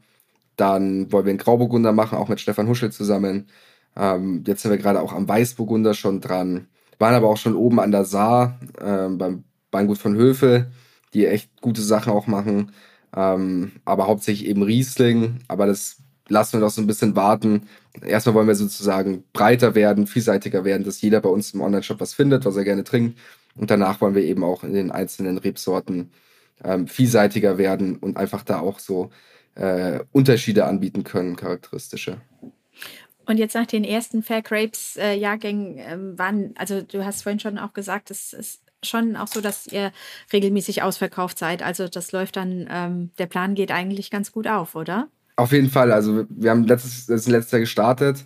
Dann 0.56 1.10
wollen 1.10 1.24
wir 1.24 1.30
einen 1.30 1.38
Grauburgunder 1.38 1.92
machen, 1.92 2.18
auch 2.18 2.28
mit 2.28 2.38
Stefan 2.38 2.68
Huschel 2.68 2.92
zusammen. 2.92 3.48
Ähm, 3.96 4.44
jetzt 4.46 4.62
sind 4.62 4.70
wir 4.70 4.78
gerade 4.78 5.00
auch 5.00 5.12
am 5.12 5.26
Weißburgunder 5.26 5.94
schon 5.94 6.20
dran 6.20 6.68
waren 7.02 7.14
aber 7.14 7.28
auch 7.28 7.36
schon 7.36 7.56
oben 7.56 7.80
an 7.80 7.90
der 7.90 8.04
Saar 8.04 8.58
äh, 8.80 9.08
beim 9.08 9.44
Weingut 9.72 9.98
von 9.98 10.14
Höfe, 10.14 10.70
die 11.12 11.26
echt 11.26 11.60
gute 11.60 11.82
Sachen 11.82 12.12
auch 12.12 12.26
machen. 12.28 12.72
Ähm, 13.14 13.72
aber 13.84 14.06
hauptsächlich 14.06 14.48
eben 14.48 14.62
Riesling. 14.62 15.40
Aber 15.48 15.66
das 15.66 15.98
lassen 16.28 16.54
wir 16.54 16.60
noch 16.60 16.70
so 16.70 16.80
ein 16.80 16.86
bisschen 16.86 17.16
warten. 17.16 17.68
Erstmal 18.04 18.34
wollen 18.34 18.48
wir 18.48 18.54
sozusagen 18.54 19.24
breiter 19.32 19.74
werden, 19.74 20.06
vielseitiger 20.06 20.64
werden, 20.64 20.84
dass 20.84 21.00
jeder 21.00 21.20
bei 21.20 21.28
uns 21.28 21.52
im 21.52 21.60
Online-Shop 21.60 22.00
was 22.00 22.14
findet, 22.14 22.44
was 22.44 22.56
er 22.56 22.64
gerne 22.64 22.84
trinkt. 22.84 23.18
Und 23.54 23.70
danach 23.70 24.00
wollen 24.00 24.14
wir 24.14 24.24
eben 24.24 24.44
auch 24.44 24.64
in 24.64 24.72
den 24.72 24.90
einzelnen 24.90 25.38
Rebsorten 25.38 26.10
ähm, 26.64 26.86
vielseitiger 26.88 27.58
werden 27.58 27.96
und 27.96 28.16
einfach 28.16 28.44
da 28.44 28.60
auch 28.60 28.78
so 28.78 29.10
äh, 29.54 30.00
Unterschiede 30.12 30.64
anbieten 30.64 31.04
können, 31.04 31.36
charakteristische. 31.36 32.20
Und 33.26 33.36
jetzt 33.36 33.54
nach 33.54 33.66
den 33.66 33.84
ersten 33.84 34.22
Fair 34.22 34.42
Grapes 34.42 34.96
äh, 34.96 35.14
Jahrgängen 35.14 35.76
ähm, 35.78 36.18
waren, 36.18 36.54
also 36.56 36.82
du 36.82 37.04
hast 37.04 37.22
vorhin 37.22 37.40
schon 37.40 37.58
auch 37.58 37.72
gesagt, 37.72 38.10
es 38.10 38.32
ist 38.32 38.62
schon 38.84 39.16
auch 39.16 39.28
so, 39.28 39.40
dass 39.40 39.66
ihr 39.66 39.92
regelmäßig 40.32 40.82
ausverkauft 40.82 41.38
seid. 41.38 41.62
Also 41.62 41.88
das 41.88 42.12
läuft 42.12 42.36
dann, 42.36 42.68
ähm, 42.70 43.10
der 43.18 43.26
Plan 43.26 43.54
geht 43.54 43.70
eigentlich 43.70 44.10
ganz 44.10 44.32
gut 44.32 44.46
auf, 44.46 44.74
oder? 44.74 45.08
Auf 45.36 45.52
jeden 45.52 45.70
Fall. 45.70 45.92
Also 45.92 46.24
wir 46.28 46.50
haben 46.50 46.64
letztes, 46.64 47.08
letztes 47.26 47.52
Jahr 47.52 47.60
gestartet 47.60 48.24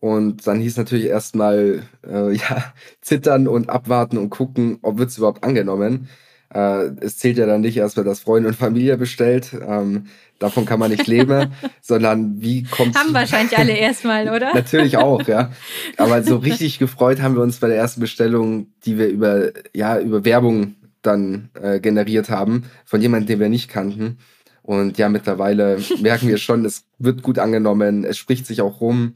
und 0.00 0.46
dann 0.46 0.60
hieß 0.60 0.76
natürlich 0.76 1.06
erstmal 1.06 1.82
äh, 2.06 2.32
ja, 2.36 2.72
zittern 3.00 3.48
und 3.48 3.70
abwarten 3.70 4.18
und 4.18 4.30
gucken, 4.30 4.78
ob 4.82 4.98
wird 4.98 5.10
es 5.10 5.18
überhaupt 5.18 5.44
angenommen. 5.44 6.08
Äh, 6.54 6.90
es 7.00 7.18
zählt 7.18 7.38
ja 7.38 7.46
dann 7.46 7.60
nicht 7.60 7.76
erstmal, 7.76 8.04
dass 8.04 8.20
Freunde 8.20 8.48
und 8.48 8.54
Familie 8.54 8.96
bestellt. 8.96 9.50
Ähm, 9.52 10.06
davon 10.38 10.64
kann 10.64 10.78
man 10.78 10.90
nicht 10.90 11.06
leben, 11.06 11.52
sondern 11.82 12.40
wie 12.40 12.62
kommt 12.62 12.96
Haben 12.96 13.12
wahrscheinlich 13.12 13.58
alle 13.58 13.76
erstmal, 13.76 14.28
oder? 14.34 14.54
Natürlich 14.54 14.96
auch, 14.96 15.26
ja. 15.26 15.52
Aber 15.96 16.22
so 16.22 16.36
richtig 16.38 16.78
gefreut 16.78 17.20
haben 17.20 17.34
wir 17.34 17.42
uns 17.42 17.58
bei 17.58 17.68
der 17.68 17.76
ersten 17.76 18.00
Bestellung, 18.00 18.68
die 18.84 18.98
wir 18.98 19.08
über, 19.08 19.50
ja, 19.74 19.98
über 19.98 20.24
Werbung 20.24 20.76
dann 21.02 21.50
äh, 21.60 21.80
generiert 21.80 22.30
haben, 22.30 22.64
von 22.84 23.00
jemandem, 23.00 23.26
den 23.28 23.40
wir 23.40 23.48
nicht 23.48 23.68
kannten. 23.68 24.18
Und 24.62 24.98
ja, 24.98 25.08
mittlerweile 25.08 25.78
merken 26.00 26.28
wir 26.28 26.38
schon, 26.38 26.64
es 26.64 26.84
wird 26.98 27.22
gut 27.22 27.38
angenommen, 27.38 28.04
es 28.04 28.18
spricht 28.18 28.46
sich 28.46 28.60
auch 28.60 28.80
rum, 28.80 29.14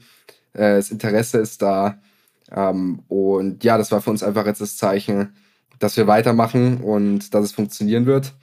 äh, 0.54 0.76
das 0.76 0.90
Interesse 0.90 1.38
ist 1.38 1.60
da. 1.60 2.00
Ähm, 2.50 3.02
und 3.08 3.64
ja, 3.64 3.78
das 3.78 3.90
war 3.90 4.00
für 4.00 4.10
uns 4.10 4.22
einfach 4.22 4.46
jetzt 4.46 4.60
das 4.60 4.76
Zeichen, 4.76 5.34
dass 5.78 5.96
wir 5.96 6.06
weitermachen 6.06 6.78
und 6.78 7.34
dass 7.34 7.44
es 7.44 7.52
funktionieren 7.52 8.06
wird. 8.06 8.34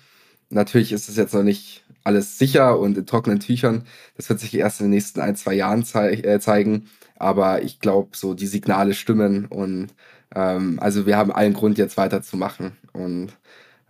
Natürlich 0.49 0.91
ist 0.91 1.09
es 1.09 1.17
jetzt 1.17 1.33
noch 1.33 1.43
nicht 1.43 1.83
alles 2.03 2.37
sicher 2.39 2.79
und 2.79 2.97
in 2.97 3.05
trockenen 3.05 3.39
Tüchern. 3.39 3.83
Das 4.17 4.29
wird 4.29 4.39
sich 4.39 4.53
erst 4.55 4.79
in 4.81 4.85
den 4.87 4.91
nächsten 4.91 5.21
ein, 5.21 5.35
zwei 5.35 5.53
Jahren 5.53 5.83
zei 5.83 6.13
äh, 6.13 6.39
zeigen. 6.39 6.87
Aber 7.17 7.63
ich 7.63 7.79
glaube, 7.79 8.15
so 8.17 8.33
die 8.33 8.47
Signale 8.47 8.93
stimmen 8.93 9.45
und 9.45 9.93
ähm, 10.35 10.79
also 10.79 11.05
wir 11.05 11.17
haben 11.17 11.31
allen 11.31 11.53
Grund, 11.53 11.77
jetzt 11.77 11.97
weiterzumachen 11.97 12.77
und 12.93 13.33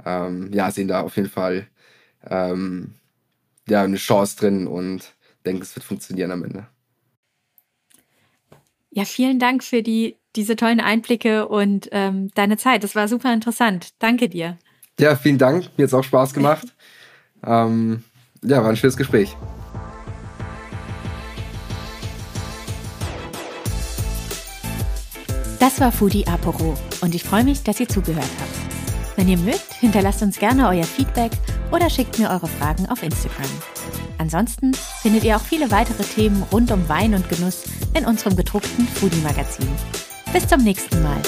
ähm, 0.05 0.51
ja, 0.53 0.71
sehen 0.71 0.87
da 0.87 1.01
auf 1.01 1.15
jeden 1.17 1.29
Fall 1.29 1.67
ähm, 2.27 2.95
ja, 3.67 3.83
eine 3.83 3.97
Chance 3.97 4.37
drin 4.37 4.67
und 4.67 5.13
denke, 5.45 5.63
es 5.63 5.75
wird 5.75 5.85
funktionieren 5.85 6.31
am 6.31 6.43
Ende. 6.43 6.67
Ja, 8.91 9.05
vielen 9.05 9.39
Dank 9.39 9.63
für 9.63 9.83
die, 9.83 10.17
diese 10.35 10.55
tollen 10.55 10.79
Einblicke 10.79 11.47
und 11.47 11.89
ähm, 11.91 12.29
deine 12.33 12.57
Zeit. 12.57 12.83
Das 12.83 12.95
war 12.95 13.07
super 13.07 13.33
interessant. 13.33 13.89
Danke 13.99 14.29
dir. 14.29 14.57
Ja, 14.99 15.15
vielen 15.15 15.37
Dank. 15.37 15.69
Mir 15.77 15.83
hat 15.83 15.89
es 15.89 15.93
auch 15.93 16.03
Spaß 16.03 16.33
gemacht. 16.33 16.67
ähm, 17.45 18.03
ja, 18.43 18.61
war 18.63 18.69
ein 18.69 18.77
schönes 18.77 18.97
Gespräch. 18.97 19.35
Das 25.59 25.79
war 25.81 25.91
Foodie 25.91 26.25
Aporo 26.25 26.75
und 27.01 27.13
ich 27.13 27.23
freue 27.23 27.43
mich, 27.43 27.63
dass 27.63 27.79
ihr 27.79 27.87
zugehört 27.87 28.29
habt. 28.39 28.58
Wenn 29.19 29.27
ihr 29.27 29.37
mögt, 29.37 29.73
hinterlasst 29.81 30.21
uns 30.21 30.39
gerne 30.39 30.69
euer 30.69 30.85
Feedback 30.85 31.33
oder 31.73 31.89
schickt 31.89 32.19
mir 32.19 32.29
eure 32.29 32.47
Fragen 32.47 32.85
auf 32.85 33.03
Instagram. 33.03 33.49
Ansonsten 34.17 34.73
findet 34.73 35.25
ihr 35.25 35.35
auch 35.35 35.41
viele 35.41 35.69
weitere 35.71 36.03
Themen 36.03 36.41
rund 36.53 36.71
um 36.71 36.87
Wein 36.87 37.13
und 37.13 37.27
Genuss 37.27 37.65
in 37.93 38.05
unserem 38.05 38.37
gedruckten 38.37 38.87
Foodie-Magazin. 38.87 39.67
Bis 40.31 40.47
zum 40.47 40.63
nächsten 40.63 41.03
Mal. 41.03 41.21